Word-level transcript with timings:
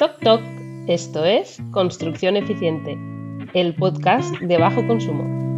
Toc 0.00 0.18
Toc, 0.20 0.40
esto 0.86 1.26
es 1.26 1.58
Construcción 1.72 2.34
Eficiente, 2.34 2.96
el 3.52 3.74
podcast 3.74 4.34
de 4.36 4.56
bajo 4.56 4.86
consumo. 4.86 5.49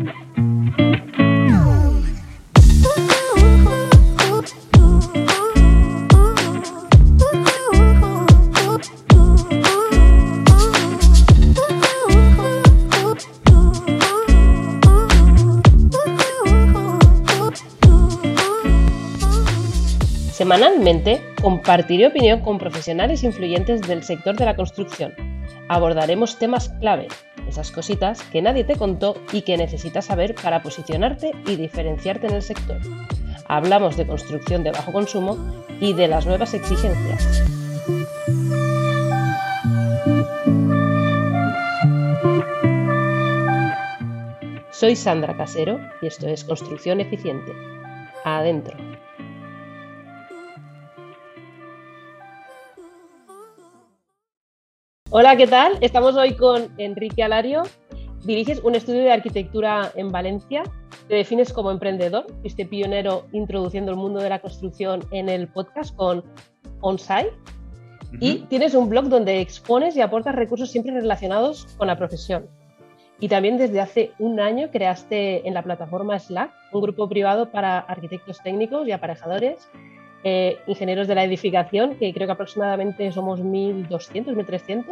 Compartiré 21.43 22.07
opinión 22.07 22.41
con 22.41 22.57
profesionales 22.57 23.25
influyentes 23.25 23.83
del 23.83 24.05
sector 24.05 24.37
de 24.37 24.45
la 24.45 24.55
construcción. 24.55 25.13
Abordaremos 25.69 26.39
temas 26.39 26.69
clave, 26.79 27.09
esas 27.49 27.73
cositas 27.73 28.23
que 28.23 28.41
nadie 28.41 28.63
te 28.63 28.77
contó 28.77 29.17
y 29.33 29.43
que 29.43 29.57
necesitas 29.57 30.05
saber 30.05 30.37
para 30.37 30.63
posicionarte 30.63 31.33
y 31.47 31.57
diferenciarte 31.57 32.29
en 32.29 32.35
el 32.35 32.43
sector. 32.43 32.79
Hablamos 33.49 33.97
de 33.97 34.07
construcción 34.07 34.63
de 34.63 34.71
bajo 34.71 34.93
consumo 34.93 35.37
y 35.81 35.95
de 35.95 36.07
las 36.07 36.27
nuevas 36.27 36.55
exigencias. 36.55 37.43
Soy 44.71 44.95
Sandra 44.95 45.37
Casero 45.37 45.81
y 46.01 46.07
esto 46.07 46.29
es 46.29 46.45
Construcción 46.45 47.01
Eficiente. 47.01 47.53
Adentro. 48.25 48.77
Hola, 55.15 55.37
¿qué 55.37 55.47
tal? 55.47 55.77
Estamos 55.83 56.17
hoy 56.17 56.37
con 56.37 56.73
Enrique 56.79 57.23
Alario. 57.23 57.65
Diriges 58.25 58.65
un 58.65 58.75
estudio 58.75 59.03
de 59.03 59.13
arquitectura 59.13 59.93
en 59.95 60.11
Valencia. 60.11 60.63
Te 61.07 61.17
defines 61.17 61.53
como 61.53 61.71
emprendedor. 61.71 62.25
Fuiste 62.41 62.65
pionero 62.65 63.27
introduciendo 63.33 63.91
el 63.91 63.99
mundo 63.99 64.21
de 64.21 64.31
la 64.31 64.39
construcción 64.39 65.05
en 65.11 65.29
el 65.29 65.49
podcast 65.49 65.95
con 65.97 66.25
OnSite. 66.81 67.31
Y 68.21 68.39
tienes 68.49 68.75
un 68.75 68.89
blog 68.89 69.11
donde 69.11 69.43
expones 69.43 69.97
y 69.97 70.01
aportas 70.01 70.35
recursos 70.35 70.71
siempre 70.71 70.95
relacionados 70.95 71.67
con 71.77 71.89
la 71.89 71.99
profesión. 71.99 72.47
Y 73.21 73.29
también 73.29 73.59
desde 73.59 73.83
hace 73.83 74.13
un 74.19 74.41
año 74.41 74.71
creaste 74.71 75.47
en 75.47 75.53
la 75.53 75.63
plataforma 75.63 76.19
Slack 76.19 76.51
un 76.73 76.81
grupo 76.81 77.07
privado 77.07 77.51
para 77.51 77.81
arquitectos 77.81 78.43
técnicos 78.43 78.89
y 78.89 78.93
aparejadores 78.93 79.69
eh, 80.25 80.59
ingenieros 80.67 81.09
de 81.09 81.15
la 81.15 81.25
edificación, 81.25 81.97
que 81.97 82.13
creo 82.13 82.27
que 82.27 82.33
aproximadamente 82.33 83.11
somos 83.13 83.41
1.200, 83.41 84.35
1.300. 84.35 84.85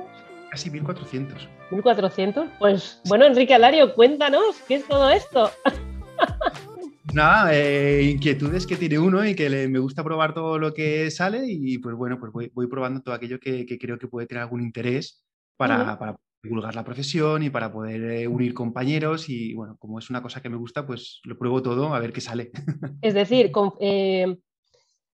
Casi 0.51 0.71
1.400. 0.71 1.49
1.400. 1.71 2.51
Pues 2.59 3.01
bueno, 3.09 3.27
Enrique 3.27 3.55
Alario, 3.55 3.95
cuéntanos, 3.95 4.57
¿qué 4.67 4.77
es 4.77 4.89
todo 4.89 5.11
esto? 5.11 5.51
Nada, 7.15 7.55
eh, 7.55 8.03
inquietudes 8.03 8.67
que 8.67 8.77
tiene 8.77 8.99
uno 8.99 9.25
y 9.25 9.35
que 9.35 9.69
me 9.69 9.79
gusta 9.79 10.05
probar 10.05 10.35
todo 10.35 10.59
lo 10.59 10.73
que 10.73 11.11
sale 11.11 11.43
y 11.45 11.79
pues 11.79 11.97
bueno, 11.97 12.19
pues 12.21 12.33
voy, 12.33 12.67
probando 12.69 13.01
todo 13.01 13.15
aquello 13.15 13.41
que, 13.41 13.67
creo 13.81 13.99
que 13.99 14.07
puede 14.07 14.27
tener 14.27 14.43
algún 14.43 14.61
interés 14.61 15.25
para, 15.57 15.99
divulgar 16.43 16.75
la 16.75 16.85
profesión 16.85 17.43
y 17.43 17.51
para 17.51 17.73
poder 17.73 18.03
eh, 18.03 18.29
unir 18.29 18.55
compañeros 18.55 19.29
y 19.29 19.55
bueno, 19.55 19.77
como 19.79 19.99
es 19.99 20.09
una 20.09 20.23
cosa 20.23 20.41
que 20.41 20.49
me 20.49 20.57
gusta, 20.57 20.87
pues 20.87 21.21
lo 21.25 21.37
pruebo 21.37 21.63
todo 21.63 21.95
a 21.95 22.01
ver 22.01 22.13
qué 22.13 22.21
sale. 22.21 22.51
Es 23.03 23.15
decir, 23.15 23.51
con, 23.51 23.73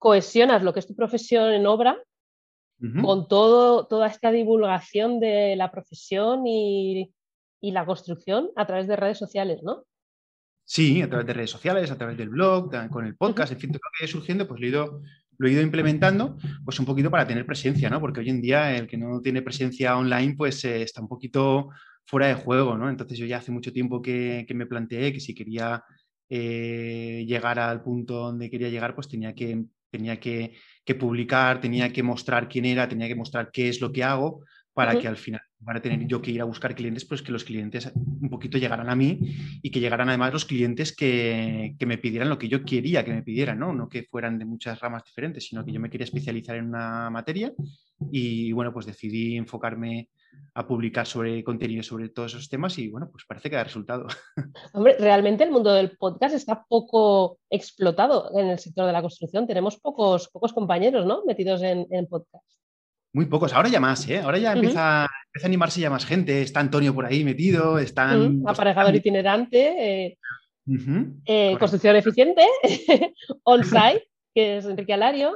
cohesionas 0.01 0.65
lo 0.65 0.73
que 0.73 0.81
es 0.81 0.89
tu 0.89 0.97
profesión 0.97 1.53
en 1.53 1.67
obra 1.67 1.97
con 3.03 3.29
todo, 3.29 3.87
toda 3.87 4.07
esta 4.07 4.33
divulgación 4.33 5.21
de 5.21 5.55
la 5.55 5.71
profesión 5.71 6.47
y, 6.47 7.13
la 7.61 7.85
construcción 7.85 8.49
a 8.57 8.67
través 8.67 8.89
de 8.89 8.97
redes 8.97 9.19
sociales, 9.19 9.61
¿no? 9.63 9.85
Sí, 10.65 11.03
a 11.03 11.11
través 11.11 11.27
de 11.27 11.35
redes 11.35 11.51
sociales, 11.51 11.91
a 11.91 11.99
través 11.99 12.17
del 12.17 12.31
blog, 12.31 12.71
con 12.89 13.05
el 13.05 13.17
podcast, 13.17 13.53
en 13.53 13.59
fin, 13.59 13.71
todo 13.71 13.81
lo 13.85 13.91
que 13.99 14.11
surgiendo, 14.11 14.49
pues 14.49 14.61
lo 14.61 14.67
he 14.67 14.71
ido, 14.71 15.03
lo 15.37 15.47
he 15.47 15.53
ido 15.53 15.61
implementando, 15.61 16.39
pues 16.65 16.81
un 16.81 16.87
poquito 16.87 17.11
para 17.11 17.27
tener 17.27 17.45
presencia, 17.45 17.91
¿no? 17.91 18.01
Porque 18.01 18.21
hoy 18.21 18.31
en 18.31 18.41
día 18.41 18.75
el 18.75 18.87
que 18.87 18.97
no 18.97 19.21
tiene 19.21 19.43
presencia 19.43 19.99
online, 19.99 20.35
pues 20.39 20.65
eh, 20.65 20.83
está 20.83 21.03
un 21.03 21.09
poquito 21.09 21.69
fuera 22.07 22.29
de 22.29 22.35
juego, 22.35 22.79
¿no? 22.79 22.89
Entonces 22.89 23.19
yo 23.19 23.27
ya 23.27 23.39
hace 23.39 23.53
mucho 23.53 23.75
tiempo 23.75 24.01
que, 24.01 24.47
me 24.55 24.65
planteé 24.65 25.13
que 25.13 25.21
si 25.21 25.35
quería 25.35 25.85
eh, 26.31 27.27
llegar 27.29 27.59
al 27.59 27.83
punto 27.83 28.15
donde 28.15 28.49
quería 28.49 28.71
llegar, 28.71 28.95
pues 28.95 29.07
tenía 29.07 29.35
que 29.35 29.67
tenía 29.91 30.19
que, 30.19 30.55
publicar, 30.99 31.61
tenía 31.61 31.93
que 31.93 32.03
mostrar 32.03 32.49
quién 32.49 32.65
era, 32.65 32.89
tenía 32.89 33.07
que 33.07 33.15
mostrar 33.15 33.51
qué 33.53 33.69
es 33.69 33.81
lo 33.81 33.93
que 33.93 34.03
hago 34.03 34.43
para 34.73 34.99
que 34.99 35.07
al 35.07 35.17
final, 35.17 35.43
para 35.65 35.81
tener 35.83 36.07
yo 36.07 36.23
que 36.23 36.31
ir 36.31 36.41
a 36.41 36.45
buscar 36.45 36.75
clientes, 36.75 37.05
pues 37.05 37.23
que 37.23 37.33
los 37.33 37.45
clientes 37.45 37.93
un 37.95 38.31
poquito 38.31 38.57
llegaran 38.57 38.89
a 38.89 38.97
mí 38.97 39.19
y 39.63 39.71
que 39.71 39.81
llegaran 39.81 40.09
además 40.09 40.33
los 40.33 40.47
clientes 40.47 40.95
que, 40.97 41.77
me 41.87 41.99
pidieran 41.99 42.29
lo 42.29 42.39
que 42.39 42.49
yo 42.49 42.65
quería 42.65 43.05
que 43.05 43.13
me 43.13 43.23
pidieran, 43.23 43.59
¿no? 43.59 43.73
No 43.73 43.89
que 43.89 44.05
fueran 44.05 44.39
de 44.39 44.47
muchas 44.47 44.81
ramas 44.81 45.05
diferentes, 45.05 45.47
sino 45.47 45.65
que 45.65 45.73
yo 45.73 45.81
me 45.81 45.91
quería 45.91 46.05
especializar 46.05 46.57
en 46.57 46.67
una 46.67 47.11
materia 47.11 47.53
y 48.11 48.53
bueno, 48.53 48.73
pues 48.73 48.87
decidí 48.87 49.37
enfocarme 49.37 50.09
a 50.55 50.67
publicar 50.67 51.07
sobre 51.07 51.45
contenido 51.45 51.83
sobre 51.83 52.09
todos 52.09 52.35
esos 52.35 52.49
temas 52.49 52.77
y 52.79 52.89
bueno, 52.89 53.09
pues 53.11 53.25
parece 53.27 53.49
que 53.49 53.57
da 53.57 53.65
resultado. 53.65 54.07
Hombre, 54.73 54.97
realmente 54.99 55.45
el 55.45 55.51
mundo 55.51 55.73
del 55.73 55.97
podcast 55.97 56.35
está 56.35 56.65
poco 56.69 57.39
explotado 57.49 58.31
en 58.39 58.49
el 58.49 58.59
sector 58.59 58.87
de 58.87 58.93
la 58.93 59.03
construcción. 59.03 59.47
Tenemos 59.47 59.79
pocos, 59.79 60.29
pocos 60.29 60.53
compañeros, 60.53 61.07
¿no? 61.07 61.25
Metidos 61.25 61.63
en, 61.63 61.87
podcast. 62.09 62.45
Muy 63.13 63.27
pocos, 63.27 63.53
ahora 63.53 63.69
ya 63.69 63.81
más, 63.81 64.09
¿eh? 64.09 64.19
Ahora 64.19 64.39
ya 64.39 64.53
empieza, 64.53 65.05
a 65.05 65.09
animarse 65.43 65.81
ya 65.81 65.91
más 65.91 66.07
gente. 66.07 66.43
Está 66.43 66.61
Antonio 66.61 66.95
por 66.95 67.07
ahí 67.07 67.25
metido, 67.25 67.79
están... 67.79 68.43
Aparejador 68.47 68.95
itinerante, 68.95 70.07
eh, 70.07 70.19
eh, 71.25 71.57
construcción 71.59 71.97
eficiente, 71.97 72.43
on-site, 73.45 74.09
que 74.35 74.59
es 74.59 74.65
Enrique 74.65 74.93
Alario. 74.93 75.33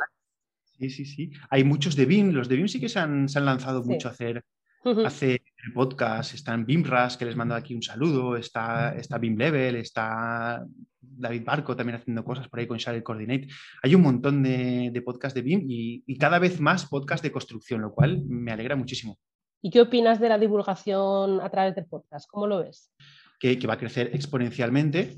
Sí, 0.79 0.91
sí, 0.91 1.05
sí. 1.05 1.31
Hay 1.51 1.65
muchos 1.65 1.97
de 1.97 2.05
BIM. 2.05 2.33
Los 2.33 2.49
de 2.49 2.57
BIM 2.57 2.69
sí 2.69 2.81
que 2.81 2.89
se 2.89 2.99
han, 2.99 3.27
lanzado 3.35 3.83
mucho 3.83 4.09
a 4.09 4.13
hacer 4.13 4.45
hace 5.05 5.43
podcast, 5.73 6.35
está 6.35 6.55
en 6.55 6.67
BIMRAS, 6.67 7.17
que 7.17 7.25
les 7.25 7.37
mando 7.37 7.55
aquí 7.55 7.75
un 7.75 7.83
saludo, 7.83 8.37
está, 8.37 8.95
está 8.95 9.19
BIM 9.19 9.37
Level, 9.37 9.77
está 9.77 10.65
David 11.01 11.45
Barco 11.45 11.77
también 11.77 11.97
haciendo 11.97 12.25
cosas 12.25 12.49
por 12.49 12.61
ahí 12.61 12.67
con 12.67 12.79
Share 12.79 13.03
Coordinate. 13.03 13.49
Hay 13.83 13.95
un 13.95 14.03
montón 14.03 14.43
de, 14.43 14.91
de 14.93 15.03
podcasts 15.03 15.35
de 15.35 15.43
BIM 15.43 15.65
y, 15.69 16.19
cada 16.19 16.39
vez 16.39 16.61
más 16.61 16.87
podcasts 16.87 17.23
de 17.23 17.33
construcción, 17.33 17.81
lo 17.81 17.93
cual 17.93 18.23
me 18.27 18.53
alegra 18.53 18.77
muchísimo. 18.77 19.19
¿Y 19.63 19.71
qué 19.71 19.81
opinas 19.81 20.21
de 20.21 20.29
la 20.29 20.39
divulgación 20.39 21.41
a 21.41 21.49
través 21.51 21.75
de 21.75 21.83
podcast? 21.83 22.29
¿Cómo 22.29 22.47
lo 22.47 22.59
ves? 22.59 22.93
Que, 23.39 23.59
va 23.67 23.75
a 23.75 23.79
crecer 23.79 24.11
exponencialmente. 24.13 25.17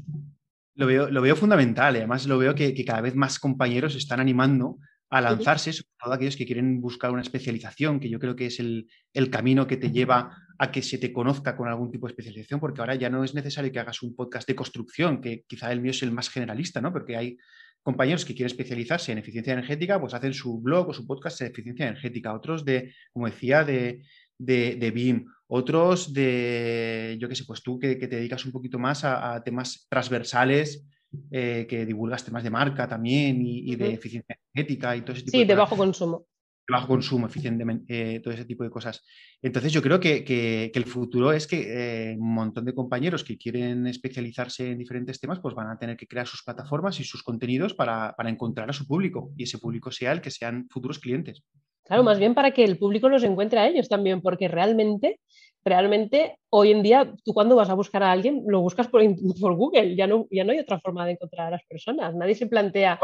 Lo 0.75 0.87
veo, 0.87 1.11
lo 1.11 1.23
veo 1.23 1.35
fundamental, 1.37 1.97
además 1.97 2.27
lo 2.27 2.39
veo 2.39 2.55
que, 2.55 2.75
que 2.75 2.85
cada 2.85 3.01
vez 3.01 3.17
más 3.17 3.39
compañeros 3.39 3.95
están 3.95 4.21
animando 4.21 4.79
a 5.09 5.21
lanzarse, 5.21 5.73
sobre 5.73 5.91
todo 6.03 6.13
aquellos 6.13 6.37
que 6.37 6.47
quieren 6.47 6.81
buscar 6.81 7.13
una 7.13 7.23
especialización, 7.23 8.01
que 8.01 8.09
yo 8.09 8.19
creo 8.19 8.35
que 8.35 8.47
es 8.47 8.59
el, 8.59 8.89
camino 9.31 9.67
que 9.67 9.77
te 9.77 9.91
lleva 9.91 10.37
a 10.59 10.71
que 10.73 10.83
se 10.83 10.99
te 10.99 11.13
conozca 11.13 11.57
con 11.57 11.69
algún 11.69 11.91
tipo 11.91 12.07
de 12.07 12.13
especialización, 12.13 12.59
porque 12.59 12.81
ahora 12.81 12.97
ya 12.97 13.09
no 13.09 13.23
es 13.23 13.35
necesario 13.35 13.71
que 13.71 13.79
hagas 13.79 14.03
un 14.03 14.17
podcast 14.17 14.49
de 14.49 14.57
construcción, 14.57 15.21
que 15.21 15.45
quizá 15.47 15.71
el 15.71 15.81
mío 15.81 15.93
es 15.93 16.03
el 16.03 16.13
más 16.13 16.29
generalista, 16.29 16.81
¿no? 16.81 16.93
Porque 16.93 17.17
hay 17.17 17.37
compañeros 17.83 18.25
que 18.25 18.35
quieren 18.35 18.47
especializarse 18.47 19.13
en 19.13 19.19
eficiencia 19.19 19.53
energética, 19.53 20.01
pues 20.01 20.15
hacen 20.15 20.35
su 20.35 20.61
blog 20.61 20.89
o 20.89 20.95
su 20.95 21.07
podcast 21.07 21.41
de 21.41 21.47
eficiencia 21.47 21.87
energética, 21.87 22.35
otros 22.35 22.65
de, 22.65 22.93
como 23.13 23.27
decía, 23.27 23.63
de, 23.63 24.03
de, 24.39 24.91
BIM, 24.91 25.27
otros 25.47 26.13
de, 26.13 27.17
yo 27.21 27.29
qué 27.29 27.37
sé, 27.37 27.45
pues 27.45 27.63
tú 27.63 27.79
que, 27.79 27.95
te 27.95 28.09
dedicas 28.09 28.45
un 28.45 28.51
poquito 28.51 28.79
más 28.79 29.05
a 29.05 29.41
temas 29.45 29.87
transversales 29.89 30.85
eh, 31.31 31.67
que 31.69 31.87
divulgas 31.87 32.25
temas 32.25 32.43
de 32.43 32.51
marca 32.51 32.89
también 32.89 33.41
y, 33.41 33.75
de 33.77 33.95
eficiencia 33.95 34.39
energética 34.55 34.97
y 34.97 35.03
todo 35.03 35.13
ese 35.13 35.23
tipo 35.23 35.39
sí, 35.39 35.45
de, 35.45 35.55
bajo 35.55 35.77
consumo. 35.77 36.27
De 36.67 36.73
bajo 36.73 36.89
consumo, 36.89 37.27
eficientemente, 37.27 38.17
eh, 38.17 38.21
todo 38.21 38.35
ese 38.35 38.45
tipo 38.45 38.65
de 38.65 38.71
cosas. 38.71 39.05
Entonces 39.41 39.73
yo 39.73 39.83
creo 39.83 40.01
que, 40.01 40.71
el 40.75 40.85
futuro 40.85 41.33
es 41.33 41.47
que 41.47 42.11
eh, 42.11 42.17
un 42.19 42.35
montón 42.35 42.65
de 42.65 42.75
compañeros 42.75 43.25
que 43.25 43.39
quieren 43.39 43.87
especializarse 43.87 44.71
en 44.71 44.79
diferentes 44.79 45.21
temas, 45.21 45.41
pues 45.41 45.55
van 45.55 45.71
a 45.71 45.79
tener 45.79 45.97
que 45.97 46.07
crear 46.07 46.27
sus 46.27 46.43
plataformas 46.43 46.99
y 47.01 47.05
sus 47.05 47.23
contenidos 47.23 47.75
para, 47.75 48.15
para 48.17 48.31
encontrar 48.31 48.69
a 48.71 48.73
su 48.73 48.87
público 48.87 49.31
y 49.37 49.45
ese 49.45 49.59
público 49.59 49.91
sea 49.91 50.13
el 50.13 50.21
que 50.21 50.31
sean 50.31 50.67
futuros 50.69 50.99
clientes. 50.99 51.45
Claro, 51.87 52.03
más 52.03 52.19
bien 52.19 52.35
para 52.35 52.51
que 52.51 52.65
el 52.65 52.79
público 52.79 53.09
los 53.09 53.23
encuentre 53.23 53.61
a 53.61 53.69
ellos 53.69 53.89
también, 53.89 54.21
porque 54.21 54.49
realmente 54.49 55.21
realmente 55.67 56.39
hoy 56.49 56.71
en 56.71 56.83
día 56.83 57.13
tú 57.25 57.35
cuando 57.35 57.57
vas 57.57 57.69
a 57.69 57.75
buscar 57.75 58.03
a 58.05 58.13
alguien 58.13 58.45
lo 58.47 58.61
buscas 58.61 58.87
por, 58.87 59.03
Google, 59.03 59.97
ya 59.97 60.07
no, 60.07 60.27
ya 60.31 60.45
no 60.45 60.53
hay 60.53 60.61
otra 60.61 60.79
forma 60.79 61.05
de 61.05 61.13
encontrar 61.13 61.49
a 61.49 61.51
las 61.51 61.65
personas, 61.65 62.15
nadie 62.15 62.37
se 62.37 62.47
plantea, 62.47 63.01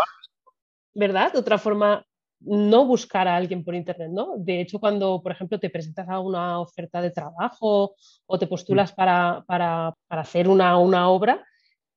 ¿verdad? 0.95 1.35
Otra 1.35 1.59
forma 1.59 2.07
no 2.39 2.87
buscar 2.87 3.27
a 3.27 3.37
alguien 3.37 3.65
por 3.65 3.75
internet, 3.75 4.11
¿no? 4.13 4.35
De 4.37 4.61
hecho, 4.61 4.79
cuando, 4.79 5.21
por 5.23 5.33
ejemplo, 5.33 5.59
te 5.59 5.71
presentas 5.71 6.09
a 6.09 6.21
una 6.21 6.61
oferta 6.61 7.03
de 7.03 7.11
trabajo 7.11 7.95
o 8.27 8.39
te 8.39 8.47
postulas 8.47 8.93
mm. 8.93 8.97
para, 8.97 9.95
hacer 10.09 10.49
una, 10.49 10.79
obra, 11.09 11.45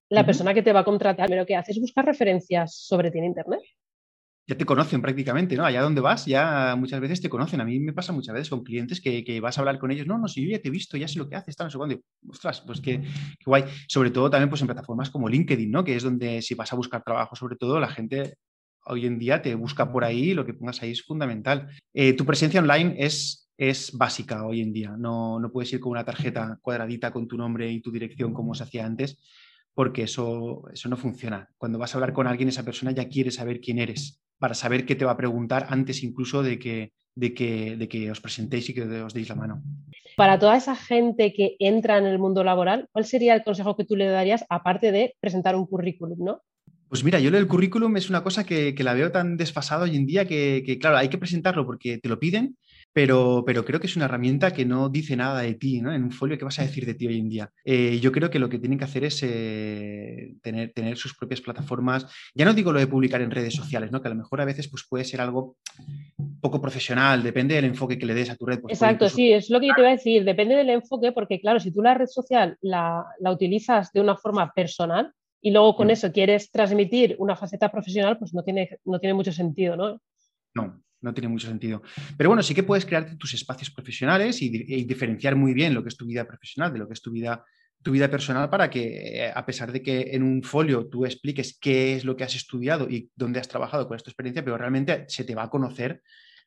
la 0.09 0.25
persona 0.25 0.53
que 0.53 0.63
te 0.63 0.73
va 0.73 0.79
a 0.79 0.83
contratar, 0.83 1.29
lo 1.29 1.45
que 1.45 1.55
hace 1.55 1.71
es 1.73 1.79
buscar 1.79 2.05
referencias 2.05 2.75
sobre 2.75 3.11
ti 3.11 3.19
en 3.19 3.25
internet. 3.25 3.61
Ya 4.47 4.55
te 4.55 4.65
conocen 4.65 5.01
prácticamente, 5.01 5.55
¿no? 5.55 5.65
Allá 5.65 5.81
donde 5.81 6.01
vas, 6.01 6.25
ya 6.25 6.75
muchas 6.77 6.99
veces 6.99 7.19
te 7.21 7.29
conocen. 7.29 7.61
A 7.61 7.65
mí 7.65 7.79
me 7.79 7.93
pasa 7.93 8.13
muchas 8.13 8.33
veces 8.33 8.49
con 8.49 8.63
clientes 8.63 9.01
que, 9.01 9.39
vas 9.41 9.57
a 9.57 9.61
hablar 9.61 9.79
con 9.79 9.91
ellos, 9.91 10.05
no, 10.05 10.17
no, 10.17 10.27
si 10.27 10.43
yo 10.43 10.51
ya 10.51 10.61
te 10.61 10.67
he 10.67 10.71
visto, 10.71 10.97
ya 10.97 11.07
sé 11.07 11.17
lo 11.17 11.27
que 11.27 11.35
haces, 11.35 11.49
está 11.49 11.63
no 11.63 11.69
sé 11.69 11.77
cuándo. 11.77 11.99
Ostras, 12.29 12.61
pues 12.61 12.79
qué, 12.79 13.03
guay. 13.45 13.63
Sobre 13.87 14.11
todo 14.11 14.29
también 14.29 14.49
pues 14.49 14.61
en 14.61 14.67
plataformas 14.67 15.09
como 15.09 15.29
LinkedIn, 15.29 15.71
¿no? 15.71 15.83
Que 15.83 15.95
es 15.95 16.03
donde 16.03 16.41
si 16.41 16.53
vas 16.53 16.71
a 16.71 16.75
buscar 16.75 17.03
trabajo, 17.03 17.35
sobre 17.35 17.55
todo, 17.55 17.79
la 17.79 17.89
gente 17.89 18.35
hoy 18.87 19.07
en 19.07 19.17
día 19.17 19.41
te 19.41 19.55
busca 19.55 19.91
por 19.91 20.03
ahí, 20.03 20.35
lo 20.35 20.45
que 20.45 20.53
pongas 20.53 20.81
ahí 20.83 20.91
es 20.91 21.01
fundamental. 21.03 21.67
Eh, 21.93 22.13
tu 22.13 22.23
presencia 22.23 22.59
online 22.59 22.95
es, 22.99 23.49
es 23.57 23.91
básica 23.97 24.45
hoy 24.45 24.61
en 24.61 24.71
día. 24.73 24.95
No, 24.95 25.39
no 25.39 25.51
puedes 25.51 25.73
ir 25.73 25.79
con 25.79 25.91
una 25.91 26.05
tarjeta 26.05 26.59
cuadradita 26.61 27.11
con 27.11 27.27
tu 27.27 27.35
nombre 27.35 27.71
y 27.71 27.81
tu 27.81 27.91
dirección 27.91 28.31
como 28.33 28.53
se 28.53 28.63
hacía 28.63 28.85
antes 28.85 29.17
porque 29.75 30.03
eso, 30.03 30.63
eso 30.73 30.87
no 30.89 30.95
funciona. 30.95 31.49
Cuando 31.57 31.77
vas 31.77 31.93
a 31.93 31.97
hablar 31.97 32.13
con 32.13 32.27
alguien, 32.27 32.47
esa 32.47 32.63
persona 32.63 32.91
ya 32.91 33.09
quiere 33.09 33.29
saber 33.29 33.59
quién 33.59 33.77
eres, 33.77 34.24
para 34.39 34.53
saber 34.53 34.85
qué 34.85 34.95
te 34.95 35.05
va 35.05 35.11
a 35.11 35.17
preguntar 35.17 35.67
antes 35.69 36.03
incluso 36.03 36.43
de 36.43 36.59
que, 36.59 36.91
de 37.15 37.33
que, 37.33 37.77
de 37.77 37.87
que 37.87 38.11
os 38.11 38.21
presentéis 38.21 38.69
y 38.69 38.73
que 38.73 38.83
os 38.83 39.13
deis 39.13 39.29
la 39.29 39.35
mano. 39.35 39.63
Para 40.17 40.39
toda 40.39 40.55
esa 40.55 40.75
gente 40.75 41.33
que 41.33 41.55
entra 41.59 41.97
en 41.97 42.05
el 42.05 42.19
mundo 42.19 42.43
laboral, 42.43 42.87
¿cuál 42.91 43.05
sería 43.05 43.35
el 43.35 43.43
consejo 43.43 43.75
que 43.75 43.85
tú 43.85 43.95
le 43.95 44.07
darías, 44.07 44.45
aparte 44.49 44.91
de 44.91 45.15
presentar 45.19 45.55
un 45.55 45.65
currículum, 45.65 46.23
¿no? 46.23 46.41
Pues 46.87 47.03
mira, 47.03 47.19
yo 47.19 47.31
lo 47.31 47.37
del 47.37 47.47
currículum 47.47 47.97
es 47.97 48.09
una 48.09 48.23
cosa 48.23 48.45
que, 48.45 48.75
la 48.79 48.93
veo 48.93 49.11
tan 49.11 49.37
desfasado 49.37 49.83
hoy 49.83 49.95
en 49.95 50.05
día 50.05 50.25
que, 50.25 50.63
que, 50.65 50.77
claro, 50.77 50.97
hay 50.97 51.09
que 51.09 51.17
presentarlo 51.17 51.65
porque 51.65 51.97
te 51.97 52.09
lo 52.09 52.19
piden, 52.19 52.57
pero, 52.95 53.43
pero 53.45 53.65
creo 53.65 53.81
que 53.81 53.87
es 53.87 53.97
una 53.97 54.05
herramienta 54.05 54.51
que 54.51 54.63
no 54.63 54.87
dice 54.87 55.17
nada 55.17 55.41
de 55.41 55.55
ti, 55.55 55.81
¿no? 55.81 55.93
En 55.93 56.01
un 56.01 56.11
folio, 56.11 56.37
¿qué 56.37 56.45
vas 56.45 56.59
a 56.59 56.61
decir 56.61 56.85
de 56.85 56.93
ti 56.93 57.05
hoy 57.05 57.19
en 57.19 57.27
día? 57.27 57.51
Eh, 57.65 57.99
yo 57.99 58.09
creo 58.09 58.29
que 58.29 58.39
lo 58.39 58.47
que 58.47 58.57
tienen 58.57 58.79
que 58.79 58.85
hacer 58.85 59.03
es 59.03 59.21
eh, 59.21 60.35
tener, 60.41 60.71
tener 60.71 60.95
sus 60.95 61.13
propias 61.13 61.41
plataformas. 61.41 62.07
Ya 62.33 62.45
no 62.45 62.53
digo 62.53 62.71
lo 62.71 62.79
de 62.79 62.87
publicar 62.87 63.19
en 63.19 63.31
redes 63.31 63.53
sociales, 63.53 63.91
¿no? 63.91 64.01
Que 64.01 64.07
a 64.07 64.11
lo 64.11 64.15
mejor 64.15 64.39
a 64.39 64.45
veces 64.45 64.69
pues, 64.69 64.85
puede 64.89 65.03
ser 65.03 65.19
algo 65.19 65.57
poco 66.39 66.61
profesional, 66.61 67.21
depende 67.21 67.55
del 67.55 67.65
enfoque 67.65 67.99
que 67.99 68.05
le 68.05 68.13
des 68.13 68.29
a 68.29 68.37
tu 68.37 68.45
red. 68.45 68.61
Pues, 68.61 68.71
Exacto, 68.71 69.09
sí, 69.09 69.33
es 69.33 69.49
lo 69.49 69.59
que 69.59 69.67
yo 69.67 69.73
te 69.75 69.81
iba 69.81 69.89
a 69.89 69.95
decir, 69.95 70.23
depende 70.23 70.55
del 70.55 70.69
enfoque, 70.69 71.11
porque 71.11 71.41
claro, 71.41 71.59
si 71.59 71.73
tú 71.73 71.81
la 71.81 71.95
red 71.95 72.07
social 72.07 72.57
la, 72.61 73.05
la 73.19 73.29
utilizas 73.29 73.91
de 73.91 73.99
una 73.99 74.15
forma 74.15 74.53
personal, 74.53 75.11
y 75.41 75.51
luego 75.51 75.75
con 75.75 75.87
mm. 75.87 75.91
eso 75.91 76.11
quieres 76.13 76.49
transmitir 76.49 77.17
una 77.19 77.35
faceta 77.35 77.69
profesional, 77.69 78.17
pues 78.17 78.33
no 78.33 78.41
tiene, 78.41 78.79
no 78.85 79.01
tiene 79.01 79.15
mucho 79.15 79.33
sentido, 79.33 79.75
¿no? 79.75 79.99
No, 80.53 80.81
no 81.05 81.13
tiene 81.13 81.29
mucho 81.29 81.47
sentido. 81.47 81.81
Pero 82.17 82.29
bueno, 82.29 82.43
sí 82.43 82.53
que 82.53 82.63
puedes 82.63 82.85
crearte 82.85 83.15
tus 83.15 83.33
espacios 83.33 83.69
profesionales 83.69 84.41
y, 84.41 84.49
diferenciar 84.85 85.35
muy 85.35 85.53
bien 85.53 85.73
lo 85.73 85.83
que 85.83 85.89
es 85.89 85.97
tu 85.97 86.05
vida 86.05 86.25
profesional 86.25 86.73
de 86.73 86.79
lo 86.79 86.87
que 86.87 86.93
es 86.93 87.01
tu 87.01 87.11
vida, 87.11 87.45
tu 87.81 87.91
vida 87.91 88.09
personal 88.09 88.49
para 88.49 88.69
que, 88.69 89.25
eh, 89.25 89.31
a 89.33 89.45
pesar 89.45 89.71
de 89.71 89.81
que 89.81 90.09
en 90.11 90.23
un 90.23 90.43
folio 90.43 90.87
tú 90.87 91.05
expliques 91.05 91.57
qué 91.59 91.95
es 91.95 92.03
lo 92.03 92.15
que 92.15 92.23
has 92.23 92.35
estudiado 92.35 92.89
y 92.89 93.09
dónde 93.15 93.39
has 93.39 93.47
trabajado, 93.47 93.87
con 93.87 93.95
esta 93.95 94.09
experiencia, 94.09 94.43
pero 94.43 94.57
realmente 94.57 95.05
se 95.07 95.23
te 95.23 95.35
va 95.35 95.43
a 95.43 95.49
conocer 95.49 96.01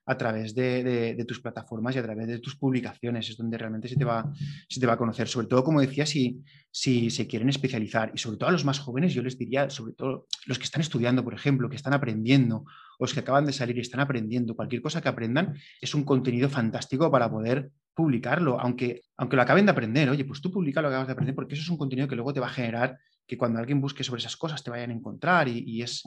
a 0.09 0.17
través 0.17 0.55
de, 0.55 1.23
tus 1.29 1.41
plataformas 1.41 1.95
y 1.95 1.99
a 1.99 2.03
través 2.03 2.27
de 2.27 2.39
tus 2.39 2.57
publicaciones, 2.57 3.29
es 3.29 3.37
donde 3.37 3.59
realmente 3.59 3.89
se 3.89 3.97
te 3.97 4.07
va, 4.07 4.33
se 4.67 4.81
te 4.81 4.87
va 4.87 4.95
a 4.95 4.97
conocer. 4.97 5.29
Sobre 5.29 5.47
todo, 5.49 5.63
como 5.63 5.83
decía, 5.83 6.07
si, 6.07 6.43
si 6.71 7.11
se 7.11 7.27
quieren 7.27 7.51
especializar 7.51 8.11
y 8.15 8.19
sobre 8.19 8.39
todo 8.39 8.49
a 8.49 8.53
los 8.53 8.65
más 8.65 8.79
jóvenes, 8.79 9.13
yo 9.13 9.23
les 9.23 9.37
diría, 9.37 9.69
sobre 9.69 9.93
todo 9.93 10.27
los 10.47 10.59
que 10.59 10.65
están 10.65 10.81
estudiando, 10.81 11.23
por 11.23 11.35
ejemplo, 11.35 11.69
que 11.69 11.77
están 11.77 11.93
aprendiendo, 11.93 12.65
o 12.99 13.05
los 13.05 13.13
que 13.13 13.21
acaban 13.21 13.45
de 13.45 13.53
salir 13.53 13.77
y 13.77 13.81
están 13.81 14.01
aprendiendo, 14.01 14.57
cualquier 14.57 14.81
cosa 14.81 15.03
que 15.03 15.11
aprendan 15.11 15.55
es 15.79 15.95
un 15.95 16.05
contenido 16.05 16.49
fantástico 16.49 17.11
para 17.11 17.31
poder 17.31 17.71
publicarlo, 17.95 18.59
aunque, 18.59 19.03
aunque 19.19 19.37
lo 19.37 19.43
acaben 19.43 19.67
de 19.67 19.73
aprender, 19.73 20.09
oye, 20.09 20.25
pues 20.25 20.41
tú 20.41 20.51
publica 20.51 20.81
lo 20.81 20.89
que 20.89 20.95
acabas 20.95 21.09
de 21.09 21.13
aprender 21.13 21.35
porque 21.35 21.55
eso 21.55 21.65
es 21.65 21.69
un 21.69 21.77
contenido 21.77 22.09
que 22.09 22.17
luego 22.17 22.33
te 22.33 22.41
va 22.41 22.47
a 22.47 22.51
generar 22.51 22.97
que 23.29 23.37
cuando 23.37 23.59
alguien 23.59 23.81
busque 23.81 24.03
sobre 24.03 24.21
esas 24.21 24.39
cosas 24.39 24.65
te 24.65 24.71
vayan 24.71 24.91
a 24.91 24.95
encontrar 24.95 25.49
y, 25.49 25.83
es, 25.83 26.03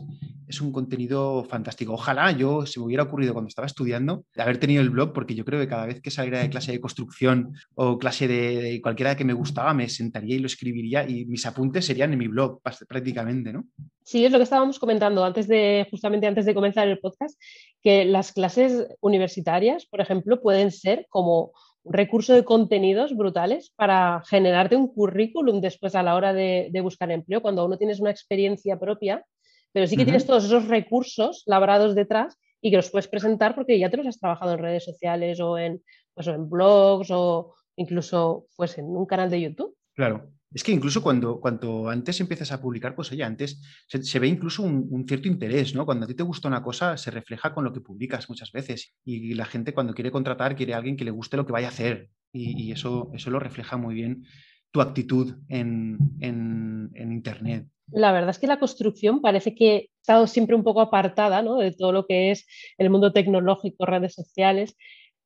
es, 0.48 0.60
un 0.60 0.72
contenido 0.72 1.44
fantástico. 1.44 1.94
Ojalá 1.94 2.32
yo, 2.32 2.66
se 2.66 2.80
me 2.80 2.88
hubiera 2.88 3.04
ocurrido 3.04 3.34
cuando 3.34 3.48
estaba 3.48 3.68
estudiando, 3.68 4.26
de 4.36 4.42
haber 4.42 4.58
tenido 4.58 4.82
el 4.82 4.90
blog, 4.90 5.14
porque 5.14 5.36
yo 5.36 5.46
creo 5.46 5.60
que 5.60 5.68
cada 5.68 5.86
vez 5.86 6.02
que 6.02 6.10
saliera 6.10 6.40
de 6.40 6.50
clase 6.50 6.72
de 6.72 6.82
construcción 6.82 7.54
o 7.76 8.00
clase 8.00 8.28
de, 8.28 8.82
cualquiera 8.82 9.16
que 9.16 9.24
me 9.24 9.34
gustaba, 9.34 9.76
me 9.76 9.88
sentaría 9.88 10.36
y 10.36 10.40
lo 10.40 10.48
escribiría 10.48 11.08
y 11.08 11.26
mis 11.26 11.46
apuntes 11.46 11.86
serían 11.86 12.12
en 12.12 12.20
mi 12.20 12.28
blog 12.28 12.60
prácticamente, 12.88 13.54
¿no? 13.54 13.68
Sí, 14.04 14.26
es 14.26 14.32
lo 14.32 14.40
que 14.40 14.44
estábamos 14.44 14.80
comentando 14.80 15.24
antes 15.24 15.48
de, 15.48 15.88
justamente 15.92 16.26
antes 16.26 16.46
de 16.46 16.56
comenzar 16.56 16.88
el 16.88 16.98
podcast, 16.98 17.40
que 17.84 18.04
las 18.04 18.32
clases 18.32 18.88
universitarias, 19.00 19.86
por 19.86 20.02
ejemplo, 20.02 20.42
pueden 20.42 20.72
ser 20.72 21.06
como 21.10 21.52
un 21.84 21.94
recurso 21.94 22.34
de 22.34 22.44
contenidos 22.44 23.16
brutales 23.16 23.72
para 23.76 24.22
generarte 24.28 24.76
un 24.76 24.88
currículum 24.88 25.62
después 25.62 25.96
a 25.96 26.04
la 26.04 26.16
hora 26.16 26.34
de, 26.34 26.72
buscar 26.82 27.12
empleo, 27.12 27.42
cuando 27.42 27.66
uno 27.66 27.78
tienes 27.78 28.00
una 28.00 28.12
experiencia 28.12 28.80
propia, 28.80 29.26
pero 29.72 29.88
sí 29.88 29.98
que 29.98 30.04
tienes 30.04 30.26
todos 30.26 30.46
esos 30.46 30.68
recursos 30.68 31.44
labrados 31.46 31.96
detrás 31.96 32.38
y 32.62 32.70
que 32.70 32.78
los 32.78 32.92
puedes 32.92 33.08
presentar 33.08 33.56
porque 33.56 33.80
ya 33.80 33.90
te 33.90 33.98
los 33.98 34.08
has 34.08 34.20
trabajado 34.20 34.54
en 34.54 34.60
redes 34.60 34.84
sociales 34.84 35.40
o 35.40 35.58
en, 35.58 35.82
pues, 36.14 36.28
en 36.28 36.50
blogs 36.50 37.10
o 37.12 37.56
incluso 37.76 38.48
pues, 38.56 38.78
en 38.78 38.86
un 38.86 39.06
canal 39.06 39.30
de 39.30 39.42
YouTube. 39.42 39.76
Claro. 39.96 40.30
Es 40.54 40.64
que 40.64 40.72
incluso 40.72 41.02
cuando, 41.02 41.40
cuando 41.40 41.90
antes 41.90 42.20
empiezas 42.20 42.52
a 42.52 42.62
publicar, 42.62 42.94
pues 42.94 43.12
oye, 43.12 43.24
antes 43.24 43.62
se, 43.88 44.20
ve 44.20 44.28
incluso 44.28 44.64
un, 44.64 45.06
cierto 45.08 45.30
interés, 45.30 45.74
¿no? 45.74 45.86
Cuando 45.86 46.06
a 46.06 46.08
ti 46.08 46.14
te 46.14 46.24
gusta 46.24 46.50
una 46.50 46.62
cosa, 46.62 46.98
se 46.98 47.10
refleja 47.10 47.54
con 47.54 47.64
lo 47.64 47.72
que 47.72 47.80
publicas 47.80 48.30
muchas 48.30 48.52
veces. 48.52 48.94
Y 49.06 49.34
la 49.34 49.46
gente 49.46 49.74
cuando 49.74 49.94
quiere 49.94 50.12
contratar, 50.12 50.56
quiere 50.56 50.74
a 50.74 50.78
alguien 50.78 50.98
que 50.98 51.06
le 51.06 51.12
guste 51.12 51.38
lo 51.38 51.46
que 51.46 51.54
vaya 51.54 51.68
a 51.68 51.72
hacer. 51.72 52.10
Y, 52.34 52.72
eso, 52.72 53.12
eso 53.14 53.30
lo 53.30 53.40
refleja 53.40 53.78
muy 53.78 53.94
bien 53.94 54.24
tu 54.72 54.82
actitud 54.82 55.36
en, 55.50 55.98
en, 56.20 57.12
Internet. 57.12 57.68
La 57.92 58.14
verdad 58.14 58.30
es 58.30 58.40
que 58.40 58.48
la 58.48 58.60
construcción 58.60 59.22
parece 59.22 59.54
que 59.54 59.76
ha 59.76 60.02
estado 60.02 60.28
siempre 60.28 60.56
un 60.56 60.64
poco 60.64 60.80
apartada 60.82 61.42
¿no? 61.42 61.58
de 61.58 61.74
todo 61.74 61.92
lo 61.92 62.06
que 62.08 62.32
es 62.32 62.48
el 62.78 62.90
mundo 62.90 63.12
tecnológico, 63.12 63.86
redes 63.86 64.14
sociales, 64.14 64.78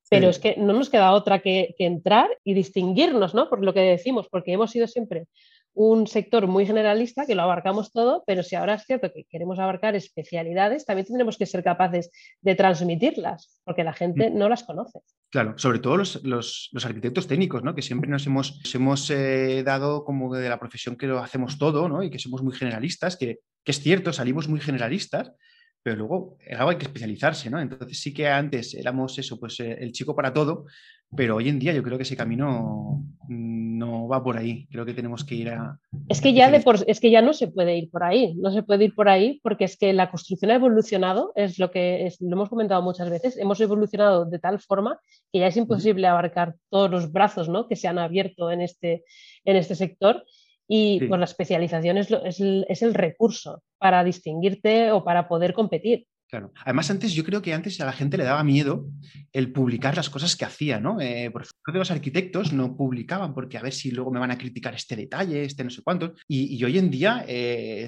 pero 0.08 0.28
es 0.28 0.38
que 0.38 0.56
no 0.56 0.72
nos 0.72 0.90
queda 0.90 1.12
otra 1.12 1.40
que, 1.40 1.74
entrar 1.78 2.28
y 2.44 2.54
distinguirnos, 2.54 3.34
¿no? 3.34 3.48
Por 3.48 3.64
lo 3.64 3.74
que 3.74 3.80
decimos, 3.80 4.28
porque 4.30 4.52
hemos 4.52 4.70
sido 4.70 4.86
siempre 4.86 5.26
un 5.74 6.06
sector 6.06 6.46
muy 6.46 6.64
generalista 6.64 7.26
que 7.26 7.34
lo 7.34 7.42
abarcamos 7.42 7.92
todo, 7.92 8.24
pero 8.26 8.42
si 8.42 8.56
ahora 8.56 8.74
es 8.74 8.84
cierto 8.84 9.12
que 9.12 9.24
queremos 9.24 9.58
abarcar 9.58 9.94
especialidades, 9.94 10.86
también 10.86 11.06
tendremos 11.06 11.36
que 11.36 11.44
ser 11.44 11.62
capaces 11.62 12.10
de 12.40 12.54
transmitirlas, 12.54 13.60
porque 13.62 13.84
la 13.84 13.92
gente 13.92 14.30
mm. 14.30 14.38
no 14.38 14.48
las 14.48 14.64
conoce. 14.64 15.00
Claro, 15.28 15.58
sobre 15.58 15.80
todo 15.80 15.98
los, 15.98 16.70
arquitectos 16.82 17.26
técnicos, 17.26 17.62
¿no? 17.62 17.74
que 17.74 17.82
siempre 17.82 18.08
nos 18.08 18.26
hemos, 18.26 18.58
hemos 18.74 19.10
eh, 19.10 19.62
dado 19.64 20.04
como 20.04 20.34
de 20.34 20.48
la 20.48 20.58
profesión 20.58 20.96
que 20.96 21.08
lo 21.08 21.18
hacemos 21.18 21.58
todo 21.58 21.90
¿no? 21.90 22.02
y 22.02 22.08
que 22.08 22.18
somos 22.18 22.42
muy 22.42 22.54
generalistas, 22.54 23.18
que, 23.18 23.40
que 23.62 23.72
es 23.72 23.80
cierto, 23.80 24.14
salimos 24.14 24.48
muy 24.48 24.60
generalistas, 24.60 25.32
pero 25.86 25.98
luego 25.98 26.36
algo 26.50 26.70
hay 26.70 26.78
que 26.78 26.86
especializarse, 26.86 27.48
¿no? 27.48 27.60
Entonces 27.60 28.00
sí 28.00 28.12
que 28.12 28.26
antes 28.26 28.74
éramos 28.74 29.16
eso, 29.20 29.38
pues 29.38 29.60
eh, 29.60 29.78
el 29.78 29.92
chico 29.92 30.16
para 30.16 30.32
todo, 30.32 30.64
pero 31.14 31.36
hoy 31.36 31.48
en 31.48 31.60
día 31.60 31.72
yo 31.72 31.84
creo 31.84 31.96
que 31.96 32.02
ese 32.02 32.16
camino 32.16 33.04
no 33.28 34.08
va 34.08 34.20
por 34.20 34.36
ahí. 34.36 34.66
Creo 34.68 34.84
que 34.84 34.94
tenemos 34.94 35.24
que 35.24 35.36
ir 35.36 35.50
a. 35.50 35.78
Es 36.08 36.20
que 36.20 36.32
ya 36.32 36.50
de 36.50 36.58
por, 36.58 36.84
es 36.88 36.98
que 36.98 37.12
ya 37.12 37.22
no 37.22 37.32
se 37.32 37.46
puede 37.46 37.78
ir 37.78 37.88
por 37.88 38.02
ahí, 38.02 38.34
no 38.34 38.50
se 38.50 38.64
puede 38.64 38.86
ir 38.86 38.96
por 38.96 39.08
ahí 39.08 39.38
porque 39.44 39.62
es 39.62 39.76
que 39.76 39.92
la 39.92 40.10
construcción 40.10 40.50
ha 40.50 40.56
evolucionado, 40.56 41.30
es 41.36 41.56
lo 41.60 41.70
que 41.70 42.12
lo 42.18 42.32
hemos 42.32 42.48
comentado 42.48 42.82
muchas 42.82 43.08
veces, 43.08 43.36
hemos 43.36 43.60
evolucionado 43.60 44.24
de 44.24 44.40
tal 44.40 44.58
forma 44.58 44.98
que 45.32 45.38
ya 45.38 45.46
es 45.46 45.56
imposible 45.56 46.08
abarcar 46.08 46.56
todos 46.68 46.90
los 46.90 47.12
brazos 47.12 47.48
¿no? 47.48 47.68
que 47.68 47.76
se 47.76 47.86
han 47.86 48.00
abierto 48.00 48.50
en 48.50 48.60
este, 48.60 49.04
en 49.44 49.54
este 49.54 49.76
sector 49.76 50.24
y 50.68 51.06
pues 51.06 51.18
la 51.18 51.24
especialización 51.24 51.98
es, 51.98 52.08
es, 52.10 52.82
el 52.82 52.94
recurso 52.94 53.62
para 53.78 54.02
distinguirte 54.02 54.90
o 54.90 55.04
para 55.04 55.28
poder 55.28 55.54
competir. 55.54 56.06
Claro. 56.28 56.52
Además, 56.64 56.90
antes 56.90 57.12
yo 57.12 57.22
creo 57.22 57.40
que 57.40 57.54
antes 57.54 57.80
a 57.80 57.86
la 57.86 57.92
gente 57.92 58.16
le 58.16 58.24
daba 58.24 58.42
miedo 58.42 58.88
el 59.32 59.52
publicar 59.52 59.96
las 59.96 60.10
cosas 60.10 60.34
que 60.34 60.44
hacía, 60.44 60.80
¿no? 60.80 61.00
Eh, 61.00 61.30
por 61.30 61.42
ejemplo, 61.42 61.78
los 61.78 61.92
arquitectos 61.92 62.52
no 62.52 62.76
publicaban 62.76 63.32
porque 63.32 63.58
a 63.58 63.62
ver 63.62 63.72
si 63.72 63.92
luego 63.92 64.10
me 64.10 64.18
van 64.18 64.32
a 64.32 64.38
criticar 64.38 64.74
este 64.74 64.96
detalle, 64.96 65.44
este 65.44 65.62
no 65.62 65.70
sé 65.70 65.82
cuánto. 65.82 66.14
Y, 66.26 66.62
hoy 66.64 66.78
en 66.78 66.90
día 66.90 67.24
eh, 67.28 67.86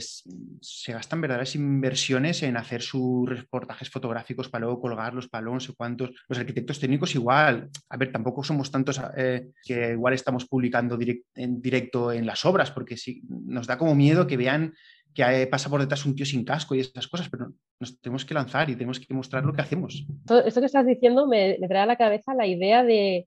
se 0.60 0.92
gastan 0.92 1.20
verdaderas 1.20 1.56
inversiones 1.56 2.44
en 2.44 2.56
hacer 2.56 2.80
sus 2.80 3.28
reportajes 3.28 3.90
fotográficos 3.90 4.48
para 4.48 4.66
luego 4.66 4.80
colgarlos, 4.80 5.28
para 5.28 5.42
luego 5.42 5.56
no 5.56 5.60
sé 5.60 5.74
cuántos. 5.76 6.10
Los 6.28 6.38
arquitectos 6.38 6.78
técnicos 6.78 7.16
igual, 7.16 7.68
a 7.88 7.96
ver, 7.96 8.12
tampoco 8.12 8.44
somos 8.44 8.70
tantos 8.70 9.00
eh, 9.16 9.48
que 9.64 9.92
igual 9.92 10.14
estamos 10.14 10.46
publicando 10.46 10.96
en 11.34 11.60
directo 11.60 12.12
en 12.12 12.24
las 12.24 12.44
obras, 12.44 12.70
porque 12.70 12.96
si, 12.96 13.20
nos 13.28 13.66
da 13.66 13.76
como 13.76 13.96
miedo 13.96 14.28
que 14.28 14.36
vean 14.36 14.74
que 15.12 15.48
pasa 15.50 15.68
por 15.68 15.80
detrás 15.80 16.06
un 16.06 16.14
tío 16.14 16.24
sin 16.24 16.44
casco 16.44 16.76
y 16.76 16.80
esas 16.80 17.08
cosas, 17.08 17.28
pero 17.28 17.52
nos 17.80 18.00
tenemos 18.00 18.24
que 18.24 18.34
lanzar 18.34 18.68
y 18.70 18.74
tenemos 18.74 18.98
que 19.00 19.12
mostrar 19.14 19.44
lo 19.44 19.52
que 19.52 19.62
hacemos. 19.62 20.04
Esto 20.44 20.60
que 20.60 20.66
estás 20.66 20.86
diciendo 20.86 21.26
me, 21.26 21.58
trae 21.68 21.82
a 21.82 21.86
la 21.86 21.96
cabeza 21.96 22.34
la 22.34 22.46
idea 22.46 22.82
de, 22.82 23.26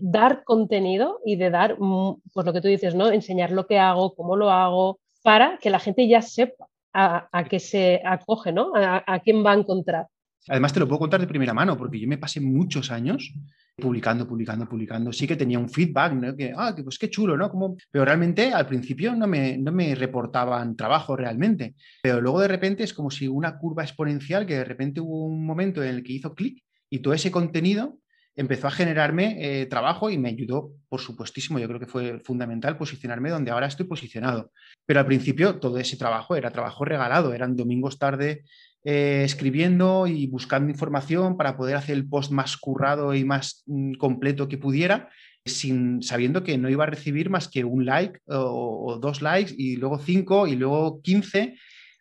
dar 0.00 0.44
contenido 0.44 1.20
y 1.24 1.36
de 1.36 1.50
dar, 1.50 1.76
mm, 1.78 2.22
pues 2.32 2.46
lo 2.46 2.52
que 2.52 2.60
tú 2.60 2.68
dices, 2.68 2.94
¿no? 2.94 3.10
Enseñar 3.10 3.52
lo 3.52 3.66
que 3.66 3.78
hago, 3.78 4.14
cómo 4.14 4.36
lo 4.36 4.50
hago, 4.50 4.98
para 5.22 5.58
que 5.58 5.70
la 5.70 5.78
gente 5.78 6.08
ya 6.08 6.22
sepa 6.22 6.66
a, 6.94 7.44
qué 7.48 7.58
se 7.58 8.02
acoge, 8.04 8.52
¿no? 8.52 8.72
A, 8.74 9.02
a 9.06 9.20
quién 9.20 9.44
va 9.44 9.52
a 9.52 9.56
encontrar. 9.56 10.06
Además, 10.48 10.72
te 10.72 10.80
lo 10.80 10.88
puedo 10.88 10.98
contar 10.98 11.20
de 11.20 11.26
primera 11.26 11.54
mano, 11.54 11.76
porque 11.76 12.00
yo 12.00 12.08
me 12.08 12.18
pasé 12.18 12.40
muchos 12.40 12.90
años 12.90 13.32
publicando, 13.76 14.26
publicando, 14.26 14.68
publicando. 14.68 15.12
Sí 15.12 15.26
que 15.26 15.36
tenía 15.36 15.58
un 15.58 15.68
feedback, 15.68 16.12
¿no? 16.12 16.36
que, 16.36 16.52
ah, 16.56 16.74
pues 16.82 16.98
qué 16.98 17.10
chulo, 17.10 17.36
¿no? 17.36 17.50
Como, 17.50 17.76
pero 17.90 18.04
realmente 18.04 18.52
al 18.52 18.66
principio 18.66 19.14
no 19.14 19.26
me, 19.26 19.58
no 19.58 19.72
me 19.72 19.94
reportaban 19.94 20.76
trabajo 20.76 21.16
realmente. 21.16 21.74
Pero 22.02 22.20
luego 22.20 22.40
de 22.40 22.48
repente 22.48 22.84
es 22.84 22.94
como 22.94 23.10
si 23.10 23.28
una 23.28 23.58
curva 23.58 23.82
exponencial 23.82 24.46
que 24.46 24.56
de 24.56 24.64
repente 24.64 25.00
hubo 25.00 25.26
un 25.26 25.44
momento 25.44 25.82
en 25.82 25.90
el 25.90 26.02
que 26.02 26.12
hizo 26.12 26.34
clic 26.34 26.62
y 26.90 27.00
todo 27.00 27.14
ese 27.14 27.30
contenido 27.30 27.98
empezó 28.34 28.66
a 28.66 28.70
generarme 28.70 29.36
eh, 29.38 29.66
trabajo 29.66 30.10
y 30.10 30.18
me 30.18 30.30
ayudó, 30.30 30.72
por 30.88 31.00
supuestísimo, 31.00 31.58
yo 31.58 31.68
creo 31.68 31.80
que 31.80 31.86
fue 31.86 32.20
fundamental 32.20 32.78
posicionarme 32.78 33.30
donde 33.30 33.50
ahora 33.50 33.66
estoy 33.66 33.86
posicionado. 33.86 34.52
Pero 34.86 35.00
al 35.00 35.06
principio 35.06 35.58
todo 35.58 35.78
ese 35.78 35.96
trabajo 35.96 36.34
era 36.34 36.50
trabajo 36.50 36.84
regalado, 36.84 37.34
eran 37.34 37.56
domingos 37.56 37.98
tarde 37.98 38.44
eh, 38.84 39.22
escribiendo 39.24 40.06
y 40.06 40.26
buscando 40.26 40.70
información 40.70 41.36
para 41.36 41.56
poder 41.56 41.76
hacer 41.76 41.96
el 41.96 42.08
post 42.08 42.32
más 42.32 42.56
currado 42.56 43.14
y 43.14 43.24
más 43.24 43.62
mm, 43.66 43.94
completo 43.94 44.48
que 44.48 44.58
pudiera, 44.58 45.08
sin, 45.44 46.02
sabiendo 46.02 46.42
que 46.42 46.58
no 46.58 46.68
iba 46.68 46.84
a 46.84 46.88
recibir 46.88 47.30
más 47.30 47.48
que 47.48 47.64
un 47.64 47.84
like 47.86 48.20
o, 48.26 48.98
dos 49.00 49.22
likes 49.22 49.54
y 49.56 49.76
luego 49.76 49.98
cinco 49.98 50.46
y 50.46 50.56
luego 50.56 51.00
quince. 51.00 51.56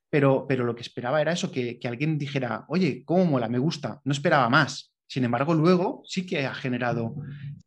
Pero, 0.09 0.45
pero 0.47 0.65
lo 0.65 0.75
que 0.75 0.81
esperaba 0.81 1.21
era 1.21 1.31
eso, 1.31 1.51
que, 1.51 1.79
que 1.79 1.87
alguien 1.87 2.17
dijera, 2.17 2.65
oye, 2.67 3.03
¿cómo 3.05 3.25
mola? 3.25 3.47
Me 3.47 3.59
gusta. 3.59 4.01
No 4.03 4.11
esperaba 4.11 4.49
más. 4.49 4.91
Sin 5.07 5.23
embargo, 5.23 5.53
luego 5.53 6.03
sí 6.05 6.25
que 6.25 6.45
ha 6.45 6.53
generado. 6.53 7.15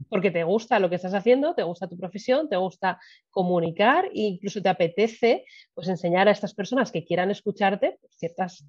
Porque 0.08 0.30
te 0.30 0.44
gusta 0.44 0.78
lo 0.78 0.88
que 0.88 0.96
estás 0.96 1.12
haciendo, 1.12 1.54
te 1.54 1.62
gusta 1.62 1.88
tu 1.88 1.98
profesión, 1.98 2.48
te 2.48 2.56
gusta 2.56 2.98
comunicar 3.30 4.06
e 4.06 4.22
incluso 4.22 4.62
te 4.62 4.70
apetece 4.70 5.44
pues, 5.74 5.88
enseñar 5.88 6.26
a 6.26 6.30
estas 6.30 6.54
personas 6.54 6.90
que 6.90 7.04
quieran 7.04 7.30
escucharte 7.30 7.98
pues, 8.00 8.14
ciertas 8.16 8.66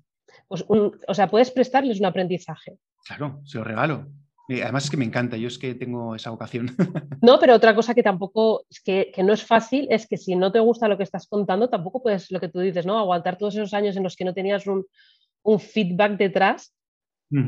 pues 0.48 0.66
o 0.68 1.14
sea, 1.14 1.28
puedes 1.28 1.52
prestarles 1.52 2.00
un 2.00 2.06
aprendizaje. 2.06 2.78
Claro, 3.06 3.42
se 3.46 3.58
lo 3.58 3.64
regalo. 3.64 4.08
además 4.50 4.86
es 4.86 4.90
que 4.90 4.98
me 4.98 5.06
encanta, 5.06 5.38
yo 5.38 5.48
es 5.48 5.58
que 5.58 5.76
tengo 5.76 6.16
esa 6.16 6.30
vocación. 6.30 6.76
No, 7.22 7.40
pero 7.40 7.56
otra 7.56 7.74
cosa 7.74 7.96
que 7.96 8.04
tampoco, 8.04 8.66
es 8.70 8.82
que, 8.82 9.12
no 9.24 9.34
es 9.34 9.44
fácil, 9.44 9.88
es 9.90 10.06
que 10.06 10.18
si 10.18 10.36
no 10.36 10.52
te 10.52 10.60
gusta 10.60 10.88
lo 10.88 10.98
que 10.98 11.04
estás 11.04 11.28
contando, 11.28 11.70
tampoco 11.70 12.04
puedes, 12.04 12.30
lo 12.30 12.40
que 12.40 12.50
tú 12.50 12.60
dices, 12.60 12.86
¿no? 12.86 13.00
Aguantar 13.00 13.38
todos 13.38 13.56
esos 13.56 13.74
años 13.74 13.98
en 13.98 14.04
los 14.04 14.16
que 14.16 14.26
no 14.26 14.34
tenías 14.34 14.68
un, 14.68 14.86
feedback 15.60 16.18
detrás, 16.18 16.76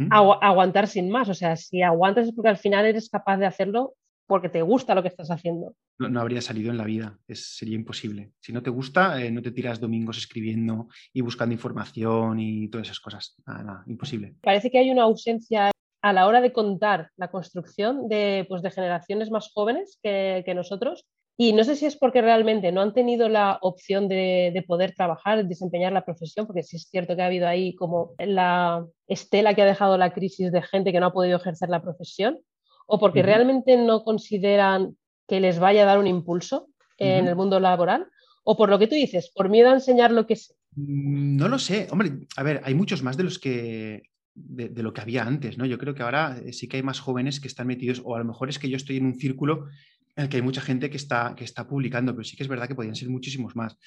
aguantar 0.10 0.88
sin 0.88 1.10
más. 1.10 1.29
O 1.29 1.34
sea, 1.34 1.56
si 1.56 1.82
aguantas 1.82 2.27
es 2.27 2.34
porque 2.34 2.50
al 2.50 2.58
final 2.58 2.86
eres 2.86 3.10
capaz 3.10 3.38
de 3.38 3.46
hacerlo 3.46 3.94
porque 4.27 4.50
te 4.50 4.62
gusta 4.62 4.93
lo 4.93 5.01
que 5.01 5.07
estás 5.07 5.31
haciendo. 5.31 5.74
No, 5.98 6.19
habría 6.19 6.41
salido 6.41 6.69
en 6.69 6.77
la 6.77 6.84
vida, 6.84 7.17
es, 7.27 7.55
sería 7.57 7.75
imposible. 7.75 8.34
Si 8.39 8.51
no 8.51 8.62
te 8.62 8.69
gusta, 8.69 9.24
eh, 9.24 9.31
no 9.31 9.41
te 9.41 9.51
tiras 9.51 9.79
domingos 9.79 10.17
escribiendo 10.17 10.89
y 11.13 11.22
buscando 11.22 11.53
información 11.53 12.39
y 12.39 12.67
todas 12.67 12.88
esas 12.88 13.00
cosas. 13.00 13.36
Nada, 13.48 13.63
nada, 13.63 13.84
imposible. 13.88 14.36
Parece 14.41 14.69
que 14.69 14.77
hay 14.77 14.91
una 14.91 15.03
ausencia 15.03 15.72
a 16.01 16.13
la 16.13 16.27
hora 16.27 16.41
de 16.41 16.53
contar 16.53 17.10
la 17.17 17.29
construcción 17.29 18.07
de, 18.07 18.46
pues, 18.48 18.62
de 18.62 18.72
generaciones 18.72 19.31
más 19.31 19.51
jóvenes 19.53 19.98
que, 20.03 20.53
nosotros. 20.55 21.05
Y 21.39 21.53
no 21.53 21.63
sé 21.63 21.75
si 21.75 21.86
es 21.86 21.96
porque 21.96 22.22
realmente 22.22 22.72
no 22.72 22.81
han 22.81 22.93
tenido 22.93 23.29
la 23.29 23.60
opción 23.62 24.07
de, 24.07 24.51
de, 24.53 24.63
poder 24.63 24.93
trabajar, 24.93 25.46
desempeñar 25.46 25.93
la 25.93 26.03
profesión, 26.03 26.48
porque 26.48 26.63
sí 26.63 26.77
es 26.77 26.89
cierto 26.89 27.15
que 27.15 27.22
ha 27.22 27.27
habido 27.27 27.48
ahí 27.48 27.75
como 27.75 28.15
la 28.17 28.86
estela 29.07 29.53
que 29.53 29.62
ha 29.62 29.65
dejado 29.65 29.98
la 29.98 30.13
crisis 30.13 30.51
de 30.51 30.63
gente 30.63 30.91
que 30.91 31.00
no 31.00 31.07
ha 31.07 31.13
podido 31.13 31.38
ejercer 31.38 31.69
la 31.69 31.81
profesión, 31.81 32.39
o 32.88 33.00
porque 33.00 33.22
realmente 33.22 33.77
no 33.77 34.03
consideran 34.03 34.98
que 35.27 35.39
les 35.39 35.60
vaya 35.60 35.84
a 35.84 35.86
dar 35.86 36.00
un 36.00 36.08
impulso 36.08 36.70
en 36.98 37.27
el 37.27 37.36
mundo 37.36 37.60
laboral, 37.60 38.08
o 38.44 38.58
por 38.58 38.70
lo 38.70 38.79
que 38.79 38.88
tú 38.88 38.96
dices, 38.96 39.32
por 39.36 39.50
miedo 39.50 39.70
a 39.70 39.74
enseñar 39.74 40.12
lo 40.12 40.25
que 40.25 40.36
sé. 40.36 40.56
Mm, 40.75 41.36
no 41.36 41.48
lo 41.48 41.60
sé. 41.60 41.88
Hombre, 41.91 42.13
a 42.36 42.44
ver, 42.44 42.62
hay 42.63 42.74
muchos 42.74 43.03
más 43.03 43.17
de 43.17 43.24
los 43.24 43.38
que 43.38 44.03
de, 44.34 44.84
lo 44.84 44.94
que 44.94 45.01
había 45.01 45.24
antes, 45.24 45.58
¿no? 45.58 45.65
Yo 45.65 45.77
creo 45.77 45.96
que 45.96 46.03
ahora 46.03 46.39
eh, 46.44 46.53
sí 46.53 46.67
que 46.67 46.77
hay 46.77 46.84
más 46.84 47.00
jóvenes 47.00 47.39
que 47.39 47.48
están 47.48 47.67
metidos, 47.67 48.01
o 48.03 48.15
a 48.15 48.20
lo 48.20 48.25
mejor 48.25 48.50
es 48.50 48.60
que 48.60 48.70
yo 48.70 48.77
estoy 48.77 48.98
en 48.98 49.06
un 49.06 49.15
círculo 49.15 49.67
en 50.15 50.24
el 50.24 50.29
que 50.29 50.38
hay 50.38 50.44
mucha 50.44 50.62
gente 50.62 50.89
que 50.89 50.98
está, 50.98 51.34
que 51.36 51.44
está 51.44 51.67
publicando, 51.67 52.13
pero 52.13 52.24
sí 52.24 52.38
que 52.38 52.44
es 52.44 52.50
verdad 52.50 52.67
que 52.67 52.75
podrían 52.75 52.96
ser 52.96 53.10
muchísimos 53.10 53.56
más. 53.56 53.77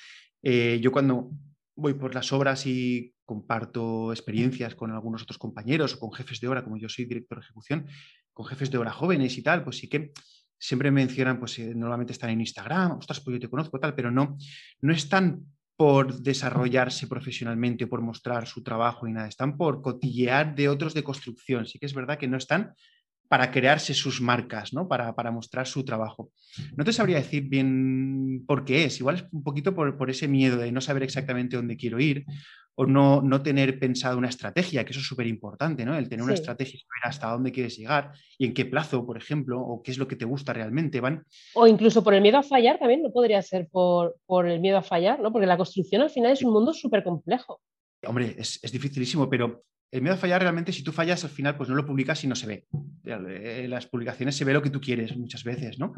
Eh, 0.43 0.79
yo 0.83 0.93
cuando 0.93 1.31
voy 1.77 1.95
por 1.95 2.15
las 2.15 2.33
obras 2.33 2.67
y 2.67 3.15
comparto 3.31 4.11
experiencias 4.11 4.75
con 4.75 4.91
algunos 4.91 5.23
otros 5.23 5.39
compañeros 5.39 5.95
o 5.95 6.01
con 6.01 6.11
jefes 6.11 6.41
de 6.41 6.49
obra, 6.49 6.65
como 6.65 6.79
yo 6.79 6.89
soy 6.89 7.05
director 7.05 7.39
de 7.39 7.45
ejecución, 7.45 7.87
con 8.33 8.45
jefes 8.45 8.73
de 8.73 8.79
obra 8.79 8.91
jóvenes 8.91 9.39
y 9.39 9.43
tal, 9.45 9.63
pues 9.63 9.79
sí 9.79 9.89
que 9.89 10.11
siempre 10.59 10.91
mencionan, 10.91 11.39
pues 11.39 11.57
eh, 11.61 11.73
normalmente 11.77 12.13
están 12.13 12.31
en 12.31 12.41
Instagram, 12.41 12.99
ostras, 12.99 13.21
pues 13.21 13.35
yo 13.35 13.41
te 13.41 13.49
conozco 13.49 13.79
tal, 13.79 13.95
pero 13.95 14.11
no, 14.11 14.37
no 14.81 14.93
están 14.93 15.47
por 15.77 16.21
desarrollarse 16.21 17.07
profesionalmente 17.07 17.85
o 17.85 17.89
por 17.89 18.03
mostrar 18.03 18.49
su 18.49 18.65
trabajo 18.65 19.07
y 19.07 19.13
nada, 19.13 19.29
están 19.29 19.57
por 19.57 19.81
cotillear 19.81 20.57
de 20.57 20.69
otros 20.69 20.93
de 20.93 21.05
construcción. 21.05 21.67
Sí 21.67 21.79
que 21.79 21.87
es 21.87 21.95
verdad 21.95 22.19
que 22.19 22.27
no 22.27 22.37
están 22.37 22.75
para 23.31 23.53
crearse 23.53 23.95
sus 23.95 24.21
marcas, 24.21 24.73
¿no? 24.73 24.89
Para, 24.89 25.15
para, 25.15 25.31
mostrar 25.31 25.65
su 25.65 25.85
trabajo. 25.85 26.33
No 26.77 26.83
te 26.83 26.93
sabría 26.93 27.19
decir 27.19 27.45
bien 27.45 28.43
por 28.45 28.65
qué 28.65 28.87
es, 28.87 28.99
igual 28.99 29.15
es 29.15 29.25
un 29.31 29.45
poquito 29.45 29.73
por, 29.73 29.97
por, 29.97 30.11
ese 30.11 30.27
miedo 30.27 30.57
de 30.57 30.73
no 30.73 30.81
saber 30.81 31.05
exactamente 31.05 31.55
dónde 31.55 31.77
quiero 31.77 32.01
ir 32.01 32.25
o 32.75 32.87
no, 32.87 33.23
no 33.23 33.41
tener 33.41 33.79
pensado 33.79 34.19
una 34.19 34.29
estrategia, 34.29 34.85
que 34.85 34.91
eso 34.91 34.99
es 34.99 35.07
súper 35.07 35.29
importante, 35.29 35.85
¿no? 35.85 35.97
El 35.97 36.09
tener 36.09 36.25
una 36.25 36.35
estrategia, 36.35 36.81
saber 36.81 37.09
hasta 37.09 37.31
dónde 37.31 37.53
quieres 37.53 37.77
llegar 37.77 38.11
y 38.37 38.47
en 38.47 38.53
qué 38.53 38.65
plazo, 38.65 39.07
por 39.07 39.17
ejemplo, 39.17 39.61
o 39.61 39.81
qué 39.81 39.93
es 39.93 39.99
lo 39.99 40.09
que 40.09 40.17
te 40.17 40.25
gusta 40.25 40.53
realmente, 40.53 41.01
van. 41.01 41.25
O 41.55 41.69
incluso 41.69 42.03
por 42.03 42.15
el 42.15 42.23
miedo 42.23 42.39
a 42.39 42.43
fallar 42.43 42.81
también, 42.81 43.01
no 43.01 43.13
podría 43.13 43.41
ser 43.43 43.69
por, 43.71 44.17
por 44.27 44.49
el 44.49 44.59
miedo 44.59 44.79
a 44.79 44.83
fallar, 44.83 45.21
¿no? 45.21 45.31
Porque 45.31 45.47
la 45.47 45.57
construcción 45.57 46.03
al 46.03 46.11
final 46.11 46.33
es 46.33 46.43
un 46.43 46.53
mundo 46.53 46.75
súper 46.75 47.05
complejo. 47.05 47.61
Hombre, 48.05 48.35
es, 48.37 48.59
es 48.61 48.73
dificilísimo, 48.73 49.31
pero 49.31 49.63
el 49.93 50.03
miedo 50.03 50.15
a 50.15 50.19
fallar 50.19 50.41
realmente, 50.41 50.73
si 50.73 50.83
tú 50.83 50.91
fallas 50.91 51.23
al 51.25 51.31
final, 51.31 51.57
pues 51.57 51.69
no 51.69 51.77
lo 51.77 51.87
publicas 51.87 52.23
y 52.25 52.27
no 52.27 52.35
se 52.35 52.47
ve. 52.47 52.67
En 53.17 53.27
eh, 53.29 53.69
las 53.69 53.87
publicaciones 53.87 54.37
se 54.37 54.45
ve 54.45 54.53
lo 54.53 54.63
que 54.63 54.71
tú 54.71 54.81
quieres 54.81 55.17
muchas 55.17 55.45
veces, 55.45 55.79
¿no? 55.79 55.93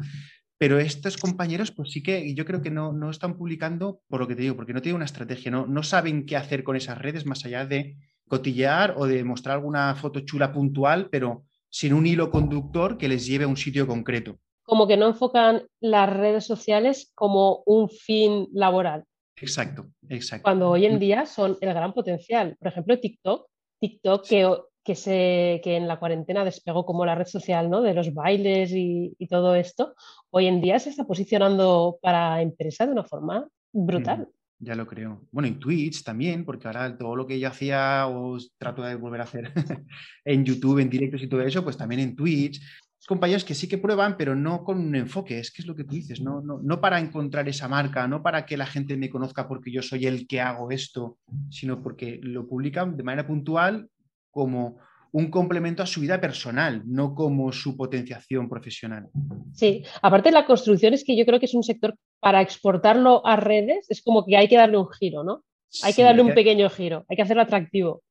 Pero 0.57 0.79
estos 0.79 1.17
compañeros, 1.17 1.71
pues 1.71 1.91
sí 1.91 2.01
que 2.01 2.33
yo 2.35 2.45
creo 2.45 2.61
que 2.61 2.69
no, 2.69 2.93
no 2.93 3.09
están 3.09 3.37
publicando 3.37 4.01
por 4.07 4.21
lo 4.21 4.27
que 4.27 4.35
te 4.35 4.43
digo, 4.43 4.55
porque 4.55 4.73
no 4.73 4.81
tienen 4.81 4.97
una 4.97 5.05
estrategia, 5.05 5.51
no, 5.51 5.65
no 5.65 5.83
saben 5.83 6.25
qué 6.25 6.37
hacer 6.37 6.63
con 6.63 6.75
esas 6.75 6.97
redes 6.97 7.25
más 7.25 7.43
allá 7.45 7.65
de 7.65 7.97
cotillear 8.27 8.95
o 8.97 9.05
de 9.05 9.23
mostrar 9.23 9.55
alguna 9.55 9.95
foto 9.95 10.21
chula 10.21 10.53
puntual, 10.53 11.09
pero 11.09 11.43
sin 11.69 11.93
un 11.93 12.05
hilo 12.05 12.29
conductor 12.29 12.97
que 12.97 13.09
les 13.09 13.25
lleve 13.25 13.45
a 13.45 13.47
un 13.47 13.57
sitio 13.57 13.87
concreto. 13.87 14.37
Como 14.63 14.87
que 14.87 14.95
no 14.95 15.07
enfocan 15.07 15.63
las 15.81 16.09
redes 16.09 16.45
sociales 16.45 17.11
como 17.15 17.63
un 17.65 17.89
fin 17.89 18.47
laboral. 18.53 19.03
Exacto, 19.35 19.87
exacto. 20.07 20.43
Cuando 20.43 20.69
hoy 20.69 20.85
en 20.85 20.99
día 20.99 21.25
son 21.25 21.57
el 21.59 21.73
gran 21.73 21.93
potencial. 21.93 22.55
Por 22.59 22.69
ejemplo, 22.69 22.99
TikTok 22.99 23.47
TikTok 23.83 24.25
que, 24.25 24.57
que, 24.83 24.95
se, 24.95 25.61
que 25.63 25.77
en 25.77 25.87
la 25.87 25.99
cuarentena 25.99 26.43
despegó 26.43 26.85
como 26.85 27.05
la 27.05 27.15
red 27.15 27.25
social 27.25 27.69
¿no? 27.69 27.81
de 27.81 27.93
los 27.93 28.13
bailes 28.13 28.71
y, 28.73 29.15
todo 29.29 29.55
esto, 29.55 29.95
hoy 30.29 30.45
en 30.47 30.61
día 30.61 30.77
se 30.77 30.89
está 30.89 31.05
posicionando 31.05 31.97
para 32.01 32.41
empresa 32.41 32.85
de 32.85 32.91
una 32.91 33.03
forma 33.03 33.47
brutal. 33.71 34.27
ya 34.59 34.75
lo 34.75 34.85
creo. 34.85 35.23
Bueno, 35.31 35.47
y 35.47 35.53
Twitch 35.53 36.03
también, 36.03 36.45
porque 36.45 36.67
ahora 36.67 36.95
todo 36.95 37.15
lo 37.15 37.25
que 37.25 37.39
yo 37.39 37.47
hacía 37.47 38.05
o 38.07 38.37
trato 38.57 38.83
de 38.83 38.95
volver 38.95 39.21
a 39.21 39.23
hacer 39.23 39.51
en 40.25 40.45
YouTube, 40.45 40.79
en 40.79 40.89
directos 40.89 41.23
y 41.23 41.27
todo 41.27 41.41
eso, 41.41 41.63
pues 41.63 41.77
también 41.77 42.01
en 42.01 42.15
Twitch. 42.15 42.61
Compañeros 43.07 43.43
que 43.43 43.55
sí 43.55 43.67
que 43.67 43.77
prueban, 43.77 44.15
pero 44.15 44.35
no 44.35 44.63
con 44.63 44.79
un 44.79 44.95
enfoque, 44.95 45.39
es 45.39 45.51
que 45.51 45.61
es 45.61 45.67
lo 45.67 45.75
que 45.75 45.83
tú 45.83 45.95
dices, 45.95 46.21
no, 46.21 46.41
no, 46.41 46.59
no 46.61 46.79
para 46.79 46.99
encontrar 46.99 47.49
esa 47.49 47.67
marca, 47.67 48.07
no 48.07 48.21
para 48.21 48.45
que 48.45 48.55
la 48.55 48.65
gente 48.65 48.95
me 48.95 49.09
conozca 49.09 49.47
porque 49.47 49.71
yo 49.71 49.81
soy 49.81 50.05
el 50.05 50.25
que 50.25 50.39
hago 50.39 50.71
esto, 50.71 51.17
sino 51.49 51.81
porque 51.81 52.19
lo 52.21 52.47
publican 52.47 52.95
de 52.95 53.03
manera 53.03 53.27
puntual 53.27 53.89
como 54.33 54.79
un 55.13 55.29
complemento 55.29 55.83
a 55.83 55.85
su 55.85 56.01
vida 56.01 56.19
personal, 56.19 56.81
no 56.85 57.13
como 57.13 57.51
su 57.53 57.77
potenciación 57.77 58.49
profesional. 58.49 59.07
Sí, 59.53 59.83
aparte 60.01 60.29
de 60.29 60.33
la 60.33 60.45
construcción 60.45 60.95
es 60.95 61.03
que 61.05 61.15
yo 61.15 61.23
creo 61.23 61.39
que 61.39 61.45
es 61.45 61.53
un 61.53 61.63
sector 61.63 61.95
para 62.19 62.41
exportarlo 62.41 63.25
a 63.25 63.35
redes, 63.35 63.85
es 63.89 64.01
como 64.01 64.25
que 64.25 64.35
hay 64.35 64.47
que 64.47 64.57
darle 64.57 64.77
un 64.77 64.89
giro, 64.89 65.23
¿no? 65.23 65.43
Hay 65.83 65.93
que 65.93 66.03
darle 66.03 66.23
un 66.23 66.33
pequeño 66.33 66.69
giro, 66.69 67.05
hay 67.07 67.15
que 67.15 67.21
hacerlo 67.21 67.43
atractivo. 67.43 68.03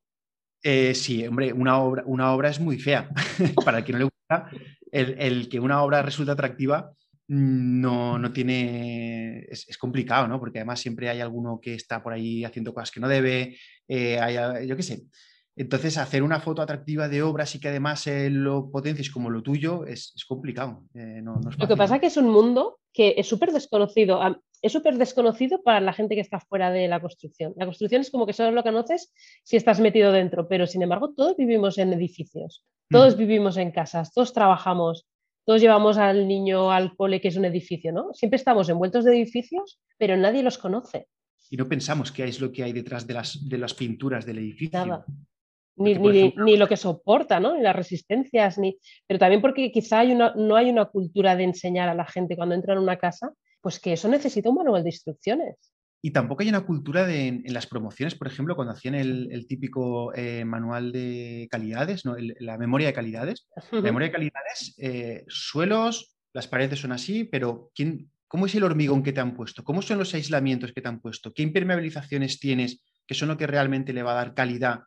Eh, 0.62 0.94
sí, 0.94 1.26
hombre, 1.26 1.52
una 1.52 1.82
obra, 1.82 2.04
una 2.06 2.32
obra 2.32 2.50
es 2.50 2.60
muy 2.60 2.78
fea. 2.78 3.08
para 3.64 3.78
el 3.78 3.84
que 3.84 3.92
no 3.92 3.98
le 3.98 4.04
gusta, 4.04 4.48
el, 4.92 5.48
que 5.48 5.58
una 5.58 5.82
obra 5.82 6.02
resulta 6.02 6.32
atractiva 6.32 6.92
no, 7.26 8.16
no 8.16 8.32
tiene. 8.32 9.44
Es, 9.48 9.76
complicado, 9.76 10.28
¿no? 10.28 10.38
Porque 10.38 10.60
además 10.60 10.78
siempre 10.78 11.08
hay 11.08 11.20
alguno 11.20 11.58
que 11.60 11.74
está 11.74 12.00
por 12.00 12.12
ahí 12.12 12.44
haciendo 12.44 12.72
cosas 12.72 12.92
que 12.92 13.00
no 13.00 13.08
debe. 13.08 13.56
Eh, 13.88 14.64
yo 14.68 14.76
qué 14.76 14.82
sé. 14.84 15.02
Entonces, 15.54 15.98
hacer 15.98 16.22
una 16.22 16.40
foto 16.40 16.62
atractiva 16.62 17.08
de 17.08 17.22
obras 17.22 17.54
y 17.54 17.60
que 17.60 17.68
además 17.68 18.06
eh, 18.06 18.30
lo 18.30 18.70
potencies 18.70 19.10
como 19.10 19.28
lo 19.28 19.42
tuyo 19.42 19.84
es, 19.84 20.14
complicado. 20.26 20.84
Eh, 20.94 21.22
lo 21.22 21.68
que 21.68 21.76
pasa 21.76 21.96
es 21.96 22.00
que 22.00 22.06
es 22.06 22.16
un 22.16 22.30
mundo 22.30 22.78
que 22.92 23.14
es 23.18 23.26
súper 23.26 23.52
desconocido. 23.52 24.20
Es 24.62 24.72
súper 24.72 24.96
desconocido 24.96 25.62
para 25.62 25.80
la 25.80 25.92
gente 25.92 26.14
que 26.14 26.20
está 26.20 26.40
fuera 26.40 26.70
de 26.70 26.88
la 26.88 27.00
construcción. 27.00 27.52
La 27.56 27.66
construcción 27.66 28.00
es 28.00 28.10
como 28.10 28.26
que 28.26 28.32
solo 28.32 28.52
lo 28.52 28.62
conoces 28.62 29.12
si 29.44 29.56
estás 29.56 29.80
metido 29.80 30.12
dentro, 30.12 30.48
pero 30.48 30.66
sin 30.66 30.82
embargo 30.82 31.12
todos 31.14 31.36
vivimos 31.36 31.78
en 31.78 31.92
edificios, 31.92 32.64
todos 32.88 33.16
vivimos 33.16 33.56
en 33.56 33.72
casas, 33.72 34.12
todos 34.14 34.32
trabajamos, 34.32 35.06
todos 35.44 35.60
llevamos 35.60 35.98
al 35.98 36.28
niño 36.28 36.70
al 36.70 36.94
cole 36.94 37.20
que 37.20 37.28
es 37.28 37.36
un 37.36 37.44
edificio, 37.44 37.92
¿no? 37.92 38.14
Siempre 38.14 38.36
estamos 38.36 38.68
envueltos 38.68 39.04
de 39.04 39.16
edificios, 39.16 39.80
pero 39.98 40.16
nadie 40.16 40.42
los 40.42 40.58
conoce. 40.58 41.08
Y 41.50 41.56
no 41.56 41.68
pensamos 41.68 42.12
qué 42.12 42.24
es 42.24 42.40
lo 42.40 42.52
que 42.52 42.62
hay 42.62 42.72
detrás 42.72 43.06
de 43.06 43.14
las, 43.14 43.48
de 43.48 43.58
las 43.58 43.74
pinturas 43.74 44.24
del 44.24 44.38
edificio. 44.38 45.04
Ni, 45.76 45.94
ni, 45.94 46.56
lo 46.56 46.68
que 46.68 46.76
soporta, 46.76 47.40
¿no? 47.40 47.56
Ni 47.56 47.62
las 47.62 47.74
resistencias, 47.74 48.58
ni... 48.58 48.78
pero 49.06 49.18
también 49.18 49.40
porque 49.40 49.72
quizá 49.72 50.00
hay 50.00 50.12
una, 50.12 50.34
no 50.34 50.56
hay 50.56 50.70
una 50.70 50.84
cultura 50.84 51.34
de 51.34 51.44
enseñar 51.44 51.88
a 51.88 51.94
la 51.94 52.04
gente 52.04 52.36
cuando 52.36 52.54
entra 52.54 52.74
en 52.74 52.80
una 52.80 52.98
casa, 52.98 53.32
pues 53.60 53.80
que 53.80 53.94
eso 53.94 54.08
necesita 54.08 54.50
un 54.50 54.56
manual 54.56 54.82
de 54.82 54.90
instrucciones. 54.90 55.56
Y 56.04 56.10
tampoco 56.10 56.42
hay 56.42 56.48
una 56.48 56.66
cultura 56.66 57.06
de, 57.06 57.28
en, 57.28 57.54
las 57.54 57.68
promociones, 57.68 58.16
por 58.16 58.26
ejemplo, 58.26 58.56
cuando 58.56 58.74
hacían 58.74 58.96
el, 58.96 59.46
típico 59.46 60.12
eh, 60.14 60.44
manual 60.44 60.90
de 60.90 61.46
calidades, 61.48 62.04
¿no? 62.04 62.16
la 62.18 62.58
memoria 62.58 62.88
de 62.88 62.92
calidades. 62.92 63.46
La 63.70 63.80
memoria 63.80 64.08
de 64.08 64.12
calidades, 64.12 64.74
eh, 64.78 65.24
suelos, 65.28 66.16
las 66.32 66.48
paredes 66.48 66.80
son 66.80 66.90
así, 66.90 67.22
pero 67.22 67.70
¿quién, 67.72 68.10
¿cómo 68.26 68.46
es 68.46 68.54
el 68.56 68.64
hormigón 68.64 69.04
que 69.04 69.12
te 69.12 69.20
han 69.20 69.36
puesto? 69.36 69.62
¿Cómo 69.62 69.80
son 69.80 69.98
los 69.98 70.12
aislamientos 70.12 70.72
que 70.72 70.82
te 70.82 70.88
han 70.88 71.00
puesto? 71.00 71.32
¿Qué 71.32 71.42
impermeabilizaciones 71.42 72.40
tienes 72.40 72.82
que 73.06 73.14
son 73.14 73.28
lo 73.28 73.36
que 73.36 73.46
realmente 73.46 73.92
le 73.92 74.02
va 74.02 74.12
a 74.12 74.16
dar 74.16 74.34
calidad 74.34 74.80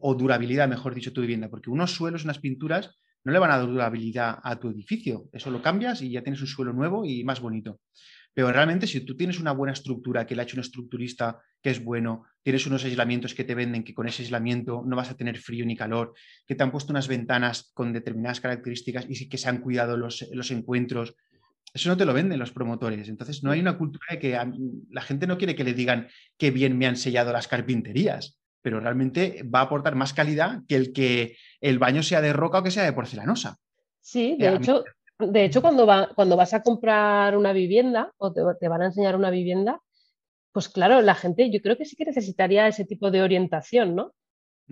o 0.00 0.14
durabilidad, 0.14 0.68
mejor 0.68 0.94
dicho, 0.94 1.12
tu 1.12 1.20
vivienda? 1.20 1.48
Porque 1.48 1.70
unos 1.70 1.92
suelos, 1.92 2.24
unas 2.24 2.38
pinturas, 2.38 2.98
no 3.24 3.32
le 3.32 3.38
van 3.38 3.50
a 3.50 3.58
dar 3.58 3.66
durabilidad 3.66 4.38
a 4.42 4.58
tu 4.58 4.70
edificio. 4.70 5.28
Eso 5.32 5.50
lo 5.50 5.62
cambias 5.62 6.02
y 6.02 6.10
ya 6.10 6.22
tienes 6.22 6.40
un 6.40 6.46
suelo 6.46 6.72
nuevo 6.72 7.04
y 7.04 7.24
más 7.24 7.40
bonito. 7.40 7.80
Pero 8.32 8.52
realmente 8.52 8.86
si 8.86 9.00
tú 9.00 9.16
tienes 9.16 9.40
una 9.40 9.52
buena 9.52 9.72
estructura 9.72 10.26
que 10.26 10.34
le 10.34 10.42
ha 10.42 10.44
hecho 10.44 10.56
un 10.56 10.60
estructurista 10.60 11.40
que 11.60 11.70
es 11.70 11.82
bueno, 11.82 12.24
tienes 12.42 12.66
unos 12.66 12.84
aislamientos 12.84 13.34
que 13.34 13.44
te 13.44 13.54
venden 13.54 13.82
que 13.82 13.92
con 13.92 14.06
ese 14.06 14.22
aislamiento 14.22 14.82
no 14.86 14.96
vas 14.96 15.10
a 15.10 15.16
tener 15.16 15.36
frío 15.38 15.66
ni 15.66 15.76
calor, 15.76 16.14
que 16.46 16.54
te 16.54 16.62
han 16.62 16.70
puesto 16.70 16.92
unas 16.92 17.08
ventanas 17.08 17.70
con 17.74 17.92
determinadas 17.92 18.40
características 18.40 19.06
y 19.08 19.28
que 19.28 19.36
se 19.36 19.48
han 19.48 19.60
cuidado 19.60 19.96
los, 19.96 20.26
los 20.32 20.50
encuentros, 20.52 21.16
eso 21.74 21.88
no 21.88 21.96
te 21.96 22.04
lo 22.04 22.14
venden 22.14 22.38
los 22.38 22.52
promotores. 22.52 23.08
Entonces 23.08 23.42
no 23.42 23.50
hay 23.50 23.60
una 23.60 23.76
cultura 23.76 24.06
de 24.10 24.18
que 24.18 24.38
la 24.90 25.02
gente 25.02 25.26
no 25.26 25.36
quiere 25.36 25.54
que 25.54 25.64
le 25.64 25.74
digan 25.74 26.08
qué 26.38 26.50
bien 26.50 26.78
me 26.78 26.86
han 26.86 26.96
sellado 26.96 27.32
las 27.32 27.48
carpinterías, 27.48 28.39
pero 28.62 28.80
realmente 28.80 29.42
va 29.42 29.60
a 29.60 29.62
aportar 29.62 29.94
más 29.94 30.12
calidad 30.12 30.60
que 30.68 30.76
el 30.76 30.92
que 30.92 31.36
el 31.60 31.78
baño 31.78 32.02
sea 32.02 32.20
de 32.20 32.32
roca 32.32 32.58
o 32.58 32.62
que 32.62 32.70
sea 32.70 32.84
de 32.84 32.92
porcelanosa. 32.92 33.56
Sí, 34.00 34.36
de 34.38 34.54
hecho, 34.54 34.84
de 35.18 35.44
hecho, 35.44 35.60
cuando, 35.60 35.86
cuando 36.14 36.36
vas 36.36 36.54
a 36.54 36.62
comprar 36.62 37.36
una 37.36 37.52
vivienda 37.52 38.12
o 38.18 38.32
te, 38.32 38.68
van 38.68 38.82
a 38.82 38.86
enseñar 38.86 39.16
una 39.16 39.30
vivienda, 39.30 39.80
pues 40.52 40.68
claro, 40.68 41.00
la 41.02 41.14
gente 41.14 41.50
yo 41.50 41.60
creo 41.60 41.76
que 41.76 41.84
sí 41.84 41.96
que 41.96 42.04
necesitaría 42.04 42.66
ese 42.66 42.84
tipo 42.84 43.10
de 43.10 43.22
orientación, 43.22 43.94
¿no? 43.94 44.12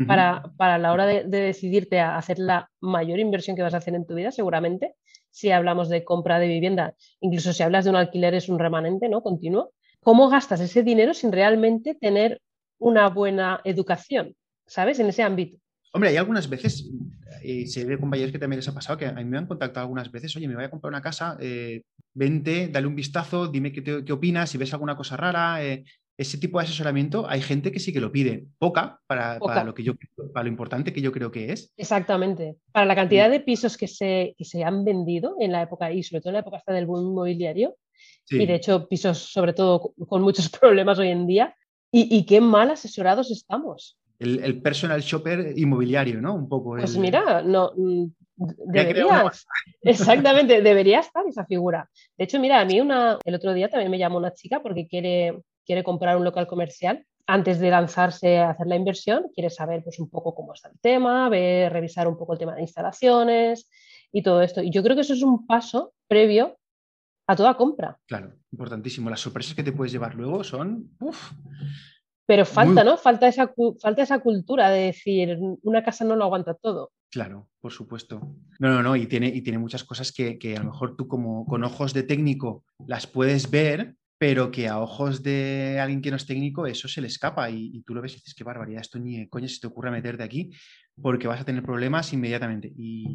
para, 0.06 0.44
para, 0.56 0.78
la 0.78 0.92
hora 0.92 1.06
de, 1.06 1.24
decidirte 1.24 1.98
a 1.98 2.16
hacer 2.16 2.38
la 2.38 2.70
mayor 2.80 3.18
inversión 3.18 3.56
que 3.56 3.62
vas 3.62 3.74
a 3.74 3.78
hacer 3.78 3.96
en 3.96 4.06
tu 4.06 4.14
vida, 4.14 4.30
seguramente, 4.30 4.94
si 5.30 5.50
hablamos 5.50 5.88
de 5.88 6.04
compra 6.04 6.38
de 6.38 6.46
vivienda, 6.46 6.94
incluso 7.20 7.52
si 7.52 7.64
hablas 7.64 7.84
de 7.84 7.90
un 7.90 7.96
alquiler 7.96 8.34
es 8.34 8.48
un 8.48 8.60
remanente, 8.60 9.08
¿no? 9.08 9.22
Continuo. 9.22 9.72
¿Cómo 10.00 10.28
gastas 10.28 10.60
ese 10.60 10.84
dinero 10.84 11.14
sin 11.14 11.32
realmente 11.32 11.96
tener 11.96 12.40
una 12.78 13.08
buena 13.08 13.60
educación, 13.64 14.34
¿sabes? 14.66 14.98
En 14.98 15.06
ese 15.06 15.22
ámbito. 15.22 15.58
Hombre, 15.92 16.10
hay 16.10 16.16
algunas 16.16 16.48
veces, 16.48 16.90
y 17.42 17.66
se 17.66 17.84
ve 17.84 17.98
compañeros 17.98 18.30
que 18.30 18.38
también 18.38 18.58
les 18.58 18.68
ha 18.68 18.74
pasado, 18.74 18.98
que 18.98 19.06
a 19.06 19.12
mí 19.12 19.24
me 19.24 19.38
han 19.38 19.46
contactado 19.46 19.84
algunas 19.84 20.12
veces, 20.12 20.36
oye, 20.36 20.46
me 20.46 20.54
voy 20.54 20.64
a 20.64 20.70
comprar 20.70 20.90
una 20.90 21.02
casa, 21.02 21.36
eh, 21.40 21.82
vente, 22.14 22.68
dale 22.68 22.86
un 22.86 22.94
vistazo, 22.94 23.48
dime 23.48 23.72
qué, 23.72 24.04
qué, 24.04 24.12
opinas, 24.12 24.50
si 24.50 24.58
ves 24.58 24.72
alguna 24.72 24.96
cosa 24.96 25.16
rara. 25.16 25.64
Eh, 25.64 25.84
ese 26.18 26.36
tipo 26.36 26.58
de 26.58 26.64
asesoramiento 26.64 27.28
hay 27.28 27.40
gente 27.40 27.70
que 27.70 27.78
sí 27.78 27.92
que 27.92 28.00
lo 28.00 28.10
pide, 28.10 28.48
poca 28.58 29.00
para, 29.06 29.38
lo 29.64 29.72
que 29.72 29.84
yo 29.84 29.94
para 30.34 30.42
lo 30.42 30.48
importante 30.48 30.92
que 30.92 31.00
yo 31.00 31.12
creo 31.12 31.30
que 31.30 31.52
es. 31.52 31.72
Exactamente. 31.76 32.56
Para 32.72 32.86
la 32.86 32.96
cantidad 32.96 33.30
de 33.30 33.38
pisos 33.38 33.76
que 33.76 33.86
se, 33.86 34.34
que 34.36 34.44
se 34.44 34.64
han 34.64 34.84
vendido 34.84 35.36
en 35.38 35.52
la 35.52 35.62
época 35.62 35.92
y 35.92 36.02
sobre 36.02 36.20
todo 36.20 36.30
en 36.30 36.34
la 36.34 36.40
época 36.40 36.56
hasta 36.56 36.72
del 36.72 36.86
boom 36.86 37.12
inmobiliario, 37.12 37.76
y 38.30 38.44
de 38.46 38.54
hecho 38.56 38.88
pisos 38.88 39.18
sobre 39.18 39.52
todo 39.52 39.94
con 40.08 40.22
muchos 40.22 40.48
problemas 40.60 40.98
hoy 40.98 41.08
en 41.08 41.26
día, 41.28 41.54
y, 41.90 42.16
y 42.16 42.26
qué 42.26 42.40
mal 42.40 42.70
asesorados 42.70 43.30
estamos 43.30 43.98
el, 44.18 44.60
personal 44.62 45.00
shopper 45.00 45.52
inmobiliario, 45.56 46.20
¿no? 46.20 46.34
Un 46.34 46.48
poco. 46.48 46.70
Pues 46.76 46.96
mira, 46.96 47.42
no. 47.42 47.72
Mm, 47.76 48.06
deberías, 48.36 49.46
exactamente, 49.82 50.62
debería 50.62 51.00
estar 51.00 51.24
esa 51.26 51.44
figura. 51.44 51.88
De 52.16 52.24
hecho, 52.24 52.38
mira, 52.40 52.60
a 52.60 52.64
mí 52.64 52.80
una, 52.80 53.18
el 53.24 53.34
otro 53.34 53.52
día 53.54 53.68
también 53.68 53.90
me 53.90 53.98
llamó 53.98 54.18
una 54.18 54.32
chica 54.32 54.60
porque 54.60 54.86
quiere, 54.86 55.42
quiere 55.64 55.84
comprar 55.84 56.16
un 56.16 56.24
local 56.24 56.46
comercial. 56.46 57.04
Antes 57.26 57.60
de 57.60 57.70
lanzarse 57.70 58.38
a 58.38 58.50
hacer 58.50 58.66
la 58.66 58.76
inversión, 58.76 59.26
quiere 59.34 59.50
saber 59.50 59.84
pues, 59.84 59.98
un 59.98 60.08
poco 60.08 60.34
cómo 60.34 60.54
está 60.54 60.68
el 60.68 60.80
tema, 60.80 61.28
ver, 61.28 61.70
revisar 61.72 62.08
un 62.08 62.16
poco 62.16 62.32
el 62.32 62.38
tema 62.38 62.54
de 62.54 62.62
instalaciones 62.62 63.68
y 64.10 64.22
todo 64.22 64.40
esto. 64.40 64.62
Y 64.62 64.70
yo 64.70 64.82
creo 64.82 64.96
que 64.96 65.02
eso 65.02 65.12
es 65.12 65.22
un 65.22 65.46
paso 65.46 65.92
previo 66.06 66.56
a 67.28 67.36
toda 67.36 67.56
compra. 67.56 67.98
Claro, 68.06 68.32
importantísimo. 68.50 69.10
Las 69.10 69.20
sorpresas 69.20 69.54
que 69.54 69.62
te 69.62 69.72
puedes 69.72 69.92
llevar 69.92 70.14
luego 70.14 70.42
son... 70.42 70.90
Uf, 70.98 71.32
pero 72.28 72.44
falta, 72.44 72.84
¿no? 72.84 72.98
Falta 72.98 73.26
esa, 73.26 73.54
falta 73.80 74.02
esa 74.02 74.18
cultura 74.18 74.68
de 74.68 74.86
decir, 74.86 75.38
una 75.62 75.82
casa 75.82 76.04
no 76.04 76.14
lo 76.14 76.24
aguanta 76.24 76.52
todo. 76.52 76.92
Claro, 77.10 77.48
por 77.58 77.72
supuesto. 77.72 78.20
No, 78.58 78.68
no, 78.68 78.82
no, 78.82 78.96
y 78.96 79.06
tiene, 79.06 79.28
y 79.28 79.40
tiene 79.40 79.58
muchas 79.58 79.82
cosas 79.82 80.12
que, 80.12 80.38
a 80.54 80.58
lo 80.58 80.66
mejor 80.66 80.94
tú 80.94 81.08
como 81.08 81.46
con 81.46 81.64
ojos 81.64 81.94
de 81.94 82.02
técnico 82.02 82.64
las 82.86 83.06
puedes 83.06 83.50
ver, 83.50 83.94
pero 84.18 84.50
que 84.50 84.68
a 84.68 84.78
ojos 84.78 85.22
de 85.22 85.78
alguien 85.80 86.02
que 86.02 86.10
no 86.10 86.18
es 86.18 86.26
técnico 86.26 86.66
eso 86.66 86.86
se 86.86 87.00
le 87.00 87.06
escapa 87.06 87.48
y, 87.50 87.82
tú 87.86 87.94
lo 87.94 88.02
ves 88.02 88.12
y 88.12 88.16
dices, 88.16 88.34
qué 88.34 88.44
barbaridad, 88.44 88.82
esto 88.82 88.98
ni 88.98 89.26
coño 89.28 89.48
se 89.48 89.60
te 89.60 89.66
ocurre 89.66 89.90
meterte 89.90 90.22
aquí 90.22 90.50
porque 91.00 91.28
vas 91.28 91.40
a 91.40 91.44
tener 91.46 91.62
problemas 91.62 92.12
inmediatamente. 92.12 92.70
Y, 92.76 93.06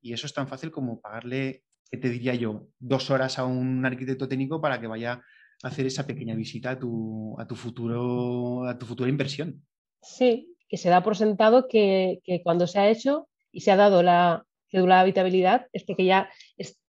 y 0.00 0.12
eso 0.12 0.26
es 0.26 0.34
tan 0.34 0.48
fácil 0.48 0.72
como 0.72 1.00
pagarle, 1.00 1.62
¿qué 1.90 1.98
te 1.98 2.08
diría 2.08 2.34
yo? 2.34 2.68
Dos 2.78 3.10
horas 3.10 3.38
a 3.38 3.44
un 3.44 3.84
arquitecto 3.84 4.28
técnico 4.28 4.60
para 4.60 4.80
que 4.80 4.86
vaya 4.86 5.22
hacer 5.62 5.86
esa 5.86 6.06
pequeña 6.06 6.34
visita 6.34 6.70
a 6.70 6.78
tu, 6.78 7.38
a 7.38 7.46
tu, 7.46 7.54
futuro, 7.54 8.64
a 8.64 8.78
tu 8.78 8.86
futura 8.86 9.10
inversión. 9.10 9.62
Sí, 10.00 10.56
que 10.68 10.76
se 10.76 10.88
da 10.88 11.02
por 11.02 11.16
sentado 11.16 11.68
que, 11.68 12.20
cuando 12.42 12.66
se 12.66 12.78
ha 12.78 12.88
hecho 12.88 13.28
y 13.52 13.60
se 13.60 13.70
ha 13.70 13.76
dado 13.76 14.02
la 14.02 14.44
cédula 14.70 14.96
de 14.96 15.00
habitabilidad 15.02 15.66
es 15.72 15.84
porque 15.84 16.04
ya 16.04 16.30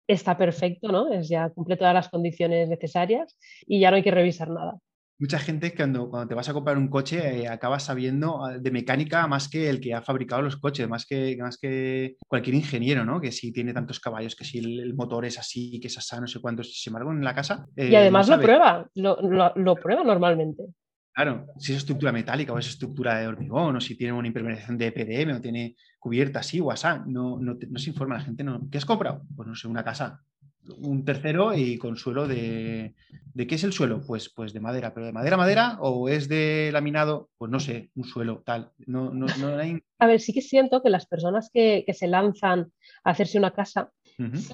está 0.08 0.38
perfecto, 0.38 0.92
¿no? 0.92 1.12
Es 1.12 1.30
ya 1.30 1.50
cumple 1.50 1.78
todas 1.78 1.94
las 1.94 2.10
condiciones 2.10 2.68
necesarias 2.68 3.38
y 3.66 3.80
ya 3.80 3.90
no 3.90 3.98
hay 3.98 4.04
que 4.04 4.12
revisar 4.12 4.50
nada 4.50 4.80
mucha 5.20 5.38
gente 5.38 5.76
cuando, 5.76 6.10
cuando 6.10 6.28
te 6.30 6.36
vas 6.36 6.48
a 6.48 6.54
comprar 6.54 6.78
un 6.78 6.88
coche 6.88 7.42
eh, 7.42 7.48
acabas 7.48 7.84
sabiendo 7.84 8.44
ah, 8.44 8.58
de 8.58 8.72
mecánica 8.72 9.28
más 9.28 9.50
que 9.50 9.70
el 9.70 9.82
que 9.82 9.94
ha 9.94 10.02
fabricado 10.02 10.42
los 10.42 10.58
coches, 10.58 10.88
más 10.88 11.06
que, 11.06 11.38
más 11.40 11.58
que 11.58 12.16
cualquier 12.28 12.56
ingeniero, 12.56 13.04
¿no? 13.06 13.20
Que 13.20 13.32
si 13.32 13.52
tiene 13.52 13.74
tantos 13.74 14.00
caballos, 14.00 14.36
que 14.36 14.46
si 14.46 14.60
el, 14.60 14.94
motor 14.94 15.26
es 15.26 15.38
así, 15.38 15.80
que 15.80 15.88
es 15.88 15.98
así, 15.98 16.16
no 16.20 16.28
sé 16.28 16.40
cuántos, 16.40 16.74
sin 16.74 16.92
embargo 16.92 17.12
en 17.12 17.24
la 17.24 17.36
casa... 17.36 17.68
y 17.76 17.94
además 17.96 18.30
lo 18.30 18.40
prueba, 18.40 18.90
lo, 18.96 19.18
lo, 19.56 19.76
prueba 19.76 20.04
normalmente. 20.04 20.64
Claro, 21.14 21.48
si 21.58 21.74
es 21.74 21.80
estructura 21.80 22.12
metálica 22.12 22.54
o 22.54 22.58
es 22.58 22.68
estructura 22.68 23.20
de 23.20 23.28
hormigón 23.28 23.76
o 23.76 23.82
si 23.82 23.98
tiene 23.98 24.14
una 24.14 24.28
impermeabilización 24.28 24.78
de 24.78 24.92
PDM 24.92 25.38
o 25.38 25.42
tiene 25.42 25.76
cubierta 26.00 26.40
así 26.40 26.60
o 26.60 26.72
así, 26.72 26.88
no, 27.08 27.40
no, 27.40 27.58
no 27.70 27.80
se 27.80 27.90
informa 27.90 28.16
la 28.16 28.24
gente. 28.24 28.44
No. 28.44 28.70
¿Qué 28.72 28.78
has 28.78 28.86
comprado? 28.86 29.24
Pues 29.36 29.48
no 29.48 29.56
sé, 29.56 29.68
una 29.68 29.84
casa 29.84 30.22
un 30.78 31.06
tercero 31.06 31.54
y 31.56 31.78
con 31.78 31.98
suelo 31.98 32.28
de... 32.28 32.96
¿De 33.34 33.48
qué 33.48 33.56
es 33.56 33.64
el 33.64 33.74
suelo? 33.74 34.02
Pues, 34.06 34.30
pues 34.30 34.54
de 34.54 34.60
madera, 34.60 34.94
pero 34.94 35.06
de 35.06 35.12
madera 35.12 35.38
madera 35.38 35.78
o 35.80 36.10
es 36.10 36.28
de 36.28 36.72
laminado, 36.74 37.30
pues 37.38 37.50
no 37.50 37.60
sé, 37.60 37.90
un 37.96 38.04
suelo 38.04 38.42
tal. 38.46 38.72
No, 38.86 39.12
no, 39.12 39.28
hay... 39.58 39.80
A 40.00 40.08
ver, 40.08 40.20
sí 40.20 40.34
que 40.34 40.42
siento 40.42 40.82
que 40.82 40.90
las 40.90 41.06
personas 41.06 41.50
que, 41.54 41.86
se 41.94 42.08
lanzan 42.08 42.72
a 43.04 43.12
hacerse 43.12 43.38
una 43.38 43.52
casa, 43.52 43.92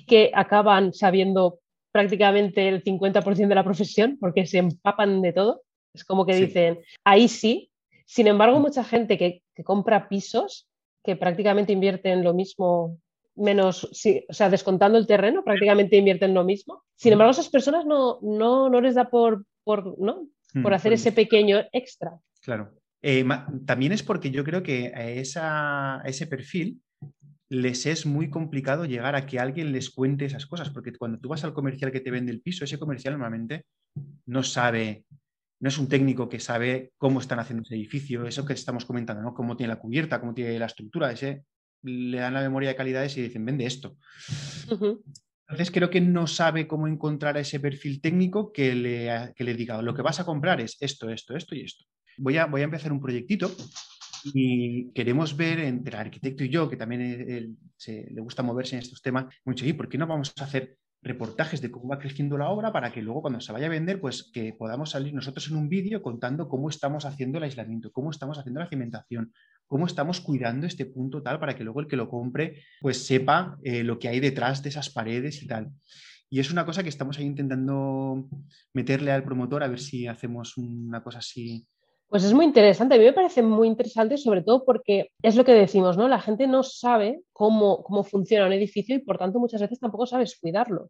que 0.05 0.31
acaban 0.33 0.93
sabiendo 0.93 1.59
prácticamente 1.91 2.67
el 2.67 2.83
50% 2.83 3.47
de 3.47 3.55
la 3.55 3.63
profesión 3.63 4.17
porque 4.19 4.45
se 4.45 4.59
empapan 4.59 5.21
de 5.21 5.33
todo. 5.33 5.61
Es 5.93 6.03
como 6.03 6.25
que 6.25 6.35
dicen, 6.35 6.79
ahí 7.03 7.27
sí. 7.27 7.71
Sin 8.05 8.27
embargo, 8.27 8.59
mucha 8.59 8.83
gente 8.83 9.17
que, 9.17 9.41
que 9.55 9.63
compra 9.63 10.07
pisos, 10.09 10.67
que 11.03 11.15
prácticamente 11.15 11.73
invierten 11.73 12.23
lo 12.23 12.33
mismo 12.33 12.99
menos, 13.35 13.89
sí, 13.91 14.25
o 14.29 14.33
sea, 14.33 14.49
descontando 14.49 14.97
el 14.97 15.07
terreno, 15.07 15.43
prácticamente 15.43 15.97
invierten 15.97 16.33
lo 16.33 16.43
mismo. 16.43 16.83
Sin 16.95 17.13
embargo, 17.13 17.31
esas 17.31 17.49
personas 17.49 17.85
no, 17.85 18.19
no, 18.21 18.69
no 18.69 18.81
les 18.81 18.95
da 18.95 19.09
por, 19.09 19.45
por, 19.63 19.99
¿no? 19.99 20.27
Mm, 20.53 20.63
por 20.63 20.73
hacer 20.73 20.93
ese 20.93 21.11
pequeño 21.11 21.59
extra. 21.71 22.17
Claro. 22.41 22.71
Eh, 23.01 23.25
también 23.65 23.91
es 23.91 24.01
porque 24.01 24.31
yo 24.31 24.43
creo 24.43 24.63
que 24.63 24.91
a, 24.95 25.09
esa, 25.09 26.01
ese 26.05 26.27
perfil 26.27 26.81
les 27.49 27.85
es 27.85 28.05
muy 28.05 28.29
complicado 28.29 28.85
llegar 28.85 29.15
a 29.15 29.25
que 29.25 29.39
alguien 29.39 29.71
les 29.71 29.91
cuente 29.91 30.25
esas 30.25 30.45
cosas, 30.45 30.69
porque 30.69 30.93
cuando 30.93 31.19
tú 31.19 31.29
vas 31.29 31.43
al 31.43 31.53
comercial 31.53 31.91
que 31.91 31.99
te 31.99 32.09
vende 32.09 32.31
el 32.31 32.41
piso, 32.41 32.63
ese 32.63 32.79
comercial 32.79 33.13
normalmente 33.13 33.65
no 34.25 34.41
sabe, 34.41 35.05
no 35.59 35.69
es 35.69 35.77
un 35.77 35.87
técnico 35.87 36.27
que 36.27 36.39
sabe 36.39 36.91
cómo 36.97 37.19
están 37.19 37.39
haciendo 37.39 37.61
ese 37.63 37.75
edificio, 37.75 38.25
eso 38.25 38.45
que 38.45 38.53
estamos 38.53 38.85
comentando, 38.85 39.21
¿no? 39.21 39.33
Cómo 39.35 39.55
tiene 39.55 39.73
la 39.73 39.79
cubierta, 39.79 40.19
cómo 40.19 40.33
tiene 40.33 40.57
la 40.57 40.65
estructura, 40.65 41.11
ese 41.11 41.43
le 41.85 42.17
dan 42.17 42.33
la 42.33 42.41
memoria 42.41 42.69
de 42.69 42.75
calidades 42.75 43.17
y 43.17 43.21
dicen, 43.21 43.45
vende 43.45 43.65
esto. 43.65 43.97
Entonces 45.47 45.71
creo 45.71 45.89
que 45.89 46.01
no 46.01 46.25
sabe 46.27 46.67
cómo 46.67 46.87
encontrar 46.87 47.37
a 47.37 47.41
ese 47.41 47.59
perfil 47.59 48.01
técnico 48.01 48.51
que 48.51 48.73
le, 48.73 49.33
que 49.35 49.43
le 49.43 49.53
diga, 49.53 49.81
lo 49.81 49.93
que 49.93 50.01
vas 50.01 50.19
a 50.19 50.25
comprar 50.25 50.59
es 50.59 50.77
esto, 50.79 51.09
esto, 51.09 51.35
esto 51.35 51.55
y 51.55 51.61
esto. 51.61 51.85
Voy 52.17 52.37
a, 52.37 52.45
voy 52.45 52.61
a 52.61 52.65
empezar 52.65 52.91
un 52.91 53.01
proyectito 53.01 53.51
y 54.33 54.91
queremos 54.93 55.37
ver 55.37 55.59
entre 55.59 55.95
el 55.95 56.01
arquitecto 56.01 56.43
y 56.43 56.49
yo, 56.49 56.67
que 56.69 56.77
también 56.77 57.57
le 57.87 58.21
gusta 58.21 58.41
moverse 58.41 58.75
en 58.75 58.81
estos 58.81 59.01
temas, 59.01 59.25
mucho, 59.43 59.65
¿y 59.65 59.73
por 59.73 59.87
qué 59.87 59.97
no 59.97 60.07
vamos 60.07 60.33
a 60.39 60.45
hacer 60.45 60.77
reportajes 61.05 61.61
de 61.61 61.69
cómo 61.69 61.89
va 61.89 61.99
creciendo 61.99 62.35
la 62.35 62.49
obra 62.49 62.73
para 62.73 62.91
que 62.91 63.01
luego 63.01 63.21
cuando 63.21 63.39
se 63.39 63.53
vaya 63.53 63.67
a 63.67 63.69
vender, 63.69 64.01
pues 64.01 64.31
que 64.33 64.53
podamos 64.53 64.89
salir 64.89 65.13
nosotros 65.13 65.47
en 65.47 65.55
un 65.55 65.69
vídeo 65.69 66.01
contando 66.01 66.49
cómo 66.49 66.67
estamos 66.67 67.05
haciendo 67.05 67.37
el 67.37 67.43
aislamiento, 67.43 67.91
cómo 67.91 68.09
estamos 68.09 68.39
haciendo 68.39 68.59
la 68.59 68.67
cimentación, 68.67 69.31
cómo 69.67 69.85
estamos 69.85 70.21
cuidando 70.21 70.67
este 70.67 70.85
punto 70.85 71.21
tal 71.21 71.39
para 71.39 71.55
que 71.55 71.63
luego 71.63 71.79
el 71.79 71.87
que 71.87 71.95
lo 71.95 72.09
compre 72.09 72.63
pues 72.81 73.05
sepa 73.05 73.57
eh, 73.63 73.83
lo 73.83 73.99
que 73.99 74.07
hay 74.07 74.19
detrás 74.19 74.61
de 74.63 74.69
esas 74.69 74.89
paredes 74.89 75.41
y 75.43 75.47
tal. 75.47 75.71
Y 76.29 76.39
es 76.39 76.51
una 76.51 76.65
cosa 76.65 76.83
que 76.83 76.89
estamos 76.89 77.17
ahí 77.17 77.25
intentando 77.25 78.27
meterle 78.73 79.11
al 79.11 79.23
promotor 79.23 79.63
a 79.63 79.67
ver 79.67 79.79
si 79.79 80.07
hacemos 80.07 80.57
una 80.57 81.03
cosa 81.03 81.19
así. 81.19 81.65
Pues 82.07 82.23
es 82.23 82.33
muy 82.33 82.45
interesante, 82.45 82.95
a 82.95 82.97
mí 82.97 83.03
me 83.03 83.13
parece 83.13 83.41
muy 83.41 83.67
interesante, 83.67 84.17
sobre 84.17 84.43
todo 84.43 84.63
porque 84.63 85.09
es 85.21 85.35
lo 85.35 85.43
que 85.43 85.53
decimos, 85.53 85.97
¿no? 85.97 86.07
La 86.07 86.21
gente 86.21 86.47
no 86.47 86.61
sabe 86.61 87.21
cómo, 87.33 87.83
cómo 87.83 88.03
funciona 88.03 88.45
un 88.45 88.53
edificio 88.53 88.95
y 88.95 88.99
por 88.99 89.17
tanto 89.17 89.39
muchas 89.39 89.61
veces 89.61 89.79
tampoco 89.79 90.05
sabes 90.05 90.37
cuidarlo 90.39 90.89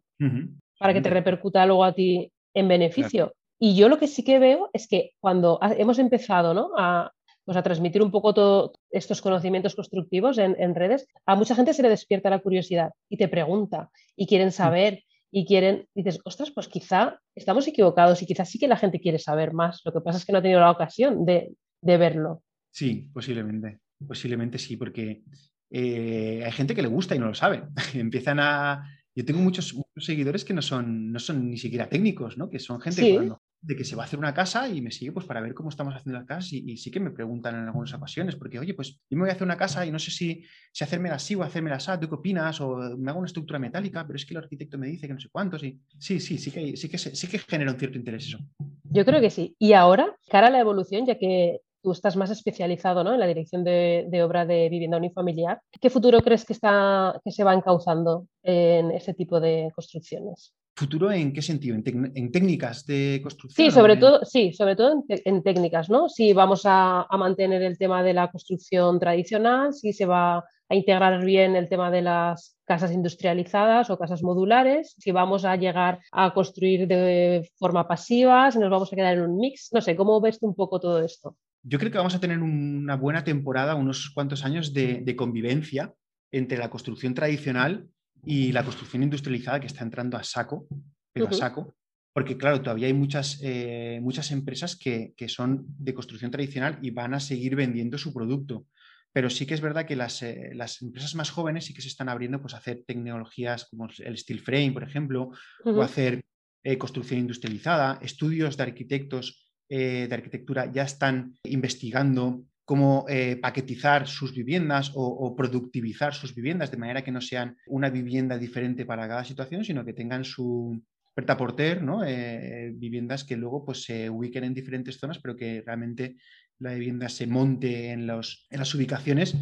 para 0.78 0.92
que 0.92 1.00
te 1.00 1.10
repercuta 1.10 1.64
luego 1.64 1.84
a 1.84 1.94
ti 1.94 2.30
en 2.54 2.68
beneficio. 2.68 3.32
Y 3.58 3.74
yo 3.74 3.88
lo 3.88 3.98
que 3.98 4.06
sí 4.06 4.22
que 4.22 4.38
veo 4.38 4.68
es 4.72 4.86
que 4.86 5.12
cuando 5.18 5.58
hemos 5.62 5.98
empezado 5.98 6.52
¿no? 6.52 6.72
a, 6.76 7.10
pues 7.46 7.56
a 7.56 7.62
transmitir 7.62 8.02
un 8.02 8.10
poco 8.10 8.34
todos 8.34 8.72
estos 8.90 9.22
conocimientos 9.22 9.74
constructivos 9.74 10.36
en, 10.36 10.56
en, 10.58 10.74
redes, 10.74 11.06
a 11.24 11.36
mucha 11.36 11.54
gente 11.54 11.72
se 11.72 11.82
le 11.82 11.88
despierta 11.88 12.28
la 12.28 12.40
curiosidad 12.40 12.90
y 13.08 13.16
te 13.16 13.28
pregunta 13.28 13.88
y 14.16 14.26
quieren 14.26 14.50
saber 14.52 15.04
y 15.30 15.46
quieren, 15.46 15.86
dices, 15.94 16.18
ostras, 16.24 16.50
pues 16.50 16.66
quizá 16.66 17.20
estamos 17.34 17.66
equivocados 17.68 18.20
y 18.22 18.26
quizás 18.26 18.50
sí 18.50 18.58
que 18.58 18.68
la 18.68 18.76
gente 18.76 19.00
quiere 19.00 19.18
saber 19.18 19.52
más. 19.52 19.80
Lo 19.84 19.92
que 19.92 20.00
pasa 20.00 20.18
es 20.18 20.24
que 20.24 20.32
no 20.32 20.38
ha 20.38 20.42
tenido 20.42 20.60
la 20.60 20.70
ocasión 20.70 21.24
de, 21.24 21.52
de 21.80 21.96
verlo. 21.96 22.42
Sí, 22.70 23.08
posiblemente. 23.12 23.78
Posiblemente 24.06 24.58
sí, 24.58 24.76
porque 24.76 25.22
eh, 25.70 26.42
hay 26.44 26.52
gente 26.52 26.74
que 26.74 26.82
le 26.82 26.88
gusta 26.88 27.14
y 27.14 27.18
no 27.18 27.26
lo 27.26 27.34
sabe. 27.34 27.64
Empiezan 27.94 28.40
a. 28.40 28.84
Yo 29.14 29.24
tengo 29.24 29.40
muchos, 29.40 29.74
seguidores 29.96 30.44
que 30.44 30.52
no 30.52 30.60
son, 30.60 31.10
no 31.10 31.18
son 31.18 31.50
ni 31.50 31.56
siquiera 31.56 31.88
técnicos, 31.88 32.36
¿no? 32.36 32.50
Que 32.50 32.58
son 32.58 32.80
gente 32.80 33.00
que 33.00 33.32
de 33.60 33.76
que 33.76 33.84
se 33.84 33.96
va 33.96 34.02
a 34.02 34.06
hacer 34.06 34.18
una 34.18 34.34
casa 34.34 34.68
y 34.68 34.80
me 34.80 34.90
sigue 34.90 35.12
pues 35.12 35.26
para 35.26 35.40
ver 35.40 35.54
cómo 35.54 35.70
estamos 35.70 35.94
haciendo 35.94 36.18
las 36.18 36.26
casas 36.26 36.52
y, 36.52 36.76
sí 36.76 36.90
que 36.90 37.00
me 37.00 37.10
preguntan 37.10 37.54
en 37.56 37.66
algunas 37.66 37.92
ocasiones, 37.94 38.36
porque 38.36 38.58
oye, 38.58 38.74
pues 38.74 39.00
yo 39.08 39.16
me 39.16 39.22
voy 39.22 39.30
a 39.30 39.32
hacer 39.32 39.44
una 39.44 39.56
casa 39.56 39.84
y 39.84 39.90
no 39.90 39.98
sé 39.98 40.10
si, 40.10 40.44
si 40.72 40.84
hacerme 40.84 41.10
así 41.10 41.34
o 41.34 41.42
hacerme 41.42 41.72
así, 41.72 41.90
¿tú 42.00 42.08
qué 42.08 42.14
opinas? 42.14 42.60
O 42.60 42.96
me 42.96 43.10
hago 43.10 43.18
una 43.18 43.26
estructura 43.26 43.58
metálica, 43.58 44.06
pero 44.06 44.16
es 44.16 44.24
que 44.24 44.34
el 44.34 44.38
arquitecto 44.38 44.78
me 44.78 44.86
dice 44.86 45.06
que 45.06 45.14
no 45.14 45.20
sé 45.20 45.28
cuántos 45.30 45.62
y 45.64 45.80
sí, 45.98 46.20
sí, 46.20 46.38
sí 46.38 46.50
que, 46.50 46.76
sí 46.76 46.88
que, 46.88 46.98
sí 46.98 47.26
que 47.26 47.38
genera 47.38 47.72
un 47.72 47.78
cierto 47.78 47.98
interés 47.98 48.26
eso. 48.26 48.38
Yo 48.84 49.04
creo 49.04 49.20
que 49.20 49.30
sí. 49.30 49.56
Y 49.58 49.72
ahora, 49.72 50.16
cara 50.28 50.48
a 50.48 50.50
la 50.50 50.60
evolución, 50.60 51.06
ya 51.06 51.18
que 51.18 51.60
tú 51.86 51.92
estás 51.92 52.16
más 52.16 52.30
especializado 52.30 53.04
¿no? 53.04 53.14
en 53.14 53.20
la 53.20 53.28
dirección 53.28 53.62
de, 53.62 54.20
obra 54.24 54.44
de 54.44 54.68
vivienda 54.68 54.96
unifamiliar. 54.96 55.60
¿Qué 55.80 55.88
futuro 55.88 56.20
crees 56.20 56.44
que, 56.44 56.52
está, 56.52 57.20
que 57.24 57.30
se 57.30 57.44
va 57.44 57.54
encauzando 57.54 58.26
en 58.42 58.90
ese 58.90 59.14
tipo 59.14 59.38
de 59.38 59.70
construcciones? 59.72 60.52
¿Futuro 60.78 61.10
en 61.10 61.32
qué 61.32 61.40
sentido? 61.40 61.74
¿En, 61.74 62.30
técnicas 62.30 62.84
de 62.84 63.20
construcción? 63.22 63.70
Sí, 63.70 63.74
sobre 63.74 63.96
todo, 63.96 64.22
sí, 64.26 64.52
sobre 64.52 64.76
todo 64.76 65.04
en, 65.08 65.42
técnicas, 65.42 65.88
¿no? 65.88 66.10
Si 66.10 66.34
vamos 66.34 66.64
a, 66.66 67.06
mantener 67.18 67.62
el 67.62 67.78
tema 67.78 68.02
de 68.02 68.12
la 68.12 68.30
construcción 68.30 69.00
tradicional, 69.00 69.72
si 69.72 69.94
se 69.94 70.04
va 70.04 70.44
a 70.68 70.74
integrar 70.74 71.24
bien 71.24 71.56
el 71.56 71.70
tema 71.70 71.90
de 71.90 72.02
las 72.02 72.58
casas 72.66 72.92
industrializadas 72.92 73.88
o 73.88 73.96
casas 73.96 74.22
modulares, 74.22 74.94
si 74.98 75.12
vamos 75.12 75.46
a 75.46 75.56
llegar 75.56 76.00
a 76.12 76.34
construir 76.34 76.86
de 76.86 77.50
forma 77.56 77.88
pasiva, 77.88 78.50
si 78.50 78.58
nos 78.58 78.68
vamos 78.68 78.92
a 78.92 78.96
quedar 78.96 79.16
en 79.16 79.22
un 79.22 79.38
mix, 79.38 79.70
no 79.72 79.80
sé, 79.80 79.96
¿cómo 79.96 80.20
ves 80.20 80.38
tú 80.38 80.46
un 80.46 80.54
poco 80.54 80.78
todo 80.78 81.02
esto? 81.02 81.38
Yo 81.62 81.78
creo 81.78 81.90
que 81.90 81.98
vamos 81.98 82.14
a 82.14 82.20
tener 82.20 82.40
una 82.40 82.96
buena 82.96 83.24
temporada, 83.24 83.76
unos 83.76 84.10
cuantos 84.10 84.44
años 84.44 84.74
de, 84.74 85.00
de 85.00 85.16
convivencia 85.16 85.94
entre 86.32 86.58
la 86.58 86.68
construcción 86.68 87.14
tradicional 87.14 87.88
y 88.26 88.50
la 88.50 88.64
construcción 88.64 89.04
industrializada 89.04 89.60
que 89.60 89.68
está 89.68 89.84
entrando 89.84 90.16
a 90.16 90.24
saco, 90.24 90.66
pero 91.12 91.28
a 91.28 91.32
saco, 91.32 91.76
porque 92.12 92.36
claro, 92.36 92.60
todavía 92.60 92.88
hay 92.88 92.92
muchas, 92.92 93.38
eh, 93.42 94.00
muchas 94.02 94.32
empresas 94.32 94.74
que, 94.76 95.14
son 95.28 95.64
de 95.78 95.94
construcción 95.94 96.30
tradicional 96.30 96.78
y 96.82 96.90
van 96.90 97.14
a 97.14 97.20
seguir 97.20 97.54
vendiendo 97.54 97.98
su 97.98 98.12
producto. 98.12 98.66
Pero 99.12 99.30
sí 99.30 99.46
que 99.46 99.54
es 99.54 99.60
verdad 99.60 99.86
que 99.86 99.96
las, 99.96 100.22
eh, 100.22 100.50
las 100.54 100.82
empresas 100.82 101.14
más 101.14 101.30
jóvenes 101.30 101.66
sí 101.66 101.72
que 101.72 101.82
se 101.82 101.88
están 101.88 102.08
abriendo 102.08 102.40
pues, 102.40 102.54
a 102.54 102.56
hacer 102.56 102.82
tecnologías 102.86 103.66
como 103.70 103.88
el 103.98 104.18
steel 104.18 104.40
frame, 104.40 104.72
por 104.72 104.82
ejemplo, 104.82 105.30
o 105.64 105.82
hacer 105.82 106.24
eh, 106.64 106.76
construcción 106.76 107.20
industrializada. 107.20 107.98
Estudios 108.02 108.56
de 108.56 108.62
arquitectos 108.62 109.42
de 109.68 110.08
arquitectura 110.12 110.70
ya 110.70 110.84
están 110.84 111.34
investigando 111.42 112.44
cómo 112.66 113.06
eh, 113.08 113.38
paquetizar 113.40 114.08
sus 114.08 114.34
viviendas 114.34 114.90
o, 114.94 115.34
productivizar 115.36 116.12
sus 116.12 116.34
viviendas 116.34 116.70
de 116.70 116.76
manera 116.76 117.04
que 117.04 117.12
no 117.12 117.20
sean 117.20 117.56
una 117.68 117.90
vivienda 117.90 118.36
diferente 118.36 118.84
para 118.84 119.06
cada 119.06 119.24
situación, 119.24 119.64
sino 119.64 119.84
que 119.84 119.94
tengan 119.94 120.24
su 120.24 120.82
porter, 121.14 121.82
¿no? 121.82 122.04
Eh, 122.04 122.72
viviendas 122.74 123.24
que 123.24 123.36
luego 123.36 123.64
pues, 123.64 123.84
se 123.84 124.10
ubiquen 124.10 124.44
en 124.44 124.52
diferentes 124.52 124.98
zonas, 124.98 125.18
pero 125.18 125.36
que 125.36 125.62
realmente 125.64 126.16
la 126.58 126.74
vivienda 126.74 127.08
se 127.08 127.26
monte 127.26 127.92
en, 127.92 128.00
en 128.00 128.58
las 128.58 128.74
ubicaciones 128.74 129.34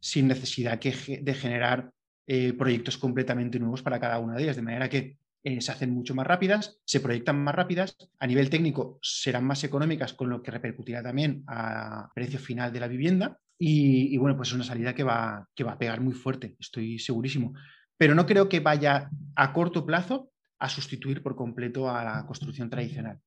sin 0.00 0.26
necesidad 0.26 0.80
de 0.80 1.34
generar 1.34 1.92
eh, 2.26 2.52
proyectos 2.54 2.96
completamente 2.96 3.58
nuevos 3.58 3.82
para 3.82 4.00
cada 4.00 4.18
una 4.20 4.36
de 4.36 4.44
ellas, 4.44 4.56
de 4.56 4.62
manera 4.62 4.88
que 4.88 5.18
eh, 5.42 5.60
se 5.60 5.72
hacen 5.72 5.92
mucho 5.92 6.14
más 6.14 6.26
rápidas, 6.26 6.78
se 6.84 7.00
proyectan 7.00 7.42
más 7.42 7.54
rápidas, 7.54 7.96
a 8.18 8.26
nivel 8.26 8.50
técnico 8.50 8.98
serán 9.02 9.44
más 9.44 9.64
económicas, 9.64 10.12
con 10.12 10.28
lo 10.28 10.42
que 10.42 10.50
repercutirá 10.50 11.02
también 11.02 11.44
a 11.46 12.10
precio 12.14 12.38
final 12.38 12.72
de 12.72 12.80
la 12.80 12.88
vivienda. 12.88 13.38
Y, 13.62 14.16
bueno, 14.16 14.36
pues 14.36 14.48
es 14.48 14.54
una 14.54 14.64
salida 14.64 14.94
que 14.94 15.04
va, 15.04 15.46
que 15.54 15.64
va 15.64 15.72
a 15.72 15.78
pegar 15.78 16.00
muy 16.00 16.14
fuerte, 16.14 16.56
estoy 16.58 16.98
segurísimo. 16.98 17.52
Pero 17.98 18.14
no 18.14 18.24
creo 18.24 18.48
que 18.48 18.60
vaya 18.60 19.10
a 19.36 19.52
corto 19.52 19.84
plazo 19.84 20.30
a 20.58 20.68
sustituir 20.68 21.22
por 21.22 21.36
completo 21.36 21.90
a 21.90 22.02
la 22.02 22.26
construcción 22.26 22.70
tradicional. 22.70 23.18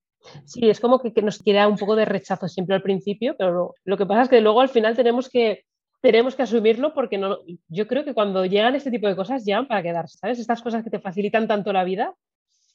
Sí, 0.45 0.69
es 0.69 0.80
como 0.80 0.99
que, 0.99 1.13
que 1.13 1.21
nos 1.21 1.41
queda 1.41 1.67
un 1.67 1.78
poco 1.78 1.95
de 1.95 2.06
rechazo 2.06 2.47
siempre 2.47 2.76
al 2.76 2.82
principio, 2.82 3.36
pero 3.38 3.76
lo 3.84 3.97
que 3.97 4.06
pasa 4.06 4.23
es 4.23 4.30
que 4.30 4.41
luego 4.41 4.62
al 4.62 4.69
final 4.69 4.95
tenemos 4.95 5.30
que 5.30 5.65
tenemos 6.04 6.36
que 6.36 6.44
asumirlo 6.44 6.94
porque 6.94 7.18
no, 7.18 7.39
yo 7.70 7.88
creo 7.88 8.04
que 8.04 8.13
cuando 8.13 8.46
llegan 8.46 8.76
este 8.76 8.92
tipo 8.92 9.08
de 9.08 9.16
cosas 9.16 9.46
llegan 9.46 9.70
para 9.70 9.82
quedarse, 9.82 10.18
¿sabes? 10.18 10.38
Estas 10.38 10.62
cosas 10.62 10.84
que 10.84 10.89
te 10.89 11.00
facilitan 11.00 11.48
tanto 11.48 11.72
la 11.72 11.86
vida. 11.86 12.13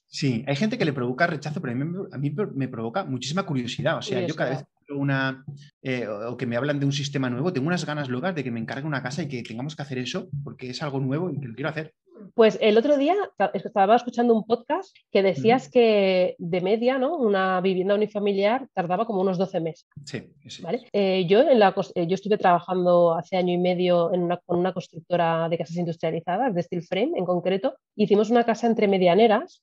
Sí, 0.07 0.43
hay 0.47 0.57
gente 0.57 0.79
que 0.79 0.87
le 0.87 0.95
provoca 0.95 1.27
rechazo, 1.27 1.61
pero 1.61 1.75
a 1.75 2.17
mí, 2.17 2.35
me 2.55 2.69
provoca 2.69 3.05
muchísima 3.05 3.45
curiosidad. 3.45 3.99
O 3.99 4.03
sea, 4.03 4.27
yo 4.27 4.35
cada 4.35 4.51
vez 4.51 4.65
que 4.87 4.95
una 4.95 5.45
eh, 5.83 6.09
o 6.09 6.39
que 6.39 6.47
me 6.47 6.57
hablan 6.57 6.81
de 6.81 6.87
un 6.87 6.93
sistema 6.93 7.29
nuevo, 7.29 7.53
tengo 7.53 7.67
unas 7.67 7.85
ganas 7.85 8.09
locas 8.09 8.35
de 8.35 8.43
que 8.43 8.51
me 8.51 8.61
encargue 8.61 8.87
una 8.87 9.03
casa 9.03 9.23
y 9.23 9.29
que 9.29 9.43
tengamos 9.43 9.77
que 9.77 9.83
hacer 9.83 9.99
eso 9.99 10.31
porque 10.43 10.71
es 10.71 10.83
algo 10.83 10.99
nuevo 10.99 11.31
y 11.31 11.39
que 11.39 11.49
lo 11.49 11.55
quiero 11.55 11.69
hacer. 11.69 11.95
Pues 12.35 12.59
el 12.61 12.79
otro 12.79 12.97
día 12.97 13.15
estaba 13.55 13.97
escuchando 13.97 14.35
un 14.35 14.45
podcast 14.45 14.95
que 15.11 15.23
decías 15.23 15.69
que 15.69 16.37
de 16.39 16.61
media, 16.61 16.99
¿no? 16.99 17.17
Una 17.17 17.61
vivienda 17.61 17.95
unifamiliar 17.95 18.69
tardaba 18.73 19.07
como 19.07 19.21
unos 19.21 19.39
12 19.39 19.61
meses. 19.61 19.89
Sí, 20.05 20.33
sí. 20.49 20.63
Eh, 20.93 21.27
yo, 21.27 21.41
en 21.41 21.59
la, 21.59 21.75
eh, 21.95 22.07
yo 22.07 22.15
estuve 22.15 22.39
trabajando 22.39 23.15
hace 23.15 23.37
año 23.37 23.53
y 23.53 23.59
medio 23.59 24.13
en 24.13 24.23
una, 24.23 24.39
con 24.39 24.59
una 24.59 24.73
constructora 24.73 25.49
de 25.49 25.59
casas 25.59 25.77
industrializadas, 25.77 26.55
de 26.55 26.63
steel 26.63 26.83
frame 26.83 27.13
en 27.17 27.25
concreto. 27.25 27.77
Hicimos 27.97 28.31
una 28.31 28.45
casa 28.45 28.67
entre 28.67 28.89
medianeras. 28.89 29.63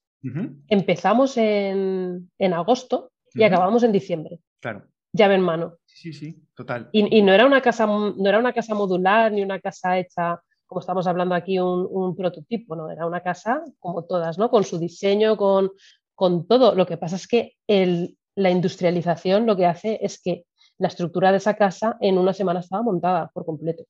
Empezamos 0.69 1.37
en, 1.37 2.31
en 2.39 2.53
agosto 2.53 3.11
y 3.35 3.43
acabamos 3.43 3.83
en 3.83 3.91
diciembre. 3.91 4.39
Claro. 4.59 4.87
Llave 5.13 5.35
en 5.35 5.41
mano. 5.41 5.77
Sí, 5.85 6.13
sí, 6.13 6.43
total. 6.55 6.89
Y, 6.91 7.19
y, 7.19 7.21
no, 7.21 7.31
era 7.31 7.45
una 7.45 7.61
casa, 7.61 7.85
no 7.85 8.27
era 8.27 8.39
una 8.39 8.51
casa 8.51 8.73
modular 8.73 9.31
ni 9.31 9.43
una 9.43 9.59
casa 9.59 9.99
hecha 9.99 10.41
estamos 10.79 11.07
hablando 11.07 11.35
aquí, 11.35 11.59
un, 11.59 12.15
prototipo, 12.15 12.75
¿no? 12.75 12.89
Era 12.89 13.05
una 13.05 13.21
casa 13.21 13.63
como 13.79 14.05
todas, 14.05 14.37
¿no? 14.37 14.49
Con 14.49 14.63
su 14.63 14.77
diseño, 14.79 15.37
con, 15.37 15.71
con 16.13 16.47
todo. 16.47 16.75
Lo 16.75 16.85
que 16.85 16.97
pasa 16.97 17.15
es 17.15 17.27
que 17.27 17.53
el, 17.67 18.17
la 18.35 18.49
industrialización 18.49 19.45
lo 19.45 19.55
que 19.55 19.65
hace 19.65 19.99
es 20.01 20.21
que 20.21 20.45
la 20.77 20.87
estructura 20.87 21.31
de 21.31 21.37
esa 21.37 21.55
casa 21.55 21.97
en 22.01 22.17
una 22.17 22.33
semana 22.33 22.59
estaba 22.59 22.83
montada 22.83 23.29
por 23.33 23.45
completo. 23.45 23.83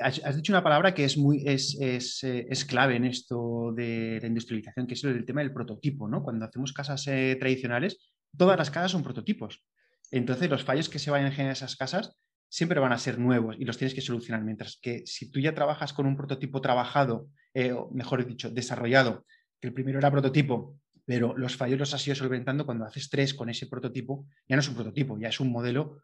Has, 0.00 0.36
dicho 0.36 0.52
una 0.52 0.64
palabra 0.64 0.92
que 0.92 1.04
es, 1.04 1.16
muy, 1.16 1.44
es, 1.46 1.76
es, 1.80 2.24
eh, 2.24 2.46
es, 2.50 2.64
clave 2.64 2.96
en 2.96 3.04
esto 3.04 3.72
de 3.72 4.18
la 4.20 4.26
industrialización, 4.26 4.86
que 4.86 4.94
es 4.94 5.04
el 5.04 5.24
tema 5.24 5.42
del 5.42 5.52
prototipo. 5.52 6.08
¿no? 6.08 6.22
Cuando 6.22 6.44
hacemos 6.46 6.72
casas 6.72 7.06
eh, 7.06 7.36
tradicionales, 7.38 8.12
todas 8.36 8.58
las 8.58 8.70
casas 8.70 8.90
son 8.90 9.04
prototipos. 9.04 9.64
Entonces, 10.10 10.50
los 10.50 10.64
fallos 10.64 10.88
que 10.88 10.98
se 10.98 11.10
vayan 11.10 11.28
a 11.28 11.30
generar 11.30 11.50
en 11.50 11.56
esas 11.56 11.76
casas 11.76 12.16
siempre 12.54 12.78
van 12.78 12.92
a 12.92 12.98
ser 12.98 13.18
nuevos 13.18 13.56
y 13.58 13.64
los 13.64 13.78
tienes 13.78 13.94
que 13.94 14.00
solucionar. 14.00 14.44
Mientras 14.44 14.78
que 14.80 15.02
si 15.06 15.28
tú 15.28 15.40
ya 15.40 15.56
trabajas 15.56 15.92
con 15.92 16.06
un 16.06 16.16
prototipo 16.16 16.60
trabajado, 16.60 17.26
eh, 17.52 17.72
o 17.72 17.90
mejor 17.90 18.24
dicho, 18.24 18.48
desarrollado, 18.48 19.26
que 19.60 19.66
el 19.66 19.74
primero 19.74 19.98
era 19.98 20.08
prototipo, 20.08 20.78
pero 21.04 21.36
los 21.36 21.56
fallos 21.56 21.80
los 21.80 21.92
has 21.94 22.06
ido 22.06 22.14
solventando 22.14 22.64
cuando 22.64 22.84
haces 22.84 23.10
tres 23.10 23.34
con 23.34 23.50
ese 23.50 23.66
prototipo, 23.66 24.28
ya 24.48 24.54
no 24.54 24.60
es 24.60 24.68
un 24.68 24.76
prototipo, 24.76 25.18
ya 25.18 25.30
es 25.30 25.40
un 25.40 25.50
modelo 25.50 26.00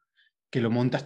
que 0.50 0.60
lo 0.60 0.70
montas 0.70 1.04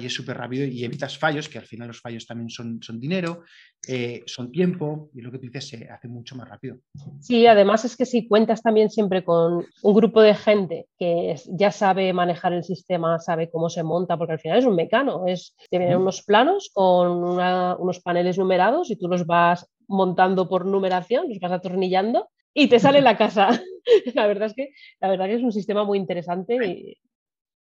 y 0.00 0.06
es 0.06 0.14
súper 0.14 0.38
rápido 0.38 0.64
y 0.66 0.84
evitas 0.84 1.18
fallos, 1.18 1.48
que 1.48 1.58
al 1.58 1.66
final 1.66 1.88
los 1.88 2.00
fallos 2.00 2.26
también 2.26 2.48
son, 2.48 2.82
son 2.82 2.98
dinero, 2.98 3.42
eh, 3.86 4.22
son 4.26 4.50
tiempo 4.50 5.10
y 5.14 5.20
lo 5.20 5.30
que 5.30 5.38
tú 5.38 5.46
dices 5.46 5.68
se 5.68 5.88
hace 5.90 6.08
mucho 6.08 6.34
más 6.34 6.48
rápido. 6.48 6.78
Sí, 7.20 7.46
además 7.46 7.84
es 7.84 7.96
que 7.96 8.06
si 8.06 8.26
cuentas 8.26 8.62
también 8.62 8.90
siempre 8.90 9.22
con 9.22 9.66
un 9.82 9.94
grupo 9.94 10.22
de 10.22 10.34
gente 10.34 10.86
que 10.98 11.36
ya 11.48 11.70
sabe 11.70 12.12
manejar 12.14 12.54
el 12.54 12.64
sistema, 12.64 13.18
sabe 13.18 13.50
cómo 13.50 13.68
se 13.68 13.82
monta, 13.82 14.16
porque 14.16 14.32
al 14.32 14.40
final 14.40 14.58
es 14.58 14.64
un 14.64 14.76
mecano, 14.76 15.26
es, 15.26 15.54
te 15.70 15.96
unos 15.96 16.22
planos 16.22 16.70
con 16.72 17.22
unos 17.22 18.00
paneles 18.00 18.38
numerados 18.38 18.90
y 18.90 18.96
tú 18.96 19.08
los 19.08 19.26
vas 19.26 19.68
montando 19.88 20.48
por 20.48 20.64
numeración, 20.64 21.28
los 21.28 21.38
vas 21.38 21.52
atornillando 21.52 22.28
y 22.54 22.68
te 22.68 22.78
sale 22.78 23.02
la 23.02 23.18
casa. 23.18 23.48
la 24.14 24.26
verdad 24.26 24.46
es 24.46 24.54
que 24.54 24.70
la 25.00 25.08
verdad 25.08 25.26
que 25.26 25.34
es 25.34 25.42
un 25.42 25.52
sistema 25.52 25.84
muy 25.84 25.98
interesante 25.98 26.56
y 26.66 26.96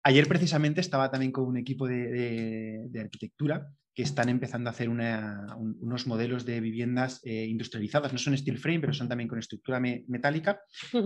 Ayer 0.05 0.29
precisamente 0.29 0.83
estaba 0.83 1.11
también 1.11 1.33
con 1.33 1.45
un 1.45 1.57
equipo 1.57 1.89
de, 1.89 2.89
arquitectura 3.01 3.69
que 3.95 4.03
están 4.03 4.29
empezando 4.29 4.69
a 4.69 4.73
hacer 4.73 4.91
unos 4.91 6.07
modelos 6.07 6.45
de 6.45 6.61
viviendas 6.61 7.21
eh, 7.25 7.47
industrializadas. 7.47 8.13
No 8.13 8.19
son 8.19 8.37
steel 8.37 8.59
frame, 8.59 8.81
pero 8.81 8.93
son 8.93 9.09
también 9.09 9.29
con 9.29 9.39
estructura 9.39 9.81
metálica 9.81 10.61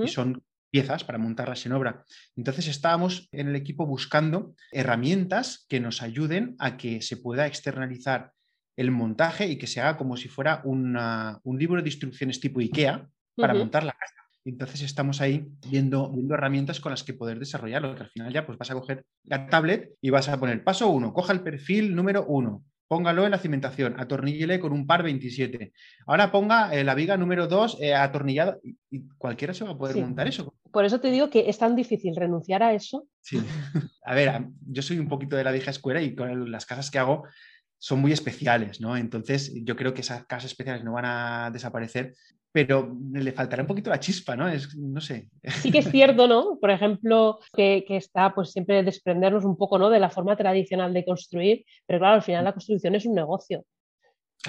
y 0.04 0.08
son 0.08 0.42
piezas 0.70 1.04
para 1.04 1.18
montarlas 1.18 1.64
en 1.64 1.72
obra. 1.72 2.04
Entonces 2.36 2.66
estábamos 2.66 3.28
en 3.30 3.48
el 3.48 3.56
equipo 3.56 3.86
buscando 3.86 4.54
herramientas 4.72 5.64
que 5.68 5.80
nos 5.80 6.02
ayuden 6.02 6.56
a 6.58 6.76
que 6.76 7.00
se 7.00 7.18
pueda 7.18 7.46
externalizar 7.46 8.32
el 8.76 8.90
montaje 8.90 9.46
y 9.46 9.58
que 9.58 9.66
se 9.66 9.80
haga 9.80 9.96
como 9.96 10.16
si 10.16 10.28
fuera 10.28 10.62
un 10.64 11.58
libro 11.58 11.82
de 11.82 11.88
instrucciones 11.88 12.40
tipo 12.40 12.60
IKEA 12.60 13.08
para 13.36 13.54
montar 13.54 13.84
la 13.84 13.92
casa. 13.92 14.27
Entonces 14.44 14.82
estamos 14.82 15.20
ahí 15.20 15.46
viendo, 15.68 16.10
viendo, 16.12 16.34
herramientas 16.34 16.80
con 16.80 16.90
las 16.90 17.04
que 17.04 17.12
poder 17.12 17.38
desarrollarlo, 17.38 17.94
que 17.94 18.02
al 18.02 18.10
final 18.10 18.32
ya 18.32 18.46
pues 18.46 18.56
vas 18.56 18.70
a 18.70 18.74
coger 18.74 19.04
la 19.24 19.48
tablet 19.48 19.90
y 20.00 20.10
vas 20.10 20.28
a 20.28 20.38
poner 20.38 20.64
paso 20.64 20.88
1, 20.88 21.12
coja 21.12 21.32
el 21.32 21.40
perfil 21.40 21.94
número 21.94 22.24
1, 22.26 22.64
póngalo 22.88 23.26
en 23.26 23.30
la 23.30 23.38
cimentación, 23.38 23.94
atornillele 23.98 24.58
con 24.58 24.72
un 24.72 24.86
par 24.86 25.02
27. 25.02 25.72
Ahora 26.06 26.32
ponga 26.32 26.74
eh, 26.74 26.82
la 26.82 26.94
viga 26.94 27.16
número 27.16 27.46
2 27.46 27.78
eh, 27.80 27.94
atornillada 27.94 28.58
y, 28.62 29.06
cualquiera 29.18 29.52
se 29.52 29.64
va 29.64 29.72
a 29.72 29.78
poder 29.78 29.96
montar 29.96 30.26
eso. 30.26 30.54
Por 30.72 30.84
eso 30.84 30.98
te 30.98 31.10
digo 31.10 31.28
que 31.28 31.48
es 31.48 31.58
tan 31.58 31.76
difícil 31.76 32.16
renunciar 32.16 32.62
a 32.62 32.72
eso. 32.72 33.06
Sí. 33.20 33.38
A 34.04 34.14
ver, 34.14 34.46
yo 34.66 34.82
soy 34.82 34.98
un 34.98 35.08
poquito 35.08 35.36
de 35.36 35.44
la 35.44 35.52
vieja 35.52 35.70
escuela 35.70 36.00
y 36.00 36.14
con 36.14 36.50
las 36.50 36.64
casas 36.64 36.90
que 36.90 36.98
hago 36.98 37.24
son 37.78 38.00
muy 38.00 38.12
especiales, 38.12 38.80
¿no? 38.80 38.96
Entonces 38.96 39.52
yo 39.62 39.76
creo 39.76 39.94
que 39.94 40.00
esas 40.00 40.26
casas 40.26 40.50
especiales 40.50 40.82
no 40.82 40.92
van 40.92 41.04
a 41.04 41.50
desaparecer 41.52 42.14
pero 42.52 42.96
le 43.12 43.32
faltará 43.32 43.62
un 43.62 43.66
poquito 43.66 43.90
la 43.90 44.00
chispa, 44.00 44.34
¿no? 44.34 44.48
Es, 44.48 44.76
no 44.76 45.00
sé. 45.00 45.28
Sí 45.60 45.70
que 45.70 45.78
es 45.78 45.90
cierto, 45.90 46.26
¿no? 46.26 46.58
Por 46.60 46.70
ejemplo, 46.70 47.38
que, 47.54 47.84
está 47.88 48.34
pues 48.34 48.52
siempre 48.52 48.82
desprendernos 48.82 49.44
un 49.44 49.56
poco, 49.56 49.78
¿no? 49.78 49.90
De 49.90 49.98
la 49.98 50.10
forma 50.10 50.36
tradicional 50.36 50.92
de 50.92 51.04
construir, 51.04 51.64
pero 51.86 51.98
claro, 52.00 52.14
al 52.16 52.22
final 52.22 52.44
la 52.44 52.52
construcción 52.52 52.94
es 52.94 53.06
un 53.06 53.14
negocio. 53.14 53.64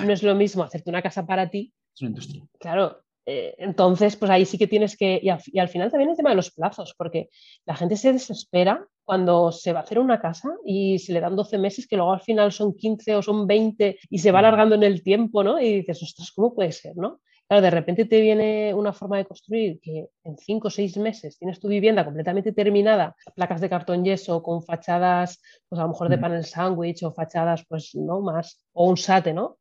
No 0.05 0.13
es 0.13 0.23
lo 0.23 0.35
mismo 0.35 0.63
hacerte 0.63 0.89
una 0.89 1.01
casa 1.01 1.25
para 1.25 1.49
ti. 1.49 1.73
Es 1.93 2.01
una 2.01 2.09
industria. 2.09 2.43
Claro, 2.59 3.03
eh, 3.25 3.53
entonces, 3.59 4.15
pues 4.15 4.31
ahí 4.31 4.43
sí 4.43 4.57
que 4.57 4.65
tienes 4.65 4.97
que, 4.97 5.19
y 5.21 5.29
al, 5.29 5.69
final 5.69 5.91
también 5.91 6.09
el 6.09 6.17
tema 6.17 6.31
de 6.31 6.35
los 6.35 6.49
plazos, 6.49 6.95
porque 6.97 7.29
la 7.63 7.75
gente 7.75 7.95
se 7.95 8.11
desespera 8.11 8.87
cuando 9.03 9.51
se 9.51 9.71
va 9.71 9.81
a 9.81 9.83
hacer 9.83 9.99
una 9.99 10.19
casa 10.19 10.49
y 10.65 10.97
se 10.97 11.13
le 11.13 11.19
dan 11.19 11.35
12 11.35 11.59
meses, 11.59 11.87
que 11.87 11.95
luego 11.95 12.13
al 12.13 12.21
final 12.21 12.51
son 12.51 12.75
15 12.75 13.17
o 13.17 13.21
son 13.21 13.45
20 13.45 13.99
y 14.09 14.17
se 14.17 14.31
va 14.31 14.39
alargando 14.39 14.73
en 14.73 14.81
el 14.81 15.03
tiempo, 15.03 15.43
¿no? 15.43 15.59
Y 15.59 15.81
dices, 15.81 16.01
ostras, 16.01 16.31
¿cómo 16.31 16.55
puede 16.55 16.71
ser, 16.71 16.95
no? 16.95 17.19
Claro, 17.49 17.63
de 17.63 17.71
repente 17.71 18.05
te 18.05 18.21
viene 18.21 18.75
una 18.75 18.93
forma 18.93 19.17
de 19.17 19.25
construir 19.25 19.79
que 19.81 20.09
en 20.23 20.37
cinco 20.37 20.67
o 20.67 20.71
seis 20.71 20.97
meses 20.97 21.35
tienes 21.39 21.59
tu 21.59 21.67
vivienda 21.67 22.05
completamente 22.05 22.51
terminada, 22.51 23.15
placas 23.33 23.59
de 23.59 23.67
cartón 23.67 24.05
yeso 24.05 24.43
con 24.43 24.61
fachadas, 24.61 25.41
pues 25.67 25.79
a 25.79 25.81
lo 25.81 25.89
mejor 25.89 26.09
de 26.09 26.19
panel 26.19 26.45
sándwich 26.45 27.01
o 27.01 27.11
fachadas, 27.11 27.65
pues 27.67 27.95
no 27.95 28.21
más, 28.21 28.63
o 28.71 28.87
un 28.87 28.97
SATE, 28.97 29.33
¿no? 29.33 29.57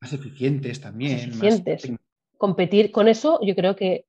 Más 0.00 0.12
eficientes 0.12 0.80
también. 0.80 1.12
eficientes. 1.16 1.92
Competir 2.36 2.90
con 2.90 3.06
eso, 3.06 3.38
yo 3.40 3.54
creo 3.54 3.76
que 3.76 4.06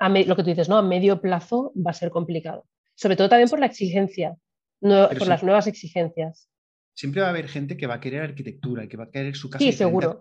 a 0.00 0.08
lo 0.08 0.34
que 0.34 0.42
tú 0.42 0.50
dices, 0.50 0.68
¿no? 0.68 0.78
A 0.78 0.82
medio 0.82 1.20
plazo 1.20 1.72
va 1.76 1.92
a 1.92 1.94
ser 1.94 2.10
complicado. 2.10 2.66
Sobre 2.96 3.14
todo 3.14 3.28
también 3.28 3.48
por 3.48 3.60
la 3.60 3.66
exigencia, 3.66 4.36
por 4.80 5.28
las 5.28 5.44
nuevas 5.44 5.68
exigencias. 5.68 6.48
Siempre 6.92 7.20
va 7.20 7.28
a 7.28 7.30
haber 7.30 7.46
gente 7.46 7.76
que 7.76 7.86
va 7.86 7.94
a 7.94 8.00
querer 8.00 8.22
arquitectura 8.22 8.82
y 8.82 8.88
que 8.88 8.96
va 8.96 9.04
a 9.04 9.10
querer 9.10 9.36
su 9.36 9.48
casa. 9.48 9.64
Sí, 9.64 9.70
seguro 9.70 10.20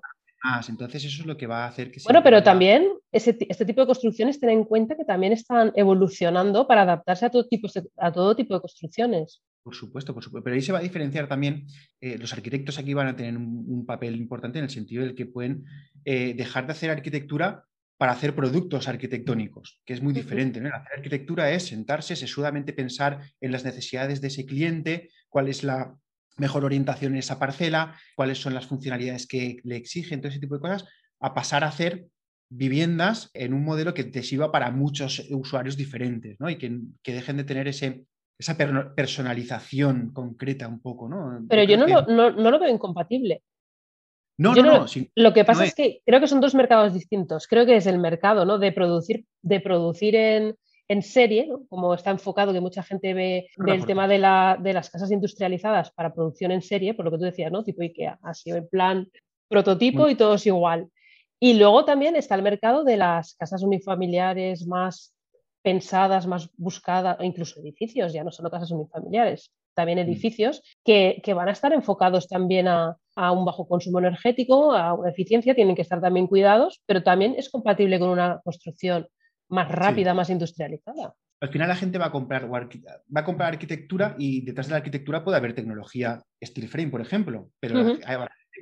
entonces, 0.67 1.04
eso 1.06 1.21
es 1.21 1.28
lo 1.28 1.38
que 1.38 1.47
va 1.47 1.65
a 1.65 1.67
hacer 1.67 1.91
que... 1.91 2.00
Bueno, 2.04 2.23
pero 2.23 2.43
también 2.43 2.88
este 3.12 3.65
tipo 3.65 3.82
de 3.82 3.88
construcciones, 3.88 4.39
ten 4.39 4.50
en 4.50 4.63
cuenta 4.63 4.95
que 4.95 5.06
también 5.06 5.34
están 5.34 5.71
evolucionando 5.76 6.67
para 6.67 6.84
adaptarse 6.84 7.26
a 7.26 7.30
todo 7.30 7.47
tipo, 7.47 7.67
a 7.97 8.12
todo 8.12 8.36
tipo 8.36 8.54
de 8.54 8.62
construcciones. 8.62 9.41
Por 9.63 9.76
supuesto, 9.76 10.13
por 10.13 10.23
supuesto. 10.23 10.43
Pero 10.43 10.56
ahí 10.56 10.62
se 10.62 10.71
va 10.71 10.80
a 10.80 10.84
diferenciar 10.84 11.28
también, 11.28 11.67
eh, 12.00 12.17
los 12.17 12.32
arquitectos 12.34 12.78
aquí 12.78 12.93
van 12.93 13.08
a 13.08 13.15
tener 13.15 13.36
un, 13.36 13.86
papel 13.86 14.15
importante 14.15 14.60
en 14.60 14.65
el 14.65 14.69
sentido 14.71 15.04
del 15.04 15.15
que 15.15 15.26
pueden 15.26 15.65
eh, 16.06 16.34
dejar 16.36 16.65
de 16.67 16.71
hacer 16.71 16.89
arquitectura 16.89 17.65
para 17.97 18.12
hacer 18.12 18.36
productos 18.36 18.88
arquitectónicos, 18.88 19.82
que 19.84 19.93
es 19.93 20.02
muy 20.02 20.13
diferente. 20.13 20.60
Hacer 20.60 20.93
arquitectura 20.97 21.52
es 21.52 21.63
sentarse, 21.63 22.15
sesudamente 22.15 22.71
pensar 22.71 23.19
en 23.41 23.52
las 23.52 23.65
necesidades 23.65 24.21
de 24.21 24.28
ese 24.28 24.45
cliente, 24.45 25.10
cuál 25.30 25.47
es 25.47 25.63
la 25.63 25.97
mejor 26.38 26.65
orientación 26.65 27.13
en 27.13 27.19
esa 27.19 27.39
parcela, 27.39 27.95
cuáles 28.15 28.39
son 28.39 28.54
las 28.54 28.67
funcionalidades 28.67 29.28
que 29.28 29.58
le 29.63 29.76
exigen, 29.76 30.21
todo 30.21 30.30
ese 30.30 30.39
tipo 30.39 30.56
de 30.56 30.62
cosas, 30.62 30.86
a 31.19 31.34
pasar 31.34 31.63
a 31.63 31.67
hacer 31.67 32.08
viviendas 32.50 33.30
en 33.34 33.54
un 33.54 33.63
modelo 33.63 33.93
que 33.93 34.06
te 34.06 34.23
sirva 34.23 34.52
para 34.52 34.71
muchos 34.71 35.26
usuarios 35.30 35.76
diferentes, 35.76 36.39
¿no? 36.39 36.50
Y 36.50 36.58
que, 36.58 36.80
dejen 37.12 37.38
de 37.38 37.43
tener 37.43 37.67
ese, 37.67 38.06
esa 38.39 38.56
personalización 38.95 40.12
concreta 40.13 40.67
un 40.67 40.80
poco, 40.80 41.10
¿no? 41.10 41.45
Pero 41.50 41.63
yo, 41.63 41.78
no, 41.78 42.30
lo, 42.30 42.60
veo 42.60 42.73
incompatible. 42.73 43.43
No, 44.39 44.54
no, 44.54 44.62
no, 44.62 44.86
Lo 45.15 45.34
que 45.34 45.43
pasa 45.43 45.65
es 45.65 45.73
que 45.73 46.02
creo 46.06 46.19
que 46.19 46.28
son 46.28 46.39
dos 46.39 46.54
mercados 46.54 46.93
distintos. 46.93 47.47
Creo 47.47 47.65
que 47.65 47.76
es 47.76 47.88
el 47.88 47.97
mercado, 47.97 48.45
¿no? 48.45 48.60
De 48.60 48.71
producir, 48.71 49.26
de 49.41 49.60
producir 49.60 50.15
en, 50.15 50.56
en 50.89 51.02
serie, 51.02 51.50
como 51.69 51.93
está 51.93 52.12
enfocado 52.12 52.54
que 52.54 52.62
mucha 52.62 52.84
gente 52.84 53.13
ve 53.13 53.50
del 53.58 53.86
tema 53.86 54.08
de, 54.08 54.19
las 54.19 54.89
casas 54.89 55.12
industrializadas 55.12 55.91
para 55.91 56.13
producción 56.13 56.52
en 56.52 56.62
serie, 56.62 56.93
por 56.93 57.06
lo 57.06 57.12
que 57.12 57.17
tú 57.17 57.23
decías, 57.26 57.52
¿no? 57.52 57.63
Tipo 57.63 57.82
IKEA, 57.82 58.19
así 58.23 58.52
en 58.52 58.67
plan 58.67 59.10
prototipo 59.50 60.10
y 60.10 60.15
todo 60.15 60.36
es 60.36 60.45
igual. 60.45 60.89
Y 61.39 61.54
luego 61.54 61.86
también 61.86 62.15
está 62.15 62.36
el 62.36 62.41
mercado 62.41 62.84
de 62.84 62.97
las 62.97 63.36
casas 63.36 63.63
unifamiliares 63.63 64.65
más 64.65 65.13
pensadas, 65.62 66.26
más 66.26 66.50
buscadas, 66.56 67.17
incluso 67.21 67.60
edificios, 67.60 68.13
ya 68.13 68.23
no 68.23 68.32
solo 68.32 68.50
casas 68.50 68.71
unifamiliares, 68.71 69.52
también 69.73 70.00
mm. 70.00 70.02
edificios 70.02 70.63
que, 70.84 71.21
van 71.36 71.50
a 71.50 71.52
estar 71.52 71.73
enfocados 71.73 72.28
también 72.28 72.69
a, 72.69 72.95
a, 73.15 73.32
un 73.34 73.43
bajo 73.43 73.67
consumo 73.67 74.00
energético, 74.00 74.71
a 74.71 74.93
una 74.93 75.10
eficiencia, 75.10 75.54
tienen 75.54 75.76
que 75.76 75.82
estar 75.82 76.00
también 76.00 76.28
cuidados, 76.28 76.82
pero 76.86 77.04
también 77.04 77.36
es 77.38 77.50
compatible 77.50 78.00
con 78.00 78.10
una 78.10 78.39
construcción 78.43 79.08
más 79.49 79.69
rápida, 79.69 80.13
más 80.13 80.29
industrializada. 80.29 81.15
Al 81.39 81.49
final 81.49 81.67
la 81.67 81.75
gente 81.75 81.99
va 81.99 82.07
a 82.07 82.12
comprar 82.12 82.51
va 82.51 83.21
a 83.21 83.23
comprar 83.23 83.53
arquitectura 83.53 84.15
y 84.17 84.41
detrás 84.41 84.67
de 84.67 84.71
la 84.71 84.77
arquitectura 84.77 85.23
puede 85.23 85.38
haber 85.38 85.53
tecnología 85.53 86.23
steel 86.43 86.67
frame, 86.67 86.89
por 86.89 87.01
ejemplo, 87.01 87.51
pero 87.60 87.97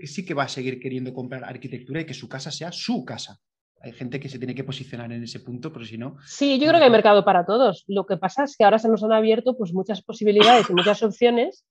sí 0.04 0.26
que 0.26 0.34
va 0.34 0.44
a 0.44 0.50
seguir 0.50 0.80
queriendo 0.80 1.14
comprar 1.14 1.44
arquitectura 1.46 2.02
y 2.02 2.06
que 2.06 2.14
su 2.14 2.28
casa 2.28 2.52
sea 2.52 2.72
su 2.72 3.06
casa. 3.06 3.40
Hay 3.82 3.94
gente 3.94 4.20
que 4.20 4.30
se 4.30 4.40
tiene 4.40 4.56
que 4.56 4.64
posicionar 4.64 5.12
en 5.12 5.24
ese 5.24 5.40
punto, 5.40 5.72
pero 5.72 5.86
si 5.86 5.98
no. 5.98 6.18
Sí, 6.26 6.60
yo 6.60 6.68
creo 6.68 6.80
que 6.80 6.86
hay 6.86 6.92
mercado 6.92 7.24
para 7.24 7.46
todos. 7.46 7.84
Lo 7.88 8.06
que 8.06 8.18
pasa 8.18 8.44
es 8.44 8.58
que 8.58 8.64
ahora 8.64 8.80
se 8.80 8.90
nos 8.90 9.04
han 9.04 9.14
abierto 9.14 9.56
pues, 9.56 9.74
muchas 9.74 10.02
posibilidades 10.02 10.70
y 10.70 10.74
muchas 10.74 11.04
opciones 11.04 11.66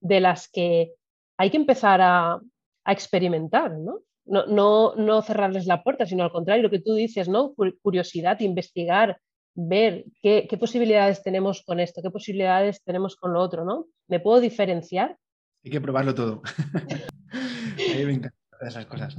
de 0.00 0.20
las 0.20 0.48
que 0.48 0.92
hay 1.36 1.50
que 1.50 1.58
empezar 1.58 2.00
a, 2.00 2.40
a 2.84 2.92
experimentar, 2.92 3.70
¿no? 3.78 4.00
No, 4.30 4.94
no, 4.94 5.22
cerrarles 5.22 5.66
la 5.66 5.82
puerta, 5.82 6.06
sino 6.06 6.24
al 6.24 6.32
contrario, 6.32 6.62
lo 6.62 6.70
que 6.70 6.80
tú 6.80 6.94
dices, 6.94 7.28
¿no? 7.28 7.54
Curiosidad, 7.82 8.40
investigar, 8.40 9.18
ver 9.54 10.04
qué, 10.22 10.48
posibilidades 10.58 11.22
tenemos 11.22 11.62
con 11.62 11.80
esto, 11.80 12.00
qué 12.02 12.10
posibilidades 12.10 12.82
tenemos 12.84 13.16
con 13.16 13.32
lo 13.32 13.40
otro, 13.40 13.64
¿no? 13.64 13.86
¿Me 14.08 14.20
puedo 14.20 14.40
diferenciar? 14.40 15.16
Hay 15.64 15.70
que 15.70 15.80
probarlo 15.80 16.14
todo. 16.14 16.42
a 17.32 17.96
mí 17.96 18.04
me 18.04 18.12
encantan 18.12 18.32
esas 18.62 18.86
cosas. 18.86 19.16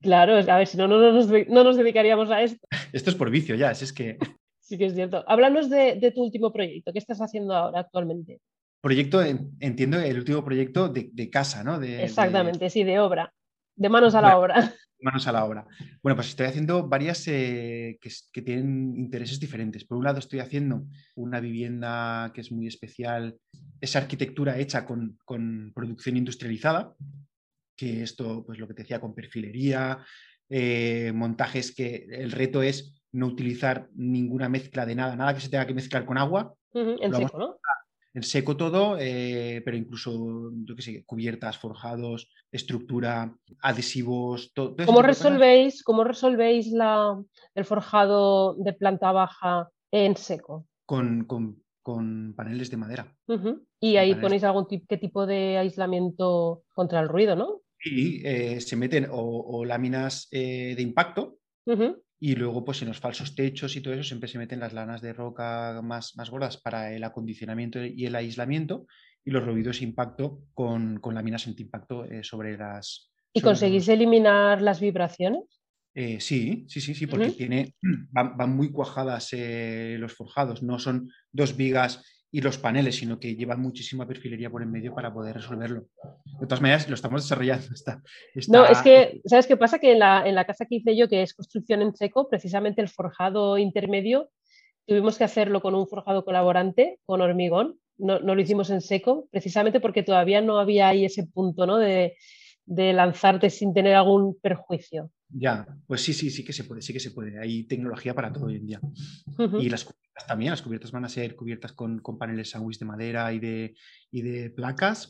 Claro, 0.00 0.34
a 0.34 0.56
ver, 0.58 0.66
si 0.66 0.76
no, 0.76 0.88
no 0.88 1.12
nos, 1.12 1.28
no 1.28 1.64
nos 1.64 1.76
dedicaríamos 1.76 2.30
a 2.30 2.42
esto. 2.42 2.66
Esto 2.92 3.10
es 3.10 3.16
por 3.16 3.30
vicio 3.30 3.54
ya, 3.54 3.70
es 3.70 3.92
que... 3.92 4.18
Sí 4.64 4.78
que 4.78 4.86
es 4.86 4.94
cierto. 4.94 5.22
Háblanos 5.26 5.68
de, 5.68 6.10
tu 6.14 6.22
último 6.22 6.50
proyecto. 6.50 6.90
¿Qué 6.90 6.98
estás 6.98 7.20
haciendo 7.20 7.54
ahora 7.54 7.80
actualmente? 7.80 8.40
Proyecto, 8.80 9.22
entiendo, 9.22 9.98
el 10.00 10.16
último 10.16 10.42
proyecto 10.42 10.88
de, 10.88 11.28
casa, 11.28 11.62
¿no? 11.62 11.82
Exactamente, 11.82 12.70
sí, 12.70 12.82
de 12.82 12.98
obra. 12.98 13.30
De 13.76 13.88
manos 13.88 14.14
a 14.14 14.20
la 14.20 14.38
obra. 14.38 14.54
Manos 15.00 15.26
a 15.26 15.32
la 15.32 15.44
obra. 15.44 15.66
Bueno, 16.02 16.16
pues 16.16 16.28
estoy 16.28 16.46
haciendo 16.46 16.88
varias 16.88 17.28
eh, 17.28 17.98
que, 18.00 18.42
tienen 18.42 18.94
intereses 18.96 19.38
diferentes. 19.38 19.84
Por 19.84 19.98
un 19.98 20.04
lado, 20.04 20.18
estoy 20.18 20.38
haciendo 20.38 20.86
una 21.14 21.40
vivienda 21.40 22.32
que 22.32 22.40
es 22.40 22.50
muy 22.50 22.66
especial, 22.66 23.36
esa 23.82 23.98
arquitectura 23.98 24.58
hecha 24.58 24.86
con, 24.86 25.18
producción 25.74 26.16
industrializada, 26.16 26.94
que 27.76 28.02
esto, 28.02 28.46
pues 28.46 28.58
lo 28.58 28.66
que 28.66 28.72
te 28.72 28.82
decía, 28.82 29.00
con 29.00 29.14
perfilería, 29.14 29.98
eh, 30.48 31.12
montajes 31.14 31.74
que 31.74 32.06
el 32.08 32.32
reto 32.32 32.62
es 32.62 33.02
no 33.12 33.26
utilizar 33.26 33.88
ninguna 33.94 34.48
mezcla 34.48 34.86
de 34.86 34.94
nada, 34.94 35.16
nada 35.16 35.34
que 35.34 35.40
se 35.40 35.50
tenga 35.50 35.66
que 35.66 35.74
mezclar 35.74 36.06
con 36.06 36.16
agua. 36.16 36.54
en 36.72 37.14
seco, 37.14 37.38
¿no? 37.38 37.58
En 38.14 38.22
seco 38.22 38.56
todo, 38.56 38.96
eh, 38.98 39.60
pero 39.64 39.76
incluso, 39.76 40.52
yo 40.64 40.76
qué 40.76 40.82
sé, 40.82 41.04
cubiertas, 41.04 41.58
forjados, 41.58 42.30
estructura, 42.52 43.36
adhesivos, 43.60 44.52
todo. 44.54 44.76
¿Cómo 44.86 45.02
resolvéis, 45.02 45.82
¿Cómo 45.82 46.04
resolvéis 46.04 46.68
la, 46.68 47.20
el 47.56 47.64
forjado 47.64 48.54
de 48.54 48.72
planta 48.72 49.10
baja 49.10 49.68
en 49.90 50.16
seco? 50.16 50.66
Con, 50.86 51.26
paneles 52.36 52.70
de 52.70 52.76
madera. 52.76 53.14
Y 53.80 53.96
ahí 53.96 54.14
ponéis 54.14 54.44
algún 54.44 54.66
qué 54.66 54.96
tipo 54.96 55.26
de 55.26 55.58
aislamiento 55.58 56.62
contra 56.72 57.00
el 57.00 57.08
ruido, 57.08 57.36
¿no? 57.36 57.60
Y 57.84 58.26
eh, 58.26 58.60
se 58.62 58.76
meten 58.76 59.08
o, 59.10 59.64
láminas 59.66 60.28
eh, 60.30 60.74
de 60.74 60.82
impacto 60.82 61.36
Y 62.26 62.36
luego, 62.36 62.64
pues 62.64 62.80
en 62.80 62.88
los 62.88 63.00
falsos 63.00 63.34
techos 63.34 63.76
y 63.76 63.82
todo 63.82 63.92
eso, 63.92 64.02
siempre 64.02 64.30
se 64.30 64.38
meten 64.38 64.58
las 64.58 64.72
lanas 64.72 65.02
de 65.02 65.12
roca 65.12 65.78
más, 65.82 66.16
más 66.16 66.30
gordas 66.30 66.56
para 66.56 66.90
el 66.90 67.04
acondicionamiento 67.04 67.84
y 67.84 68.06
el 68.06 68.14
aislamiento 68.14 68.86
y 69.22 69.30
los 69.30 69.44
ruidos 69.44 69.82
impacto 69.82 70.40
con, 70.54 71.00
con 71.00 71.14
láminas 71.14 71.46
antiimpacto 71.46 72.06
eh, 72.06 72.24
sobre 72.24 72.56
las... 72.56 73.12
¿Y 73.30 73.42
conseguís 73.42 73.88
eliminar 73.88 74.62
las 74.62 74.80
vibraciones? 74.80 75.60
Eh, 75.94 76.18
sí, 76.18 76.64
sí, 76.66 76.80
sí, 76.80 76.94
sí, 76.94 77.06
porque 77.06 77.32
tiene, 77.32 77.74
van, 78.10 78.56
muy 78.56 78.72
cuajadas 78.72 79.28
eh, 79.34 79.98
los 80.00 80.14
forjados, 80.14 80.62
no 80.62 80.78
son 80.78 81.10
dos 81.30 81.58
vigas 81.58 82.13
y 82.34 82.40
los 82.40 82.58
paneles, 82.58 82.96
sino 82.96 83.20
que 83.20 83.36
llevan 83.36 83.60
muchísima 83.60 84.08
perfilería 84.08 84.50
por 84.50 84.60
en 84.60 84.72
medio 84.72 84.92
para 84.92 85.14
poder 85.14 85.36
resolverlo. 85.36 85.84
De 86.40 86.46
todas 86.48 86.60
maneras, 86.60 86.88
lo 86.88 86.96
estamos 86.96 87.22
desarrollando. 87.22 87.66
Está, 87.72 88.02
No, 88.48 88.66
es 88.66 88.82
que, 88.82 89.20
¿sabes 89.24 89.46
qué 89.46 89.56
pasa? 89.56 89.78
Que 89.78 89.92
en 89.92 90.00
la, 90.00 90.26
en 90.26 90.34
la 90.34 90.44
casa 90.44 90.66
que 90.66 90.74
hice 90.74 90.96
yo, 90.96 91.08
que 91.08 91.22
es 91.22 91.32
construcción 91.32 91.80
en 91.80 91.94
seco, 91.94 92.28
precisamente 92.28 92.82
el 92.82 92.88
forjado 92.88 93.56
intermedio, 93.56 94.30
tuvimos 94.84 95.16
que 95.16 95.22
hacerlo 95.22 95.62
con 95.62 95.76
un 95.76 95.86
forjado 95.86 96.24
colaborante, 96.24 96.98
con 97.06 97.20
hormigón, 97.20 97.78
no, 97.98 98.18
no, 98.18 98.34
lo 98.34 98.40
hicimos 98.40 98.68
en 98.70 98.80
seco, 98.80 99.28
precisamente 99.30 99.78
porque 99.78 100.02
todavía 100.02 100.40
no 100.40 100.58
había 100.58 100.88
ahí 100.88 101.04
ese 101.04 101.28
punto 101.28 101.66
¿no? 101.66 101.78
de, 101.78 102.16
de, 102.66 102.92
lanzarte 102.94 103.48
sin 103.48 103.72
tener 103.72 103.94
algún 103.94 104.36
perjuicio. 104.40 105.12
Ya, 105.28 105.68
pues 105.86 106.00
sí, 106.00 106.12
sí, 106.12 106.30
sí 106.30 106.44
que 106.44 106.52
se 106.52 106.64
puede, 106.64 106.82
sí 106.82 106.92
que 106.92 106.98
se 106.98 107.12
puede. 107.12 107.38
Hay 107.38 107.62
tecnología 107.68 108.12
para 108.12 108.32
todo 108.32 108.46
hoy 108.46 108.56
en 108.56 108.66
día. 108.66 108.80
Y 109.60 109.68
las 109.68 109.86
también, 110.26 110.50
las 110.50 110.62
cubiertas 110.62 110.92
van 110.92 111.04
a 111.04 111.08
ser 111.08 111.34
cubiertas 111.34 111.72
con, 111.72 112.00
con 112.00 112.18
paneles 112.18 112.50
sándwich 112.50 112.78
de 112.78 112.84
madera 112.84 113.32
y 113.32 113.38
de, 113.38 113.76
y 114.10 114.22
de 114.22 114.50
placas, 114.50 115.08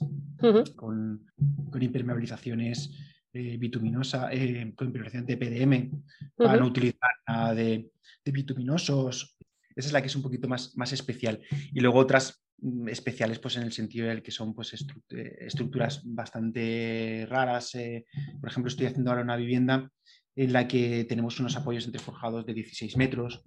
con, 0.77 1.27
con, 1.71 1.83
impermeabilizaciones 1.83 2.91
eh, 3.33 3.57
bituminosa, 3.59 4.33
eh, 4.33 4.73
con 4.77 4.89
impermeabilización 4.89 5.27
de 5.27 5.37
PDM, 5.37 6.03
para 6.37 6.57
no 6.57 6.67
utilizar 6.67 7.11
nada 7.29 7.55
de, 7.55 7.91
de 8.25 8.33
bituminosos. 8.33 9.37
Esa 9.77 9.89
es 9.89 9.93
la 9.93 10.01
que 10.01 10.07
es 10.07 10.17
un 10.17 10.23
poquito 10.23 10.49
más, 10.49 10.77
más 10.77 10.93
especial. 10.93 11.41
Y 11.73 11.81
luego 11.81 11.99
otras 11.99 12.45
Mm, 12.65 12.89
especiales 12.89 13.39
pues 13.41 13.57
en 13.57 13.65
el 13.65 13.73
sentido 13.73 14.09
del 14.09 14.23
que 14.23 14.31
son 14.31 14.55
pues 14.55 14.73
eh, 14.73 15.37
estructuras 15.41 16.01
bastante 16.05 17.27
raras. 17.29 17.75
Eh, 17.75 18.07
por 18.41 18.49
ejemplo, 18.49 18.69
estoy 18.69 18.87
haciendo 18.87 19.11
ahora 19.11 19.23
una 19.23 19.37
vivienda 19.37 19.91
en 20.37 20.53
la 20.53 20.67
que 20.67 21.05
tenemos 21.05 21.39
unos 21.41 21.57
apoyos 21.57 21.85
entre 21.85 22.01
forjados 22.01 22.47
de 22.47 22.55
16 22.55 22.97
metros, 22.97 23.43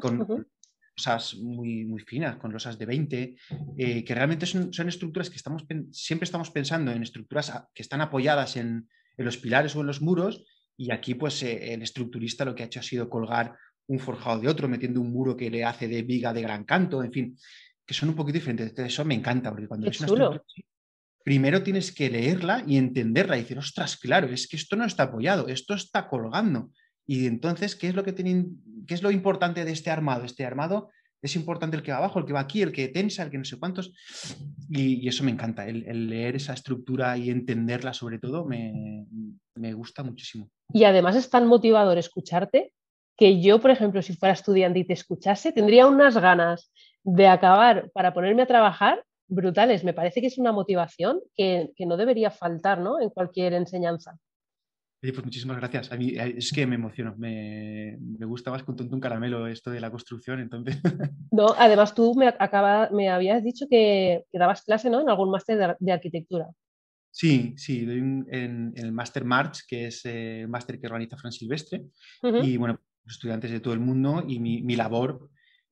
con 0.00 0.46
losas 0.96 1.34
muy, 1.36 1.84
muy 1.84 2.00
finas, 2.00 2.36
con 2.36 2.52
losas 2.52 2.78
de 2.78 2.86
20, 2.86 3.36
eh, 3.76 4.04
que 4.04 4.14
realmente 4.14 4.46
son, 4.46 4.72
son, 4.72 4.88
estructuras 4.88 5.30
que 5.30 5.36
estamos, 5.36 5.64
siempre 5.92 6.24
estamos 6.24 6.50
pensando 6.50 6.90
en 6.92 7.02
estructuras 7.02 7.52
que 7.74 7.82
están 7.82 8.00
apoyadas 8.00 8.56
en, 8.56 8.88
en 9.16 9.24
los 9.24 9.36
pilares 9.36 9.76
o 9.76 9.80
en 9.80 9.86
los 9.86 10.00
muros, 10.00 10.44
y 10.76 10.90
aquí 10.92 11.14
pues 11.14 11.42
el 11.42 11.82
estructurista 11.82 12.44
lo 12.44 12.54
que 12.54 12.62
ha 12.62 12.66
hecho 12.66 12.80
ha 12.80 12.82
sido 12.82 13.08
colgar 13.08 13.56
un 13.88 13.98
forjado 13.98 14.40
de 14.40 14.48
otro, 14.48 14.68
metiendo 14.68 15.00
un 15.00 15.12
muro 15.12 15.36
que 15.36 15.50
le 15.50 15.64
hace 15.64 15.88
de 15.88 16.02
viga 16.02 16.32
de 16.32 16.42
gran 16.42 16.64
canto, 16.64 17.02
en 17.02 17.12
fin, 17.12 17.38
que 17.84 17.94
son 17.94 18.08
un 18.08 18.14
poquito 18.14 18.38
diferentes. 18.38 18.72
Eso 18.76 19.04
me 19.04 19.14
encanta, 19.14 19.50
porque 19.50 19.68
cuando 19.68 19.86
ves 19.86 20.00
una 20.00 20.06
estructura 20.06 20.42
primero 21.26 21.60
tienes 21.60 21.90
que 21.90 22.08
leerla 22.08 22.62
y 22.68 22.76
entenderla 22.76 23.36
y 23.36 23.40
decir, 23.40 23.58
ostras, 23.58 23.96
claro, 23.96 24.28
es 24.28 24.46
que 24.46 24.56
esto 24.56 24.76
no 24.76 24.84
está 24.84 25.02
apoyado, 25.02 25.48
esto 25.48 25.74
está 25.74 26.06
colgando. 26.06 26.70
Y 27.06 27.26
entonces, 27.26 27.76
¿qué 27.76 27.88
es 27.88 27.94
lo 27.94 28.04
que 28.04 28.12
tienen, 28.12 28.62
qué 28.86 28.94
es 28.94 29.02
lo 29.02 29.10
importante 29.10 29.64
de 29.64 29.72
este 29.72 29.90
armado? 29.90 30.24
Este 30.24 30.44
armado 30.44 30.90
es 31.22 31.36
importante 31.36 31.76
el 31.76 31.82
que 31.82 31.92
va 31.92 31.98
abajo, 31.98 32.18
el 32.18 32.24
que 32.24 32.32
va 32.32 32.40
aquí, 32.40 32.62
el 32.62 32.72
que 32.72 32.88
tensa, 32.88 33.22
el 33.22 33.30
que 33.30 33.38
no 33.38 33.44
sé 33.44 33.58
cuántos. 33.58 33.92
Y, 34.68 35.06
eso 35.08 35.24
me 35.24 35.30
encanta, 35.30 35.66
el, 35.66 36.08
leer 36.08 36.36
esa 36.36 36.52
estructura 36.52 37.16
y 37.16 37.30
entenderla 37.30 37.92
sobre 37.92 38.18
todo 38.18 38.44
me, 38.44 39.06
me 39.54 39.72
gusta 39.72 40.02
muchísimo. 40.02 40.50
Y 40.72 40.84
además 40.84 41.16
es 41.16 41.30
tan 41.30 41.46
motivador 41.46 41.98
escucharte 41.98 42.72
que 43.16 43.40
yo, 43.40 43.60
por 43.60 43.70
ejemplo, 43.70 44.02
si 44.02 44.14
fuera 44.14 44.34
estudiante 44.34 44.80
y 44.80 44.84
te 44.84 44.92
escuchase, 44.92 45.52
tendría 45.52 45.86
unas 45.86 46.18
ganas 46.18 46.70
de 47.02 47.26
acabar 47.28 47.90
para 47.94 48.12
ponerme 48.12 48.42
a 48.42 48.46
trabajar 48.46 49.02
brutales. 49.28 49.84
Me 49.84 49.94
parece 49.94 50.20
que 50.20 50.26
es 50.26 50.38
una 50.38 50.52
motivación 50.52 51.20
que, 51.34 51.72
no 51.78 51.96
debería 51.96 52.30
faltar 52.30 52.78
¿no? 52.80 53.00
en 53.00 53.10
cualquier 53.10 53.54
enseñanza. 53.54 54.18
Pues 55.12 55.24
muchísimas 55.24 55.56
gracias. 55.58 55.92
A 55.92 55.96
mí 55.96 56.10
eh, 56.10 56.34
es 56.38 56.52
que 56.52 56.66
me 56.66 56.76
emociono, 56.76 57.14
me, 57.16 57.98
gusta 58.20 58.50
más 58.50 58.62
con 58.62 58.76
tonto 58.76 58.94
un 58.94 59.00
caramelo 59.00 59.46
esto 59.46 59.70
de 59.70 59.80
la 59.80 59.90
construcción, 59.90 60.40
entonces. 60.40 60.78
No, 61.32 61.48
además 61.58 61.94
tú 61.94 62.14
me, 62.14 62.28
acaba, 62.28 62.88
me 62.90 63.10
habías 63.10 63.44
dicho 63.44 63.66
que, 63.68 64.24
dabas 64.32 64.62
clase 64.62 64.88
¿no? 64.88 65.00
en 65.00 65.10
algún 65.10 65.30
máster 65.30 65.76
de, 65.78 65.92
arquitectura. 65.92 66.46
Sí, 67.10 67.54
sí, 67.56 67.84
doy 67.84 67.98
en, 67.98 68.72
el 68.74 68.92
Máster 68.92 69.24
March, 69.24 69.64
que 69.68 69.86
es 69.86 70.04
el 70.06 70.44
eh, 70.44 70.46
máster 70.48 70.80
que 70.80 70.86
organiza 70.86 71.16
Fran 71.16 71.32
Silvestre, 71.32 71.84
y 72.22 72.56
bueno, 72.56 72.80
estudiantes 73.06 73.50
de 73.50 73.60
todo 73.60 73.74
el 73.74 73.80
mundo, 73.80 74.24
y 74.26 74.38
mi, 74.38 74.62
mi 74.62 74.76
labor 74.76 75.30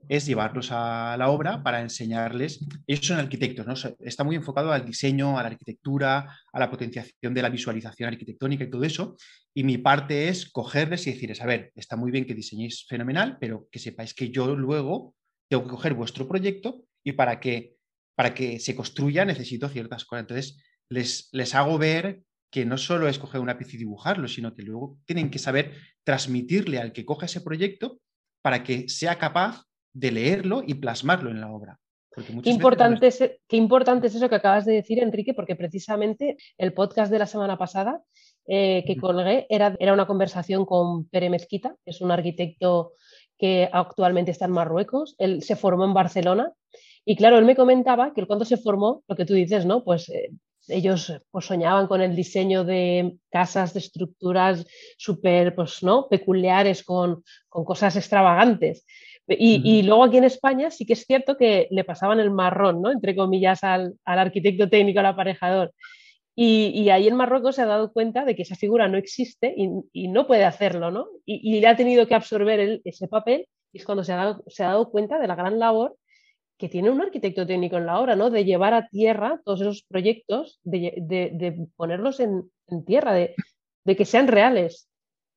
es 0.09 0.27
llevarlos 0.27 0.71
a 0.71 1.17
la 1.17 1.29
obra 1.29 1.63
para 1.63 1.81
enseñarles. 1.81 2.65
Ellos 2.87 3.07
son 3.07 3.19
arquitectos, 3.19 3.67
¿no? 3.67 3.75
Está 4.01 4.25
muy 4.25 4.37
enfocado 4.37 4.73
al 4.73 4.85
diseño, 4.85 5.39
a 5.39 5.43
la 5.43 5.49
arquitectura, 5.49 6.39
a 6.53 6.59
la 6.59 6.71
potenciación 6.71 7.35
de 7.35 7.43
la 7.43 7.49
visualización 7.49 8.09
arquitectónica 8.09 8.65
y 8.65 8.71
todo 8.71 8.85
eso. 8.85 9.17
Y 9.55 9.65
mi 9.65 9.79
parte 9.79 10.29
es 10.29 10.51
cogerles 10.51 11.07
y 11.07 11.13
decirles, 11.13 11.41
a 11.41 11.47
ver, 11.47 11.73
está 11.75 11.97
muy 11.97 12.11
bien 12.11 12.27
que 12.27 12.35
diseñéis 12.35 12.87
fenomenal, 12.89 13.39
pero 13.41 13.69
que 13.71 13.79
sepáis 13.79 14.15
que 14.15 14.31
yo 14.31 14.55
luego 14.55 15.15
tengo 15.49 15.65
que 15.65 15.71
coger 15.71 15.95
vuestro 15.95 16.27
proyecto 16.27 16.85
y 17.03 17.13
para 17.13 17.41
que, 17.41 17.77
para 18.15 18.35
que 18.35 18.59
se 18.61 18.75
construya 18.75 19.25
necesito 19.25 19.69
ciertas 19.69 20.05
cosas. 20.05 20.23
Entonces, 20.23 20.63
les, 20.89 21.29
les 21.33 21.55
hago 21.55 21.79
ver 21.79 22.23
que 22.51 22.65
no 22.65 22.79
solo 22.79 23.09
es 23.09 23.19
coger 23.19 23.41
un 23.41 23.49
lápiz 23.49 23.75
y 23.75 23.79
dibujarlo, 23.79 24.29
sino 24.29 24.55
que 24.55 24.63
luego 24.63 24.99
tienen 25.05 25.29
que 25.29 25.41
saber 25.41 25.75
transmitirle 26.05 26.79
al 26.79 26.93
que 26.93 27.05
coja 27.05 27.27
ese 27.27 27.41
proyecto 27.41 28.01
para 28.43 28.63
que 28.63 28.89
sea 28.89 29.19
capaz 29.19 29.65
de 29.95 30.13
leerlo 30.13 30.63
y 30.67 30.75
plasmarlo 30.75 31.31
en 31.31 31.41
la 31.41 31.51
obra. 31.51 31.81
Qué 32.43 32.51
importante, 32.51 33.09
es, 33.09 33.19
qué 33.49 33.57
importante 33.57 34.07
es 34.07 34.15
eso 34.15 34.29
que 34.29 34.37
acabas 34.37 34.65
de 34.65 34.75
decir, 34.75 35.03
Enrique, 35.03 35.35
porque 35.35 35.57
precisamente 35.57 36.37
el 36.59 36.73
podcast 36.73 37.11
de 37.11 37.19
la 37.19 37.27
semana 37.27 37.59
pasada 37.59 38.03
eh, 38.47 38.85
que 38.87 38.97
colgué 38.97 39.47
era, 39.49 39.75
era 39.81 39.93
una 39.93 40.07
conversación 40.07 40.65
con 40.65 41.09
Pere 41.09 41.31
Mezquita, 41.31 41.75
que 41.85 41.91
es 41.91 42.01
un 42.01 42.13
arquitecto 42.13 42.93
que 43.37 43.69
actualmente 43.73 44.31
está 44.31 44.45
en 44.45 44.53
Marruecos. 44.53 45.17
Él 45.19 45.43
se 45.43 45.57
formó 45.57 45.85
en 45.85 45.95
Barcelona 45.95 46.53
y 47.05 47.17
claro, 47.17 47.39
él 47.39 47.45
me 47.45 47.57
comentaba 47.57 48.13
que 48.15 48.27
cuando 48.27 48.45
se 48.45 48.59
formó, 48.59 49.03
lo 49.09 49.17
que 49.17 49.25
tú 49.25 49.35
dices, 49.35 49.67
¿no? 49.67 49.83
Pues 49.83 50.09
eh, 50.09 50.31
ellos 50.69 51.13
pues, 51.31 51.45
soñaban 51.45 51.87
con 51.87 52.01
el 52.01 52.17
diseño 52.17 52.65
de 52.65 53.17
casas, 53.31 53.75
de 53.75 53.81
estructuras 53.81 54.65
súper 54.97 55.55
pues, 55.55 55.83
¿no? 55.83 56.09
peculiares, 56.09 56.85
con, 56.85 57.23
con 57.49 57.65
cosas 57.65 57.97
extravagantes. 57.97 58.87
Y, 59.27 59.83
luego 59.83 60.05
aquí 60.05 60.19
en 60.19 60.25
España 60.25 60.71
sí 60.71 60.85
que 60.85 60.93
es 60.93 61.07
cierto 61.07 61.37
que 61.37 61.67
le 61.71 61.85
pasaban 61.85 62.21
el 62.21 62.31
marrón, 62.31 62.83
¿no? 62.83 62.91
entre 62.91 63.17
comillas, 63.17 63.65
al, 63.65 63.95
arquitecto 64.05 64.69
técnico, 64.69 65.01
al 65.01 65.07
aparejador. 65.07 65.73
Y, 66.37 66.89
ahí 66.91 67.09
en 67.09 67.17
Marruecos 67.17 67.57
se 67.57 67.63
ha 67.63 67.67
dado 67.67 67.93
cuenta 67.93 68.25
de 68.25 68.35
que 68.35 68.43
esa 68.43 68.57
figura 68.57 68.89
no 68.89 68.99
existe 68.99 69.55
y, 69.93 70.09
no 70.09 70.27
puede 70.27 70.45
hacerlo, 70.45 70.91
¿no? 70.91 71.07
Y, 71.25 71.61
le 71.61 71.67
ha 71.67 71.77
tenido 71.77 72.07
que 72.07 72.15
absorber 72.15 72.81
ese 72.85 73.09
papel 73.09 73.47
y 73.73 73.79
es 73.79 73.85
cuando 73.85 74.05
se 74.05 74.13
ha, 74.13 74.17
dado, 74.17 74.45
se 74.47 74.63
ha 74.63 74.69
dado 74.69 74.91
cuenta 74.91 75.19
de 75.19 75.27
la 75.27 75.35
gran 75.35 75.59
labor 75.59 75.97
que 76.57 76.69
tiene 76.69 76.91
un 76.91 77.01
arquitecto 77.01 77.47
técnico 77.47 77.77
en 77.77 77.87
la 77.87 77.99
obra, 77.99 78.17
¿no? 78.17 78.31
De 78.31 78.45
llevar 78.45 78.75
a 78.75 78.89
tierra 78.89 79.41
todos 79.45 79.61
esos 79.61 79.83
proyectos, 79.83 80.61
de, 80.63 81.67
ponerlos 81.77 82.21
en, 82.21 82.51
tierra, 82.87 83.13
de, 83.13 83.35
que 83.85 84.05
sean 84.05 84.29
reales. 84.29 84.89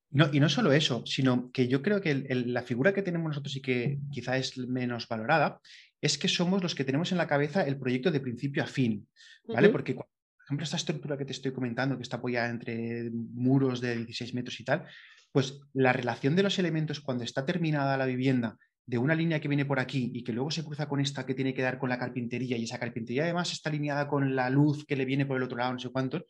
No, 0.09 0.29
y 0.31 0.39
no 0.39 0.47
solo 0.47 0.71
eso, 0.71 1.03
sino 1.05 1.51
que 1.51 1.67
yo 1.67 1.81
creo 1.81 1.99
que 1.99 2.15
la 2.15 2.61
figura 2.61 2.93
que 2.93 3.01
tenemos 3.01 3.27
nosotros 3.27 3.55
y 3.57 3.61
que 3.61 3.99
quizá 4.09 4.37
es 4.37 4.57
menos 4.57 5.07
valorada 5.07 5.59
es 6.01 6.17
que 6.17 6.27
somos 6.27 6.63
los 6.63 6.75
que 6.75 6.85
tenemos 6.85 7.11
en 7.11 7.17
la 7.17 7.27
cabeza 7.27 7.63
el 7.63 7.77
proyecto 7.77 8.11
de 8.11 8.21
principio 8.21 8.63
a 8.63 8.67
fin, 8.67 9.07
¿vale? 9.47 9.69
Porque, 9.69 9.95
por 9.95 10.07
ejemplo, 10.45 10.63
esta 10.63 10.77
estructura 10.77 11.17
que 11.17 11.25
te 11.25 11.33
estoy 11.33 11.51
comentando, 11.51 11.97
que 11.97 12.03
está 12.03 12.17
apoyada 12.17 12.49
entre 12.49 13.09
muros 13.11 13.81
de 13.81 13.97
16 13.97 14.33
metros 14.33 14.59
y 14.59 14.63
tal, 14.63 14.85
pues 15.31 15.59
la 15.73 15.91
relación 15.91 16.35
de 16.35 16.43
los 16.43 16.57
elementos 16.57 17.01
cuando 17.01 17.23
está 17.23 17.45
terminada 17.45 17.97
la 17.97 18.05
vivienda 18.05 18.57
de 18.85 18.97
una 18.97 19.13
línea 19.13 19.41
que 19.41 19.49
viene 19.49 19.65
por 19.65 19.79
aquí 19.79 20.11
y 20.13 20.23
que 20.23 20.31
luego 20.31 20.49
se 20.49 20.63
cruza 20.63 20.87
con 20.87 21.01
esta 21.01 21.25
que 21.25 21.33
tiene 21.33 21.53
que 21.53 21.61
dar 21.61 21.77
con 21.77 21.89
la 21.89 21.99
carpintería 21.99 22.55
y 22.57 22.63
esa 22.63 22.79
carpintería 22.79 23.23
además 23.23 23.51
está 23.51 23.69
alineada 23.69 24.07
con 24.07 24.35
la 24.35 24.49
luz 24.49 24.85
que 24.85 24.95
le 24.95 25.03
viene 25.03 25.25
por 25.25 25.35
el 25.35 25.43
otro 25.43 25.57
lado, 25.57 25.73
no 25.73 25.79
sé 25.79 25.89
cuántos, 25.89 26.23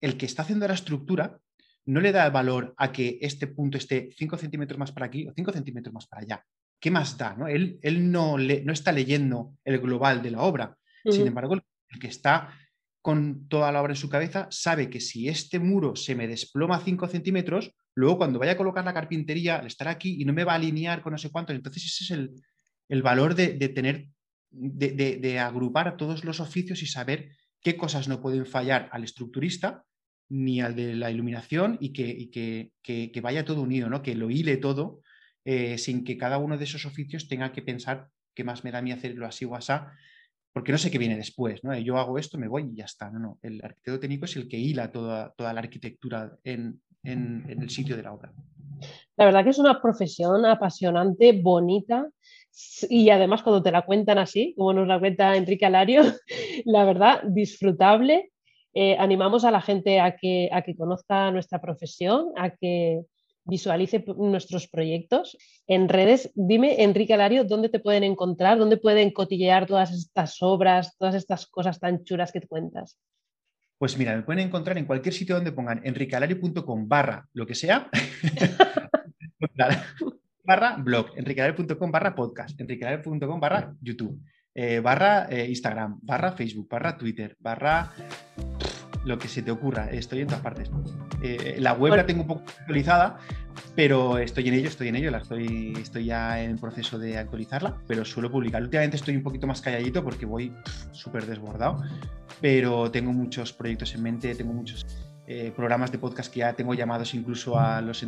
el 0.00 0.16
que 0.16 0.26
está 0.26 0.42
haciendo 0.42 0.68
la 0.68 0.74
estructura 0.74 1.40
no 1.86 2.00
le 2.00 2.12
da 2.12 2.30
valor 2.30 2.74
a 2.76 2.92
que 2.92 3.18
este 3.20 3.46
punto 3.46 3.78
esté 3.78 4.10
5 4.16 4.36
centímetros 4.38 4.78
más 4.78 4.92
para 4.92 5.06
aquí 5.06 5.26
o 5.26 5.32
5 5.34 5.52
centímetros 5.52 5.92
más 5.92 6.06
para 6.06 6.22
allá. 6.22 6.44
¿Qué 6.80 6.90
más 6.90 7.16
da? 7.16 7.34
No? 7.36 7.48
Él, 7.48 7.78
él 7.82 8.10
no, 8.10 8.38
le, 8.38 8.62
no, 8.64 8.72
está 8.72 8.92
leyendo 8.92 9.56
el 9.64 9.78
global 9.78 10.22
de 10.22 10.30
la 10.30 10.42
obra. 10.42 10.76
Sin 11.04 11.26
embargo, 11.26 11.54
el 11.54 11.98
que 11.98 12.06
está 12.06 12.56
con 13.00 13.48
toda 13.48 13.72
la 13.72 13.80
obra 13.80 13.92
en 13.92 13.96
su 13.96 14.08
cabeza 14.08 14.46
sabe 14.50 14.88
que 14.88 15.00
si 15.00 15.28
este 15.28 15.58
muro 15.58 15.96
se 15.96 16.14
me 16.14 16.28
desploma 16.28 16.80
5 16.80 17.08
centímetros, 17.08 17.72
luego 17.94 18.18
cuando 18.18 18.38
vaya 18.38 18.52
a 18.52 18.56
colocar 18.56 18.84
la 18.84 18.94
carpintería, 18.94 19.58
estará 19.58 19.90
aquí 19.92 20.20
y 20.20 20.24
no 20.24 20.32
me 20.32 20.44
va 20.44 20.52
a 20.52 20.56
alinear 20.56 21.02
con 21.02 21.12
no 21.12 21.18
sé 21.18 21.30
cuánto. 21.30 21.52
Entonces 21.52 21.84
ese 21.84 22.04
es 22.04 22.30
el, 22.88 23.02
valor 23.02 23.34
de, 23.34 23.56
tener, 23.70 24.08
de, 24.50 24.92
de 24.92 25.38
agrupar 25.40 25.96
todos 25.96 26.24
los 26.24 26.38
oficios 26.38 26.82
y 26.82 26.86
saber 26.86 27.30
qué 27.60 27.76
cosas 27.76 28.06
no 28.06 28.20
pueden 28.20 28.46
fallar 28.46 28.88
al 28.92 29.02
estructurista 29.02 29.84
ni 30.32 30.62
al 30.62 30.74
de 30.74 30.94
la 30.94 31.10
iluminación 31.10 31.76
y 31.78 31.92
que, 31.92 32.70
que, 32.82 33.20
vaya 33.20 33.44
todo 33.44 33.60
unido, 33.60 33.90
¿no? 33.90 34.00
que 34.00 34.14
lo 34.14 34.30
hile 34.30 34.56
todo 34.56 35.02
eh, 35.44 35.76
sin 35.76 36.04
que 36.04 36.16
cada 36.16 36.38
uno 36.38 36.56
de 36.56 36.64
esos 36.64 36.86
oficios 36.86 37.28
tenga 37.28 37.52
que 37.52 37.60
pensar 37.60 38.08
qué 38.34 38.42
más 38.42 38.64
me 38.64 38.70
da 38.70 38.78
a 38.78 38.82
mí 38.82 38.92
hacerlo 38.92 39.26
así 39.26 39.44
o 39.44 39.54
así, 39.54 39.74
porque 40.50 40.72
no 40.72 40.78
sé 40.78 40.90
qué 40.90 40.96
viene 40.96 41.18
después. 41.18 41.62
¿no? 41.62 41.76
Yo 41.76 41.98
hago 41.98 42.18
esto, 42.18 42.38
me 42.38 42.48
voy 42.48 42.70
y 42.72 42.76
ya 42.76 42.86
está. 42.86 43.10
No, 43.10 43.18
no. 43.18 43.38
El 43.42 43.62
arquitecto 43.62 44.00
técnico 44.00 44.24
es 44.24 44.34
el 44.36 44.48
que 44.48 44.56
hila 44.56 44.90
toda, 44.90 45.34
toda 45.36 45.52
la 45.52 45.60
arquitectura 45.60 46.34
en, 46.44 46.80
en, 47.02 47.44
el 47.48 47.68
sitio 47.68 47.94
de 47.94 48.02
la 48.02 48.14
obra. 48.14 48.32
La 49.16 49.26
verdad 49.26 49.44
que 49.44 49.50
es 49.50 49.58
una 49.58 49.82
profesión 49.82 50.46
apasionante, 50.46 51.32
bonita 51.42 52.08
y 52.88 53.10
además 53.10 53.42
cuando 53.42 53.62
te 53.62 53.70
la 53.70 53.82
cuentan 53.82 54.18
así, 54.18 54.54
como 54.56 54.72
nos 54.72 54.88
la 54.88 54.98
cuenta 54.98 55.36
Enrique 55.36 55.66
Alario, 55.66 56.02
la 56.64 56.84
verdad, 56.84 57.22
disfrutable. 57.24 58.31
Eh, 58.74 58.96
animamos 58.98 59.44
a 59.44 59.50
la 59.50 59.60
gente 59.60 60.00
a 60.00 60.16
que, 60.16 60.48
a 60.52 60.62
que 60.62 60.74
conozca 60.74 61.30
nuestra 61.30 61.60
profesión, 61.60 62.32
a 62.36 62.50
que 62.50 63.02
visualice 63.44 64.04
nuestros 64.16 64.68
proyectos. 64.68 65.36
En 65.66 65.88
redes, 65.88 66.30
dime, 66.34 66.82
Enrique 66.82 67.14
Alario, 67.14 67.44
¿dónde 67.44 67.68
te 67.68 67.80
pueden 67.80 68.04
encontrar? 68.04 68.58
¿Dónde 68.58 68.76
pueden 68.76 69.10
cotillear 69.10 69.66
todas 69.66 69.92
estas 69.92 70.40
obras, 70.42 70.96
todas 70.96 71.14
estas 71.14 71.46
cosas 71.46 71.80
tan 71.80 72.04
chulas 72.04 72.32
que 72.32 72.40
te 72.40 72.48
cuentas? 72.48 72.98
Pues 73.78 73.98
mira, 73.98 74.14
me 74.14 74.22
pueden 74.22 74.46
encontrar 74.46 74.78
en 74.78 74.84
cualquier 74.84 75.12
sitio 75.12 75.34
donde 75.34 75.50
pongan 75.50 75.80
enriquealario.com 75.84 76.88
barra 76.88 77.28
lo 77.32 77.44
que 77.44 77.56
sea, 77.56 77.90
barra 80.44 80.76
blog, 80.76 81.10
enriquealario.com 81.16 81.90
barra 81.90 82.14
podcast, 82.14 82.60
enriquealario.com 82.60 83.40
barra 83.40 83.74
YouTube, 83.80 84.22
eh, 84.54 84.80
barra 84.80 85.26
eh, 85.30 85.48
Instagram, 85.48 86.00
barra 86.02 86.32
Facebook, 86.32 86.68
barra 86.68 86.96
Twitter, 86.96 87.36
barra 87.40 87.92
lo 89.04 89.18
que 89.18 89.28
se 89.28 89.42
te 89.42 89.50
ocurra. 89.50 89.90
Estoy 89.90 90.20
en 90.20 90.28
todas 90.28 90.42
partes. 90.42 90.70
Eh, 91.22 91.56
la 91.58 91.72
web 91.72 91.94
la 91.96 92.06
tengo 92.06 92.22
un 92.22 92.28
poco 92.28 92.42
actualizada, 92.60 93.18
pero 93.74 94.18
estoy 94.18 94.48
en 94.48 94.54
ello, 94.54 94.68
estoy 94.68 94.88
en 94.88 94.96
ello, 94.96 95.10
la 95.10 95.18
estoy, 95.18 95.72
estoy 95.80 96.06
ya 96.06 96.42
en 96.42 96.58
proceso 96.58 96.98
de 96.98 97.18
actualizarla, 97.18 97.78
pero 97.86 98.04
suelo 98.04 98.30
publicar. 98.30 98.62
Últimamente 98.62 98.96
estoy 98.96 99.16
un 99.16 99.22
poquito 99.22 99.46
más 99.46 99.60
calladito 99.60 100.04
porque 100.04 100.26
voy 100.26 100.52
súper 100.92 101.26
desbordado, 101.26 101.82
pero 102.40 102.90
tengo 102.90 103.12
muchos 103.12 103.52
proyectos 103.52 103.94
en 103.94 104.02
mente, 104.02 104.34
tengo 104.34 104.52
muchos 104.52 104.86
eh, 105.28 105.52
programas 105.54 105.92
de 105.92 105.98
podcast 105.98 106.32
que 106.32 106.40
ya 106.40 106.52
tengo 106.52 106.74
llamados 106.74 107.14
incluso 107.14 107.56
a 107.56 107.80
los, 107.80 108.04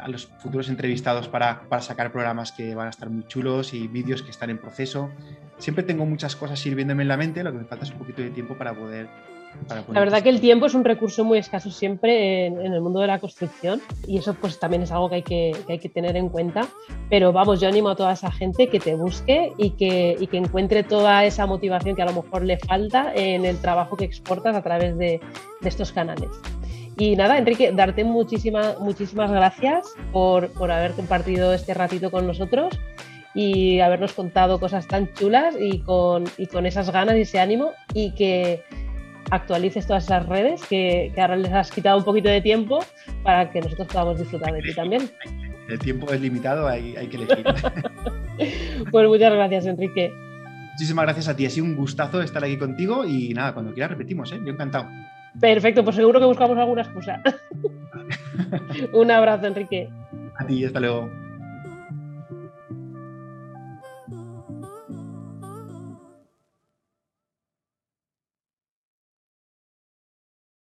a 0.00 0.08
los 0.08 0.26
futuros 0.26 0.70
entrevistados 0.70 1.28
para, 1.28 1.68
para, 1.68 1.82
sacar 1.82 2.10
programas 2.10 2.52
que 2.52 2.74
van 2.74 2.86
a 2.86 2.90
estar 2.90 3.10
muy 3.10 3.26
chulos 3.26 3.74
y 3.74 3.86
vídeos 3.86 4.22
que 4.22 4.30
están 4.30 4.48
en 4.48 4.58
proceso. 4.58 5.10
Siempre 5.58 5.84
tengo 5.84 6.04
muchas 6.04 6.36
cosas 6.36 6.58
sirviéndome 6.58 7.02
en 7.02 7.08
la 7.08 7.16
mente, 7.16 7.42
lo 7.42 7.52
que 7.52 7.58
me 7.58 7.64
falta 7.64 7.84
es 7.84 7.90
un 7.92 7.98
poquito 7.98 8.22
de 8.22 8.30
tiempo 8.30 8.54
para 8.54 8.74
poder 8.74 9.08
la 9.68 10.00
verdad 10.00 10.22
que 10.22 10.28
el 10.28 10.40
tiempo 10.40 10.66
es 10.66 10.74
un 10.74 10.84
recurso 10.84 11.24
muy 11.24 11.38
escaso 11.38 11.70
siempre 11.70 12.46
en, 12.46 12.58
el 12.60 12.80
mundo 12.80 13.00
de 13.00 13.06
la 13.06 13.18
construcción 13.18 13.80
y 14.06 14.18
eso 14.18 14.34
pues 14.34 14.58
también 14.58 14.82
es 14.82 14.92
algo 14.92 15.08
que 15.08 15.14
hay 15.16 15.22
que, 15.22 15.56
hay 15.68 15.78
que, 15.78 15.88
tener 15.88 16.16
en 16.16 16.28
cuenta. 16.28 16.66
Pero 17.08 17.32
vamos, 17.32 17.60
yo 17.60 17.68
animo 17.68 17.90
a 17.90 17.96
toda 17.96 18.12
esa 18.12 18.30
gente 18.30 18.68
que 18.68 18.80
te 18.80 18.94
busque 18.94 19.52
y 19.56 19.70
que, 19.70 20.16
y 20.18 20.26
que 20.26 20.36
encuentre 20.36 20.82
toda 20.82 21.24
esa 21.24 21.46
motivación 21.46 21.96
que 21.96 22.02
a 22.02 22.06
lo 22.06 22.22
mejor 22.22 22.44
le 22.44 22.58
falta 22.58 23.12
en 23.14 23.44
el 23.44 23.58
trabajo 23.58 23.96
que 23.96 24.04
exportas 24.04 24.54
a 24.54 24.62
través 24.62 24.98
de, 24.98 25.20
de 25.60 25.68
estos 25.68 25.92
canales. 25.92 26.30
Y 26.98 27.16
nada, 27.16 27.38
Enrique, 27.38 27.72
darte 27.72 28.04
muchísimas, 28.04 28.78
muchísimas 28.80 29.30
gracias 29.30 29.86
por, 30.12 30.50
por 30.50 30.70
haber 30.70 30.92
compartido 30.92 31.52
este 31.52 31.74
ratito 31.74 32.10
con 32.10 32.26
nosotros 32.26 32.78
y 33.34 33.80
habernos 33.80 34.12
contado 34.12 34.60
cosas 34.60 34.86
tan 34.86 35.12
chulas 35.14 35.56
y 35.58 35.80
con, 35.80 36.24
y 36.38 36.46
con 36.46 36.66
esas 36.66 36.90
ganas 36.90 37.16
y 37.16 37.22
ese 37.22 37.40
ánimo 37.40 37.72
y 37.92 38.14
que 38.14 38.62
actualices 39.30 39.86
todas 39.86 40.04
esas 40.04 40.26
redes 40.26 40.62
que, 40.68 41.12
ahora 41.16 41.36
les 41.36 41.52
has 41.52 41.70
quitado 41.70 41.98
un 41.98 42.04
poquito 42.04 42.28
de 42.28 42.40
tiempo 42.40 42.80
para 43.22 43.50
que 43.50 43.60
nosotros 43.60 43.88
podamos 43.88 44.18
disfrutar 44.18 44.52
de 44.52 44.62
ti 44.62 44.74
también. 44.74 45.10
El 45.68 45.78
tiempo 45.78 46.12
es 46.12 46.20
limitado, 46.20 46.68
hay, 46.68 46.94
hay 46.96 47.08
que 47.08 47.16
elegir. 47.16 47.44
pues 48.90 49.08
muchas 49.08 49.32
gracias, 49.32 49.66
Enrique. 49.66 50.12
Muchísimas 50.72 51.04
gracias 51.04 51.28
a 51.28 51.36
ti, 51.36 51.46
ha 51.46 51.50
sido 51.50 51.66
un 51.66 51.76
gustazo 51.76 52.20
estar 52.20 52.44
aquí 52.44 52.58
contigo 52.58 53.04
y 53.04 53.32
nada, 53.32 53.54
cuando 53.54 53.72
quieras 53.72 53.92
repetimos, 53.92 54.30
¿eh? 54.32 54.40
yo 54.44 54.52
encantado. 54.52 54.88
Perfecto, 55.40 55.82
pues 55.82 55.96
seguro 55.96 56.20
que 56.20 56.26
buscamos 56.26 56.56
alguna 56.58 56.82
excusa. 56.82 57.20
un 58.92 59.10
abrazo, 59.10 59.46
Enrique. 59.46 59.88
A 60.36 60.46
ti, 60.46 60.64
hasta 60.64 60.80
luego. 60.80 61.23